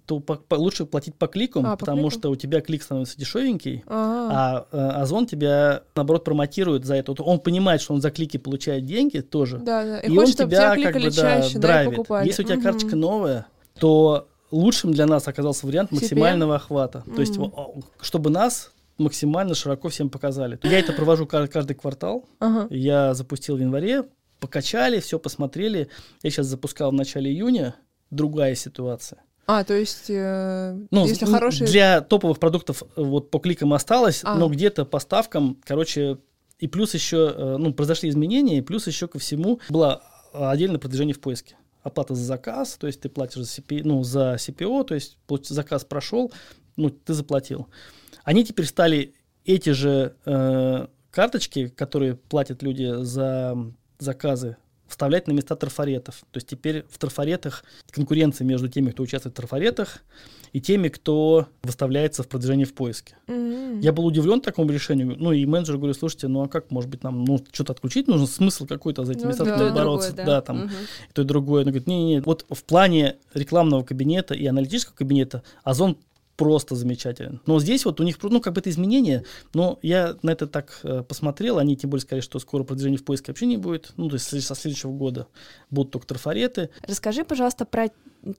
То 0.06 0.20
по, 0.20 0.36
по, 0.36 0.56
лучше 0.56 0.86
платить 0.86 1.16
по 1.16 1.28
кликам, 1.28 1.66
а, 1.66 1.78
потому 1.78 2.04
кликам? 2.04 2.20
что 2.20 2.32
у 2.32 2.36
тебя 2.36 2.62
клик 2.62 2.84
становится 2.84 3.18
дешевенький, 3.18 3.84
а, 3.88 4.66
а 4.72 5.02
Озон 5.02 5.26
тебя, 5.26 5.84
наоборот, 5.96 6.24
промотирует 6.24 6.86
за 6.86 6.96
это. 6.96 7.14
Он 7.24 7.40
понимает, 7.40 7.82
что 7.82 7.94
он 7.94 8.02
за 8.02 8.12
клики 8.12 8.38
получает 8.38 8.86
деньги 8.86 9.20
тоже, 9.20 9.60
да, 9.60 9.84
да. 9.84 10.00
и, 10.00 10.08
и 10.12 10.16
хочет, 10.16 10.40
он 10.42 10.48
тебя 10.48 10.76
как 10.76 10.94
бы 11.02 11.12
чаще, 11.12 11.54
да, 11.56 11.60
драйвит. 11.60 12.06
Да, 12.08 12.22
Если 12.24 12.44
у 12.44 12.46
тебя 12.46 12.58
угу. 12.58 12.64
карточка 12.64 12.96
новая, 12.96 13.48
то 13.80 14.28
лучшим 14.52 14.92
для 14.92 15.06
нас 15.06 15.28
оказался 15.28 15.66
вариант 15.66 15.92
максимального 15.92 16.56
охвата. 16.56 17.04
Mm. 17.08 17.16
То 17.16 17.22
есть, 17.22 17.40
чтобы 18.02 18.30
нас 18.30 18.72
максимально 18.98 19.56
широко 19.56 19.90
всем 19.90 20.10
показали. 20.10 20.60
Я 20.64 20.80
это 20.80 20.94
провожу 20.94 21.26
каждый 21.26 21.74
квартал. 21.74 22.26
Ага. 22.40 22.68
Я 22.70 23.14
запустил 23.14 23.58
в 23.58 23.60
январе, 23.60 24.06
покачали, 24.40 25.00
все 25.00 25.20
посмотрели. 25.20 25.90
Я 26.24 26.30
сейчас 26.30 26.48
запускал 26.48 26.92
в 26.92 26.94
начале 26.94 27.32
июня. 27.32 27.76
Другая 28.10 28.56
ситуация. 28.56 29.24
А, 29.52 29.64
то 29.66 29.74
есть, 29.74 30.06
э, 30.08 30.78
ну, 30.92 31.06
если 31.06 31.26
хорошие... 31.26 31.68
Для 31.68 32.00
топовых 32.00 32.40
продуктов 32.40 32.84
э, 32.84 32.86
вот 32.96 33.32
по 33.32 33.40
кликам 33.40 33.74
осталось, 33.74 34.22
а. 34.24 34.36
но 34.36 34.48
где-то 34.48 34.86
по 34.86 35.00
ставкам, 35.00 35.58
короче, 35.66 36.20
и 36.60 36.68
плюс 36.68 36.94
еще, 36.94 37.34
э, 37.36 37.58
ну, 37.58 37.74
произошли 37.74 38.10
изменения, 38.10 38.60
и 38.60 38.62
плюс 38.62 38.88
еще 38.88 39.10
ко 39.10 39.20
всему 39.20 39.60
было 39.68 40.04
отдельное 40.32 40.80
продвижение 40.80 41.14
в 41.14 41.20
поиске. 41.20 41.58
Оплата 41.84 42.16
за 42.16 42.24
заказ, 42.24 42.78
то 42.80 42.88
есть 42.88 43.02
ты 43.02 43.10
платишь 43.10 43.42
за, 43.42 43.62
CP, 43.62 43.82
ну, 43.84 44.04
за 44.04 44.36
CPO, 44.36 44.86
то 44.86 44.94
есть 44.94 45.18
заказ 45.50 45.84
прошел, 45.84 46.32
ну, 46.78 46.90
ты 46.90 47.14
заплатил. 47.14 47.68
Они 48.24 48.46
теперь 48.46 48.68
стали 48.68 49.16
эти 49.44 49.72
же 49.72 50.16
э, 50.24 50.88
карточки, 51.10 51.68
которые 51.68 52.16
платят 52.16 52.64
люди 52.64 53.04
за 53.04 53.58
заказы, 54.00 54.56
вставлять 54.92 55.28
на 55.28 55.32
места 55.32 55.56
трафаретов. 55.56 56.24
То 56.32 56.38
есть 56.38 56.48
теперь 56.48 56.86
в 56.90 56.98
трафаретах 56.98 57.64
конкуренция 57.90 58.46
между 58.46 58.68
теми, 58.68 58.92
кто 58.92 59.04
участвует 59.04 59.34
в 59.34 59.38
трафаретах, 59.38 60.04
и 60.54 60.60
теми, 60.60 60.90
кто 60.90 61.48
выставляется 61.64 62.24
в 62.24 62.28
продвижении 62.28 62.66
в 62.66 62.74
поиске. 62.74 63.16
Mm-hmm. 63.28 63.80
Я 63.82 63.94
был 63.94 64.06
удивлен 64.06 64.42
такому 64.42 64.70
решению. 64.72 65.16
Ну 65.18 65.32
и 65.32 65.46
менеджер 65.46 65.78
говорю, 65.78 65.94
слушайте, 65.94 66.28
ну 66.28 66.44
а 66.44 66.48
как, 66.48 66.72
может 66.72 66.90
быть, 66.90 67.04
нам 67.04 67.24
ну, 67.24 67.42
что-то 67.52 67.74
отключить 67.74 68.08
нужно, 68.08 68.28
смысл 68.28 68.66
какой-то 68.66 69.06
за 69.06 69.14
эти 69.14 69.22
ну, 69.22 69.30
места 69.30 69.46
да, 69.46 69.74
бороться. 69.74 70.10
Другое, 70.10 70.26
да. 70.26 70.36
да, 70.36 70.42
там, 70.42 70.58
mm-hmm. 70.64 71.14
то 71.14 71.22
и 71.22 71.26
другое. 71.26 71.62
Он 71.62 71.68
говорит, 71.68 71.88
не-не-не, 71.88 72.22
вот 72.22 72.46
в 72.50 72.64
плане 72.64 73.16
рекламного 73.34 73.84
кабинета 73.84 74.34
и 74.34 74.46
аналитического 74.46 74.96
кабинета 74.96 75.44
Озон 75.64 75.98
просто 76.42 76.74
замечателен. 76.74 77.40
Но 77.46 77.60
здесь 77.60 77.86
вот 77.86 78.00
у 78.00 78.04
них, 78.04 78.18
ну, 78.24 78.42
как 78.42 78.54
бы 78.54 78.62
это 78.62 78.72
изменение, 78.72 79.26
но 79.54 79.78
я 79.84 80.16
на 80.24 80.32
это 80.32 80.48
так 80.48 80.80
э, 80.82 81.04
посмотрел, 81.08 81.60
они 81.60 81.78
тем 81.78 81.92
более 81.92 82.02
сказали, 82.02 82.22
что 82.22 82.40
скоро 82.40 82.64
продвижения 82.64 82.98
в 82.98 83.04
поиске 83.04 83.32
вообще 83.32 83.46
не 83.46 83.58
будет, 83.58 83.94
ну, 83.96 84.10
то 84.10 84.16
есть 84.16 84.44
со 84.44 84.56
следующего 84.56 84.92
года 84.92 85.28
будут 85.70 85.92
только 85.92 86.08
трафареты. 86.08 86.72
Расскажи, 86.82 87.24
пожалуйста, 87.24 87.66
про 87.66 87.90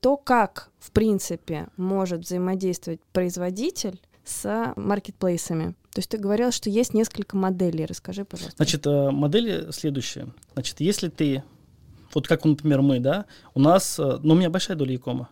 то, 0.01 0.17
как, 0.17 0.71
в 0.81 0.91
принципе, 0.91 1.69
может 1.77 2.23
взаимодействовать 2.23 2.99
производитель 3.13 4.01
с 4.25 4.73
маркетплейсами. 4.75 5.77
То 5.93 5.99
есть 6.01 6.11
ты 6.11 6.19
говорил, 6.19 6.51
что 6.51 6.71
есть 6.71 6.95
несколько 6.95 7.37
моделей. 7.37 7.87
Расскажи, 7.87 8.25
пожалуйста. 8.25 8.57
Значит, 8.57 8.85
э, 8.85 9.11
модели 9.13 9.71
следующие. 9.71 10.33
Значит, 10.55 10.81
если 10.81 11.09
ты, 11.09 11.45
вот 12.15 12.27
как, 12.27 12.45
например, 12.45 12.83
мы, 12.83 12.99
да, 12.99 13.27
у 13.55 13.61
нас, 13.61 13.97
э, 14.01 14.19
ну, 14.25 14.35
у 14.35 14.37
меня 14.37 14.51
большая 14.51 14.77
доля 14.77 14.93
якома 14.93 15.29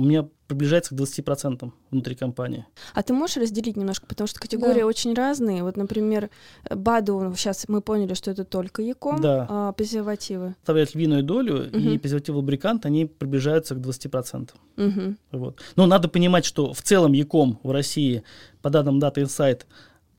у 0.00 0.04
меня 0.04 0.26
приближается 0.46 0.94
к 0.94 0.98
20% 0.98 1.70
внутри 1.90 2.14
компании. 2.16 2.66
А 2.94 3.02
ты 3.02 3.12
можешь 3.12 3.36
разделить 3.36 3.76
немножко, 3.76 4.06
потому 4.06 4.26
что 4.26 4.40
категории 4.40 4.80
да. 4.80 4.86
очень 4.86 5.14
разные. 5.14 5.62
Вот, 5.62 5.76
например, 5.76 6.30
БАДу, 6.68 7.34
сейчас 7.36 7.68
мы 7.68 7.82
поняли, 7.82 8.14
что 8.14 8.30
это 8.30 8.44
только 8.44 8.82
ЯКОМ, 8.82 9.20
да. 9.20 9.46
а 9.48 9.72
презервативы. 9.72 10.54
Составляют 10.58 10.94
львиную 10.94 11.22
долю, 11.22 11.68
угу. 11.68 11.78
и 11.78 11.98
презервативы-лубрикант, 11.98 12.86
они 12.86 13.04
приближаются 13.04 13.74
к 13.74 13.78
20%. 13.78 14.50
Угу. 14.76 15.16
Вот. 15.32 15.60
Но 15.76 15.86
надо 15.86 16.08
понимать, 16.08 16.44
что 16.44 16.72
в 16.72 16.82
целом 16.82 17.12
ЯКОМ 17.12 17.60
в 17.62 17.70
России, 17.70 18.24
по 18.62 18.70
данным 18.70 18.98
Data 18.98 19.22
Insight, 19.22 19.66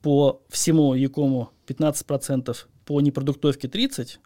по 0.02 0.42
всему 0.50 0.94
ЯКОМу 0.94 1.50
15%, 1.68 2.56
по 2.86 3.02
непродуктовке 3.02 3.68
30%, 3.68 4.18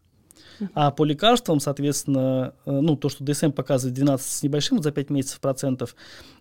а 0.74 0.92
по 0.92 1.04
лекарствам, 1.04 1.60
соответственно, 1.60 2.54
э, 2.66 2.72
ну, 2.72 2.96
то, 2.96 3.10
что 3.10 3.24
DSM 3.24 3.52
показывает 3.52 3.96
12 3.96 4.26
с 4.26 4.44
небольшим 4.44 4.82
за 4.82 4.92
5 4.92 5.10
месяцев 5.10 5.40
процентов, 5.40 5.96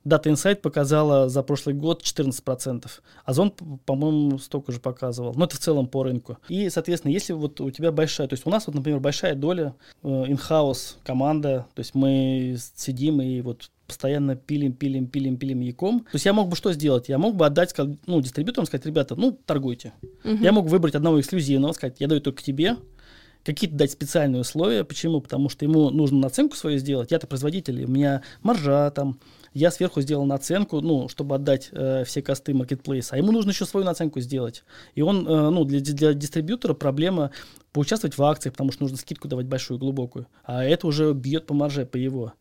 Data 0.04 0.24
Insight 0.24 0.56
показала 0.56 1.28
за 1.28 1.42
прошлый 1.42 1.74
год 1.74 2.02
14 2.02 2.42
процентов. 2.44 3.02
Озон, 3.24 3.50
по-моему, 3.86 4.38
столько 4.38 4.72
же 4.72 4.80
показывал. 4.80 5.34
Но 5.34 5.46
это 5.46 5.56
в 5.56 5.60
целом 5.60 5.86
по 5.86 6.02
рынку. 6.02 6.38
И, 6.48 6.68
соответственно, 6.68 7.12
если 7.12 7.32
вот 7.32 7.60
у 7.60 7.70
тебя 7.70 7.90
большая, 7.90 8.28
то 8.28 8.34
есть 8.34 8.46
у 8.46 8.50
нас 8.50 8.66
вот, 8.66 8.76
например, 8.76 9.00
большая 9.00 9.34
доля 9.34 9.74
in-house 10.02 10.96
э, 10.96 11.06
команда, 11.06 11.66
то 11.74 11.80
есть 11.80 11.94
мы 11.94 12.56
сидим 12.76 13.20
и 13.20 13.40
вот 13.40 13.70
постоянно 13.86 14.34
пилим, 14.36 14.72
пилим, 14.72 15.06
пилим, 15.06 15.36
пилим 15.36 15.60
яком. 15.60 16.00
То 16.00 16.14
есть 16.14 16.24
я 16.24 16.32
мог 16.32 16.48
бы 16.48 16.56
что 16.56 16.72
сделать? 16.72 17.08
Я 17.08 17.18
мог 17.18 17.36
бы 17.36 17.46
отдать 17.46 17.74
ну, 18.06 18.20
дистрибьюторам, 18.20 18.66
сказать, 18.66 18.86
ребята, 18.86 19.14
ну, 19.14 19.32
торгуйте. 19.32 19.92
Uh-huh. 20.24 20.42
Я 20.42 20.52
мог 20.52 20.66
выбрать 20.66 20.94
одного 20.94 21.20
эксклюзивного, 21.20 21.72
сказать, 21.72 21.96
я 21.98 22.08
даю 22.08 22.20
только 22.20 22.42
тебе, 22.42 22.76
какие-то 23.44 23.76
дать 23.76 23.92
специальные 23.92 24.40
условия. 24.40 24.84
Почему? 24.84 25.20
Потому 25.20 25.48
что 25.48 25.64
ему 25.64 25.90
нужно 25.90 26.18
наценку 26.18 26.56
свою 26.56 26.78
сделать. 26.78 27.10
Я-то 27.10 27.26
производитель, 27.26 27.84
у 27.84 27.88
меня 27.88 28.22
маржа 28.42 28.90
там, 28.90 29.18
я 29.52 29.70
сверху 29.70 30.00
сделал 30.00 30.24
наценку, 30.24 30.80
ну, 30.80 31.08
чтобы 31.08 31.36
отдать 31.36 31.68
э, 31.72 32.04
все 32.04 32.22
косты 32.22 32.54
маркетплейса, 32.54 33.14
а 33.14 33.18
ему 33.18 33.30
нужно 33.30 33.50
еще 33.50 33.66
свою 33.66 33.86
наценку 33.86 34.20
сделать. 34.20 34.64
И 34.94 35.02
он, 35.02 35.26
э, 35.28 35.50
ну, 35.50 35.64
для, 35.64 35.80
для 35.80 36.14
дистрибьютора 36.14 36.74
проблема 36.74 37.30
поучаствовать 37.72 38.18
в 38.18 38.22
акциях, 38.22 38.54
потому 38.54 38.72
что 38.72 38.82
нужно 38.82 38.96
скидку 38.98 39.28
давать 39.28 39.46
большую, 39.46 39.78
глубокую. 39.78 40.26
А 40.44 40.64
это 40.64 40.86
уже 40.86 41.12
бьет 41.12 41.46
по 41.46 41.54
марже, 41.54 41.86
по 41.86 41.96
его. 41.96 42.32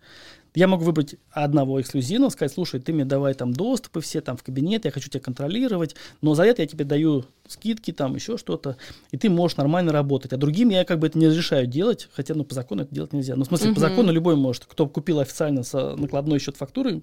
Я 0.56 0.68
могу 0.68 0.84
выбрать 0.84 1.16
одного 1.32 1.82
эксклюзивного, 1.82 2.30
сказать, 2.30 2.54
слушай, 2.54 2.80
ты 2.80 2.94
мне 2.94 3.06
давай 3.06 3.34
там 3.34 3.54
доступы 3.54 4.02
все 4.02 4.22
там 4.22 4.38
в 4.38 4.44
кабинет, 4.44 4.86
я 4.86 4.92
хочу 4.92 5.10
тебя 5.10 5.20
контролировать, 5.20 5.96
но 6.22 6.36
за 6.36 6.44
это 6.44 6.62
я 6.62 6.68
тебе 6.68 6.86
даю 6.86 7.26
скидки, 7.48 7.92
там 7.92 8.16
еще 8.16 8.38
что-то, 8.38 8.78
и 9.12 9.18
ты 9.18 9.30
можешь 9.30 9.58
нормально 9.58 9.92
работать. 9.92 10.34
А 10.34 10.38
другим 10.38 10.70
я 10.70 10.86
как 10.86 11.00
бы 11.00 11.08
это 11.08 11.18
не 11.18 11.28
разрешаю 11.28 11.68
делать, 11.68 12.08
хотя, 12.14 12.36
ну, 12.36 12.44
по 12.44 12.54
закону 12.54 12.84
это 12.84 12.94
делать 12.94 13.14
нельзя. 13.14 13.36
Ну, 13.36 13.44
в 13.44 13.48
смысле, 13.48 13.72
uh-huh. 13.72 13.76
по 13.76 13.80
закону 13.80 14.12
любой 14.12 14.36
может. 14.36 14.66
Кто 14.66 14.88
купил 14.88 15.20
официально 15.20 15.64
с 15.64 15.96
накладной 15.96 16.40
счет 16.40 16.58
фактуры, 16.58 17.02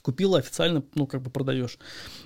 купила 0.00 0.38
официально, 0.38 0.82
ну, 0.94 1.06
как 1.06 1.22
бы 1.22 1.30
продаешь. 1.30 1.78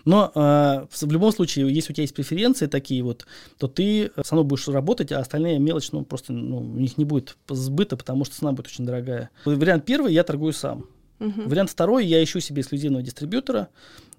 Но 0.05 0.31
э, 0.35 0.87
в 0.91 1.11
любом 1.11 1.33
случае, 1.33 1.73
если 1.73 1.93
у 1.93 1.95
тебя 1.95 2.03
есть 2.03 2.15
преференции 2.15 2.67
такие 2.67 3.03
вот, 3.03 3.27
то 3.59 3.69
ты 3.69 4.11
все 4.23 4.33
равно 4.33 4.45
будешь 4.45 4.69
работать, 4.69 5.13
а 5.13 5.19
остальные 5.19 5.59
мелочь, 5.59 5.91
ну, 5.93 6.05
просто 6.05 6.33
ну, 6.33 6.59
у 6.59 6.79
них 6.79 6.97
не 6.97 7.05
будет 7.05 7.37
сбыта, 7.49 7.97
потому 7.97 8.25
что 8.25 8.37
цена 8.37 8.53
будет 8.53 8.67
очень 8.67 8.87
дорогая. 8.87 9.31
Вариант 9.45 9.85
первый, 9.85 10.13
я 10.13 10.23
торгую 10.23 10.53
сам. 10.53 10.87
Uh-huh. 11.19 11.49
Вариант 11.49 11.71
второй, 11.71 12.05
я 12.07 12.23
ищу 12.23 12.41
себе 12.41 12.61
эксклюзивного 12.61 13.03
дистрибьютора, 13.03 13.69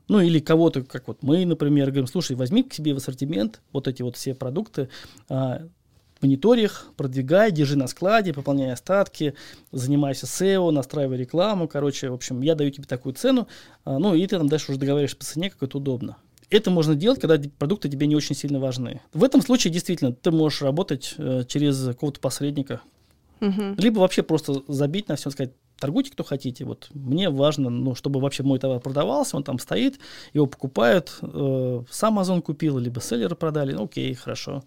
ну 0.08 0.20
или 0.20 0.40
кого-то, 0.40 0.84
как 0.84 1.08
вот 1.08 1.22
мы, 1.22 1.46
например, 1.46 1.88
говорим, 1.88 2.08
слушай, 2.08 2.36
возьми 2.36 2.64
к 2.64 2.74
себе 2.74 2.94
в 2.94 2.98
ассортимент 2.98 3.62
вот 3.72 3.88
эти 3.88 4.02
вот 4.02 4.16
все 4.16 4.34
продукты, 4.34 4.90
а, 5.30 5.68
монитори 6.22 6.64
их, 6.64 6.88
продвигай, 6.96 7.52
держи 7.52 7.76
на 7.78 7.88
складе, 7.88 8.34
пополняй 8.34 8.72
остатки, 8.72 9.34
занимайся 9.72 10.26
SEO, 10.26 10.72
настраивай 10.72 11.18
рекламу, 11.18 11.68
короче, 11.68 12.10
в 12.10 12.14
общем, 12.14 12.42
я 12.42 12.56
даю 12.56 12.72
тебе 12.72 12.86
такую 12.86 13.14
цену, 13.14 13.48
а, 13.86 14.00
ну 14.00 14.16
и 14.16 14.26
ты 14.26 14.38
там 14.38 14.50
дальше 14.50 14.72
уже 14.72 14.80
договариваешься 14.80 15.18
по 15.18 15.26
цене, 15.26 15.50
как 15.50 15.64
это 15.64 15.78
удобно. 15.78 16.18
Это 16.50 16.72
можно 16.72 16.96
делать, 16.96 17.20
когда 17.20 17.38
продукты 17.58 17.90
тебе 17.90 18.08
не 18.08 18.16
очень 18.16 18.36
сильно 18.36 18.60
важны. 18.60 19.02
В 19.14 19.24
этом 19.24 19.42
случае 19.42 19.74
действительно 19.74 20.14
ты 20.14 20.32
можешь 20.32 20.62
работать 20.62 21.14
э, 21.18 21.44
через 21.46 21.86
какого-то 21.86 22.22
посредника, 22.22 22.82
угу. 23.42 23.76
либо 23.78 24.00
вообще 24.00 24.24
просто 24.24 24.64
забить 24.68 25.10
на 25.10 25.18
все, 25.18 25.30
сказать, 25.30 25.52
торгуйте, 25.78 26.12
кто 26.12 26.24
хотите. 26.24 26.66
Вот 26.66 26.90
мне 26.94 27.30
важно, 27.30 27.70
ну, 27.70 27.96
чтобы 27.96 28.20
вообще 28.20 28.44
мой 28.44 28.60
товар 28.60 28.80
продавался, 28.80 29.38
он 29.38 29.44
там 29.44 29.60
стоит, 29.60 30.00
его 30.34 30.46
покупают, 30.46 31.18
э, 31.22 31.84
сам 31.90 32.20
Amazon 32.20 32.42
купил, 32.42 32.78
либо 32.78 33.02
селлеры 33.02 33.36
продали, 33.36 33.74
ну, 33.74 33.84
окей, 33.84 34.14
хорошо. 34.14 34.64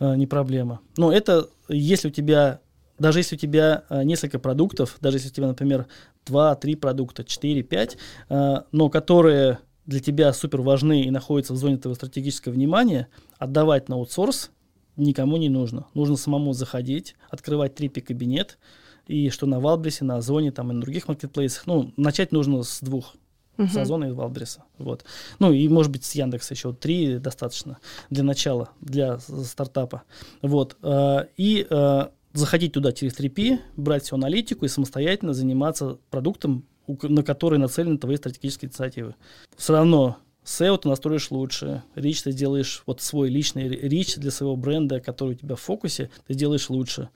Э, 0.00 0.16
не 0.16 0.26
проблема. 0.26 0.80
Но 0.96 1.12
это 1.12 1.48
если 1.68 2.08
у 2.08 2.10
тебя, 2.10 2.60
даже 2.98 3.20
если 3.20 3.36
у 3.36 3.38
тебя 3.38 3.84
э, 3.88 4.02
несколько 4.02 4.38
продуктов, 4.38 4.96
даже 5.00 5.18
если 5.18 5.28
у 5.28 5.32
тебя, 5.32 5.46
например, 5.46 5.86
2-3 6.26 6.76
продукта, 6.76 7.22
4-5, 7.22 7.96
э, 8.28 8.56
но 8.72 8.88
которые 8.88 9.58
для 9.86 10.00
тебя 10.00 10.32
супер 10.32 10.62
важны 10.62 11.02
и 11.02 11.10
находятся 11.10 11.52
в 11.52 11.56
зоне 11.56 11.76
твоего 11.76 11.94
стратегического 11.94 12.52
внимания, 12.52 13.08
отдавать 13.38 13.88
на 13.88 13.96
аутсорс 13.96 14.50
никому 14.96 15.36
не 15.36 15.48
нужно. 15.48 15.86
Нужно 15.94 16.16
самому 16.16 16.52
заходить, 16.52 17.16
открывать 17.30 17.74
трипи 17.74 18.00
кабинет, 18.00 18.58
и 19.06 19.30
что 19.30 19.46
на 19.46 19.60
Валбрисе, 19.60 20.04
на 20.04 20.16
Озоне, 20.16 20.52
там 20.52 20.70
и 20.70 20.74
на 20.74 20.80
других 20.80 21.08
маркетплейсах. 21.08 21.66
Ну, 21.66 21.92
начать 21.96 22.32
нужно 22.32 22.62
с 22.62 22.80
двух 22.80 23.16
uh-huh. 23.60 23.72
с 23.72 23.76
Озона 23.76 24.06
и 24.06 24.12
Валбриса. 24.12 24.64
Вот. 24.78 25.04
Ну 25.38 25.52
и, 25.52 25.68
может 25.68 25.92
быть, 25.92 26.04
с 26.04 26.14
Яндекса 26.14 26.54
еще 26.54 26.72
три 26.72 27.18
достаточно 27.18 27.78
для 28.08 28.24
начала, 28.24 28.70
для 28.80 29.18
стартапа. 29.18 30.02
Вот. 30.42 30.76
Э, 30.82 31.26
и 31.36 31.66
э, 31.68 32.08
заходить 32.32 32.72
туда 32.72 32.92
через 32.92 33.18
3P, 33.18 33.58
брать 33.76 34.04
всю 34.04 34.16
аналитику 34.16 34.64
и 34.64 34.68
самостоятельно 34.68 35.34
заниматься 35.34 35.98
продуктом, 36.10 36.64
на 36.86 37.22
который 37.22 37.58
нацелены 37.58 37.98
твои 37.98 38.16
стратегические 38.16 38.68
инициативы. 38.68 39.14
Все 39.56 39.72
равно 39.74 40.16
SEO 40.44 40.78
ты 40.78 40.88
настроишь 40.88 41.30
лучше, 41.30 41.82
рич 41.94 42.22
ты 42.22 42.32
сделаешь 42.32 42.82
вот 42.86 43.00
свой 43.00 43.28
личный 43.28 43.68
рич 43.68 44.16
для 44.16 44.30
своего 44.30 44.56
бренда, 44.56 45.00
который 45.00 45.32
у 45.32 45.38
тебя 45.38 45.54
в 45.54 45.60
фокусе, 45.60 46.10
ты 46.26 46.34
сделаешь 46.34 46.70
лучше. 46.70 47.10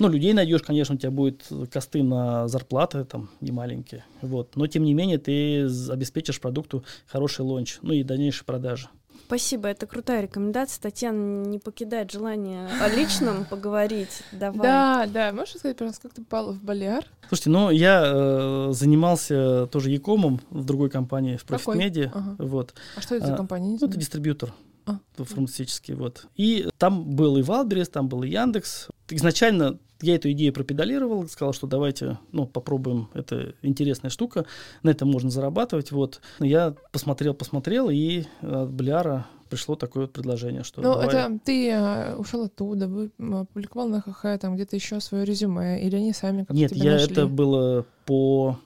Ну, 0.00 0.08
людей 0.08 0.32
найдешь, 0.32 0.62
конечно, 0.62 0.94
у 0.94 0.98
тебя 0.98 1.10
будет 1.10 1.46
cost 1.70 1.96
ы 1.96 2.02
на 2.02 2.48
зарплаты 2.48 3.04
там 3.04 3.28
не 3.40 3.52
маленькие, 3.52 4.04
вот. 4.22 4.56
Но 4.56 4.66
тем 4.66 4.84
не 4.84 4.94
менее 4.94 5.18
ты 5.18 5.66
обеспечишь 5.90 6.40
продукту 6.40 6.84
хороший 7.06 7.42
launch, 7.42 7.78
ну 7.82 7.92
и 7.92 8.02
дальнейшие 8.02 8.46
продажи. 8.46 8.88
Спасибо, 9.26 9.68
это 9.68 9.86
крутая 9.86 10.22
рекомендация. 10.22 10.82
Татьяна 10.82 11.44
не 11.44 11.58
покидает 11.60 12.10
желание 12.10 12.66
о 12.80 12.88
личном 12.88 13.44
поговорить. 13.50 14.22
Давай. 14.32 14.60
Да, 14.60 15.06
да. 15.06 15.32
Можешь 15.32 15.56
сказать, 15.56 15.76
пожалуйста, 15.76 16.02
как 16.02 16.14
ты 16.14 16.22
попала 16.22 16.52
в 16.52 16.60
Болеар? 16.60 17.04
Слушайте, 17.28 17.50
ну 17.50 17.70
я 17.70 18.02
э, 18.06 18.68
занимался 18.72 19.68
тоже 19.68 19.90
e-com 19.90 20.26
ом 20.26 20.40
в 20.50 20.64
другой 20.64 20.90
компании, 20.90 21.36
в 21.36 21.44
Profit 21.44 21.76
Media. 21.76 22.10
Ага. 22.12 22.34
Вот. 22.38 22.74
А 22.96 23.00
что 23.02 23.14
это 23.14 23.26
за 23.26 23.34
а, 23.34 23.36
компания? 23.36 23.78
Ну, 23.80 23.86
это 23.86 23.96
дистрибьютор 23.96 24.52
а. 24.86 24.98
фармацевтический. 25.16 25.94
Вот. 25.94 26.26
И 26.34 26.68
там 26.78 27.04
был 27.04 27.36
и 27.36 27.42
Wildberries, 27.42 27.88
там 27.88 28.08
был 28.08 28.22
и 28.22 28.30
Яндекс. 28.30 28.88
Изначально 29.10 29.78
я 30.02 30.14
эту 30.14 30.30
идею 30.32 30.52
пропедалировал, 30.52 31.28
сказал, 31.28 31.52
что 31.52 31.66
давайте, 31.66 32.18
ну, 32.32 32.46
попробуем, 32.46 33.08
это 33.14 33.54
интересная 33.62 34.10
штука, 34.10 34.46
на 34.82 34.90
этом 34.90 35.10
можно 35.10 35.30
зарабатывать, 35.30 35.92
вот. 35.92 36.20
Я 36.38 36.74
посмотрел, 36.92 37.34
посмотрел, 37.34 37.90
и 37.90 38.24
от 38.40 38.70
Бляра 38.70 39.26
пришло 39.48 39.74
такое 39.74 40.04
вот 40.04 40.12
предложение, 40.12 40.62
что 40.62 40.80
Ну, 40.80 40.94
давай... 40.94 41.06
это 41.06 41.38
ты 41.44 41.70
э, 41.70 42.14
ушел 42.14 42.44
оттуда, 42.44 42.86
вы 42.86 43.10
опубликовал 43.18 43.88
на 43.88 44.00
ХХ 44.00 44.38
там 44.40 44.54
где-то 44.54 44.76
еще 44.76 45.00
свое 45.00 45.24
резюме, 45.24 45.82
или 45.82 45.96
они 45.96 46.12
сами 46.12 46.40
как-то 46.40 46.54
Нет, 46.54 46.72
я 46.72 46.92
нашли? 46.92 47.12
это 47.12 47.26
было 47.26 47.84
по 48.06 48.58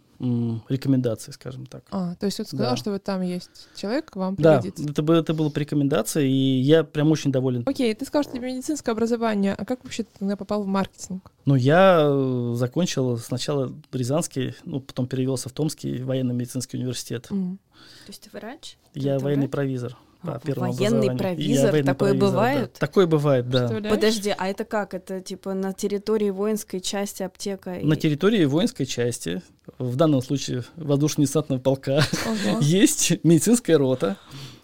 рекомендации, 0.68 1.32
скажем 1.32 1.66
так. 1.66 1.84
А, 1.90 2.14
то 2.16 2.26
есть 2.26 2.38
вот 2.38 2.48
сказал, 2.48 2.70
да. 2.70 2.76
что 2.76 2.90
вот 2.90 3.02
там 3.02 3.22
есть 3.22 3.68
человек, 3.76 4.14
вам 4.16 4.36
пригодится. 4.36 4.84
Да, 4.84 4.90
это, 4.90 5.02
было, 5.02 5.16
это 5.16 5.34
было 5.34 5.50
по 5.50 5.58
рекомендации, 5.58 6.28
и 6.28 6.60
я 6.60 6.84
прям 6.84 7.10
очень 7.10 7.32
доволен. 7.32 7.62
Окей, 7.66 7.94
ты 7.94 8.04
сказал, 8.04 8.22
что 8.24 8.32
у 8.32 8.36
тебя 8.36 8.48
медицинское 8.48 8.92
образование, 8.92 9.54
а 9.54 9.64
как 9.64 9.84
вообще 9.84 10.04
ты 10.04 10.10
тогда 10.18 10.36
попал 10.36 10.62
в 10.62 10.66
маркетинг? 10.66 11.30
Ну, 11.44 11.54
я 11.54 12.00
э, 12.02 12.52
закончил 12.56 13.18
сначала 13.18 13.72
Рязанский, 13.92 14.54
ну, 14.64 14.80
потом 14.80 15.06
перевелся 15.06 15.48
в 15.48 15.52
Томский 15.52 16.02
военно-медицинский 16.02 16.78
университет. 16.78 17.26
Mm. 17.30 17.58
То 18.06 18.10
есть 18.10 18.22
ты 18.22 18.30
врач? 18.36 18.76
Я 18.94 19.18
ты 19.18 19.24
военный 19.24 19.46
врач? 19.46 19.52
провизор. 19.52 19.96
По 20.24 20.40
первому 20.40 20.72
Военный 20.72 21.16
провизор, 21.16 21.70
военный 21.72 21.86
такое 21.86 22.10
провизор, 22.10 22.20
да. 22.20 22.26
бывает? 22.26 22.72
Такое 22.74 23.06
бывает, 23.06 23.48
да. 23.48 23.58
Представляешь? 23.58 23.94
Подожди, 23.96 24.34
а 24.36 24.48
это 24.48 24.64
как? 24.64 24.94
Это 24.94 25.20
типа 25.20 25.54
на 25.54 25.72
территории 25.72 26.30
воинской 26.30 26.80
части 26.80 27.22
аптека? 27.22 27.74
и- 27.74 27.84
На 27.84 27.96
территории 27.96 28.44
воинской 28.44 28.86
части, 28.86 29.42
в 29.78 29.96
данном 29.96 30.22
случае 30.22 30.64
воздушно-десантного 30.76 31.60
полка, 31.60 32.02
Ого. 32.26 32.58
есть 32.60 33.12
медицинская 33.22 33.78
рота, 33.78 34.16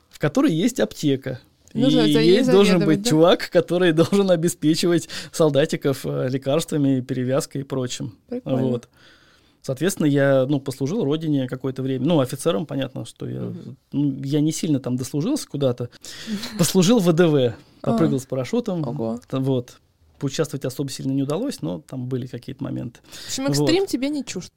в 0.08 0.18
которой 0.18 0.52
есть 0.52 0.80
аптека. 0.80 1.40
Ну, 1.72 1.88
и 1.88 2.10
есть 2.10 2.50
должен 2.50 2.84
быть 2.84 3.02
да? 3.02 3.10
чувак, 3.10 3.48
который 3.50 3.92
должен 3.92 4.30
обеспечивать 4.30 5.08
солдатиков 5.30 6.04
э, 6.04 6.28
лекарствами, 6.28 7.00
перевязкой 7.00 7.60
и 7.60 7.64
прочим. 7.64 8.18
Прикольно. 8.28 8.62
Вот. 8.62 8.88
Соответственно, 9.62 10.06
я 10.06 10.46
ну, 10.48 10.60
послужил 10.60 11.04
родине 11.04 11.46
какое-то 11.46 11.82
время. 11.82 12.06
Ну, 12.06 12.20
офицером, 12.20 12.66
понятно, 12.66 13.04
что 13.04 13.28
я, 13.28 13.52
ну, 13.92 14.22
я 14.22 14.40
не 14.40 14.52
сильно 14.52 14.80
там 14.80 14.96
дослужился 14.96 15.48
куда-то. 15.48 15.90
Послужил 16.58 16.98
в 16.98 17.10
ВДВ, 17.10 17.56
попрыгал 17.82 18.20
с 18.20 18.26
парашютом. 18.26 18.86
Ого. 18.86 19.20
Вот. 19.30 19.78
Поучаствовать 20.18 20.64
особо 20.64 20.90
сильно 20.90 21.12
не 21.12 21.22
удалось, 21.22 21.62
но 21.62 21.80
там 21.80 22.06
были 22.06 22.26
какие-то 22.26 22.62
моменты. 22.62 23.00
В 23.10 23.26
общем, 23.26 23.46
экстрим 23.46 23.86
тебе 23.86 24.08
не 24.08 24.24
чужд. 24.24 24.52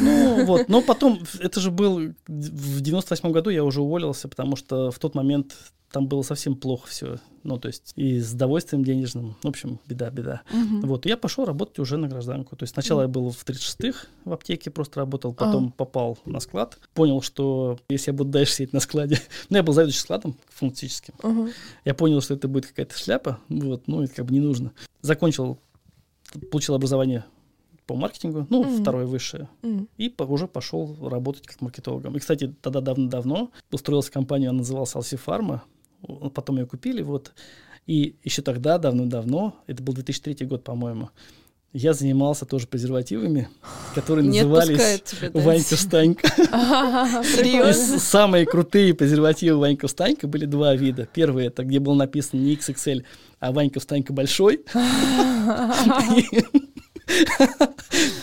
Ну 0.00 0.44
вот, 0.44 0.68
но 0.68 0.82
потом, 0.82 1.20
это 1.40 1.60
же 1.60 1.70
был, 1.70 2.14
в 2.26 2.80
98 2.80 3.30
году 3.32 3.50
я 3.50 3.64
уже 3.64 3.80
уволился, 3.80 4.28
потому 4.28 4.56
что 4.56 4.90
в 4.90 4.98
тот 4.98 5.14
момент 5.14 5.54
там 5.90 6.08
было 6.08 6.22
совсем 6.22 6.56
плохо 6.56 6.88
все. 6.88 7.18
Ну, 7.42 7.58
то 7.58 7.68
есть 7.68 7.92
и 7.94 8.18
с 8.18 8.32
довольствием 8.32 8.84
денежным, 8.84 9.36
в 9.42 9.46
общем, 9.46 9.78
беда, 9.86 10.10
беда. 10.10 10.42
Мгм. 10.52 10.82
Вот, 10.82 11.06
и 11.06 11.08
я 11.08 11.16
пошел 11.16 11.44
работать 11.44 11.78
уже 11.78 11.96
на 11.96 12.08
гражданку. 12.08 12.56
То 12.56 12.64
есть 12.64 12.74
сначала 12.74 13.02
я 13.02 13.08
был 13.08 13.30
в 13.30 13.44
36-х 13.44 14.08
в 14.24 14.32
аптеке, 14.32 14.70
просто 14.70 15.00
работал, 15.00 15.32
потом 15.32 15.70
попал 15.70 16.18
на 16.24 16.40
склад. 16.40 16.78
Понял, 16.92 17.22
что 17.22 17.78
если 17.88 18.10
я 18.10 18.16
буду 18.16 18.30
дальше 18.30 18.52
сидеть 18.52 18.72
на 18.72 18.80
складе... 18.80 19.20
Ну, 19.48 19.56
я 19.56 19.62
был 19.62 19.72
заведующим 19.72 20.00
складом 20.00 20.36
функционическим. 20.48 21.14
Ага. 21.22 21.50
Я 21.84 21.94
понял, 21.94 22.20
что 22.20 22.34
это 22.34 22.48
будет 22.48 22.66
какая-то 22.66 22.98
шляпа, 22.98 23.38
вот, 23.48 23.86
ну, 23.86 24.02
это 24.02 24.12
как 24.12 24.26
бы 24.26 24.32
не 24.32 24.40
нужно. 24.40 24.72
Закончил, 25.02 25.58
получил 26.50 26.74
образование 26.74 27.24
по 27.86 27.94
маркетингу, 27.94 28.46
ну, 28.50 28.64
Мгм. 28.64 28.82
второе 28.82 29.06
высшее, 29.06 29.48
М. 29.62 29.88
и 29.96 30.08
по- 30.08 30.24
уже 30.24 30.46
пошел 30.48 30.96
работать 31.08 31.46
как 31.46 31.60
маркетологом. 31.60 32.16
И, 32.16 32.18
кстати, 32.20 32.54
тогда 32.60 32.80
давно-давно 32.80 33.50
устроился 33.72 34.10
в 34.10 34.12
компанию, 34.12 34.50
она 34.50 34.58
называлась 34.58 34.94
Алсифарма, 34.96 35.62
потом 36.34 36.58
ее 36.58 36.66
купили, 36.66 37.02
вот. 37.02 37.32
И 37.86 38.16
еще 38.24 38.42
тогда, 38.42 38.78
давно-давно, 38.78 39.54
это 39.68 39.82
был 39.82 39.94
2003 39.94 40.44
год, 40.46 40.64
по-моему, 40.64 41.10
я 41.72 41.92
занимался 41.92 42.46
тоже 42.46 42.66
презервативами, 42.66 43.48
которые 43.94 44.26
Не 44.26 44.40
назывались 44.42 45.02
тебя? 45.02 45.30
Ванька 45.34 45.76
Станька. 45.76 46.28
Самые 47.98 48.46
крутые 48.46 48.94
презервативы 48.94 49.58
Ванька 49.58 49.86
Встанька 49.86 50.26
были 50.26 50.46
два 50.46 50.74
вида. 50.74 51.06
Первый 51.12 51.46
это 51.46 51.64
где 51.64 51.78
было 51.78 51.94
написано 51.94 52.40
не 52.40 52.54
XXL, 52.56 53.04
а 53.40 53.52
Ванька 53.52 53.78
Встанька 53.80 54.12
большой. 54.14 54.64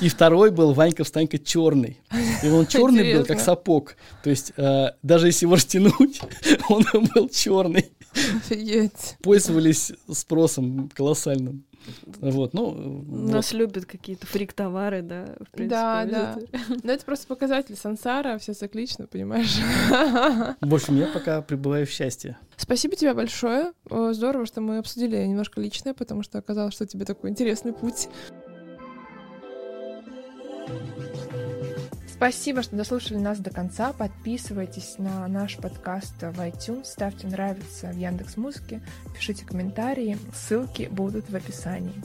И 0.01 0.09
второй 0.09 0.51
был 0.51 0.73
Ванька 0.73 1.03
Встанька 1.03 1.37
черный. 1.37 1.99
И 2.43 2.47
он 2.47 2.67
черный 2.67 3.13
был, 3.13 3.21
как 3.21 3.37
Интересно. 3.37 3.45
сапог. 3.45 3.95
То 4.23 4.29
есть 4.29 4.53
э, 4.57 4.91
даже 5.01 5.27
если 5.27 5.45
его 5.45 5.55
растянуть, 5.55 6.21
он 6.69 6.85
был 7.15 7.29
черный. 7.29 7.91
Офигеть. 8.37 9.17
Пользовались 9.21 9.93
спросом 10.11 10.89
колоссальным. 10.93 11.65
Вот, 12.21 12.53
ну, 12.53 12.69
вот. 12.71 13.31
Нас 13.33 13.51
любят 13.51 13.85
какие-то 13.85 14.25
фрик-товары, 14.25 15.01
да, 15.01 15.35
в 15.39 15.51
принципе. 15.51 15.69
Да, 15.69 16.05
да. 16.05 16.37
Но 16.83 16.91
это 16.91 17.03
просто 17.03 17.27
показатель 17.27 17.75
сансара, 17.75 18.37
все 18.37 18.53
циклично, 18.53 19.07
понимаешь? 19.07 19.57
В 20.61 20.73
общем, 20.73 20.97
я 20.97 21.07
пока 21.07 21.41
пребываю 21.41 21.85
в 21.85 21.89
счастье. 21.89 22.37
Спасибо 22.55 22.95
тебе 22.95 23.13
большое. 23.13 23.73
О, 23.89 24.13
Здорово, 24.13 24.45
что 24.45 24.61
мы 24.61 24.77
обсудили 24.77 25.17
немножко 25.25 25.59
личное, 25.59 25.93
потому 25.93 26.23
что 26.23 26.37
оказалось, 26.37 26.73
что 26.73 26.85
у 26.85 26.87
тебя 26.87 27.05
такой 27.05 27.29
интересный 27.29 27.73
путь. 27.73 28.07
Спасибо, 32.23 32.63
что 32.63 32.77
дослушали 32.77 33.17
нас 33.17 33.39
до 33.39 33.49
конца. 33.49 33.91
Подписывайтесь 33.91 34.95
на 34.97 35.27
наш 35.27 35.57
подкаст 35.57 36.13
в 36.21 36.39
iTunes, 36.39 36.85
ставьте 36.85 37.27
нравится 37.27 37.87
в 37.87 37.97
Яндекс 37.97 38.37
Музыке, 38.37 38.81
пишите 39.13 39.43
комментарии, 39.43 40.17
ссылки 40.33 40.87
будут 40.89 41.29
в 41.29 41.35
описании. 41.35 42.01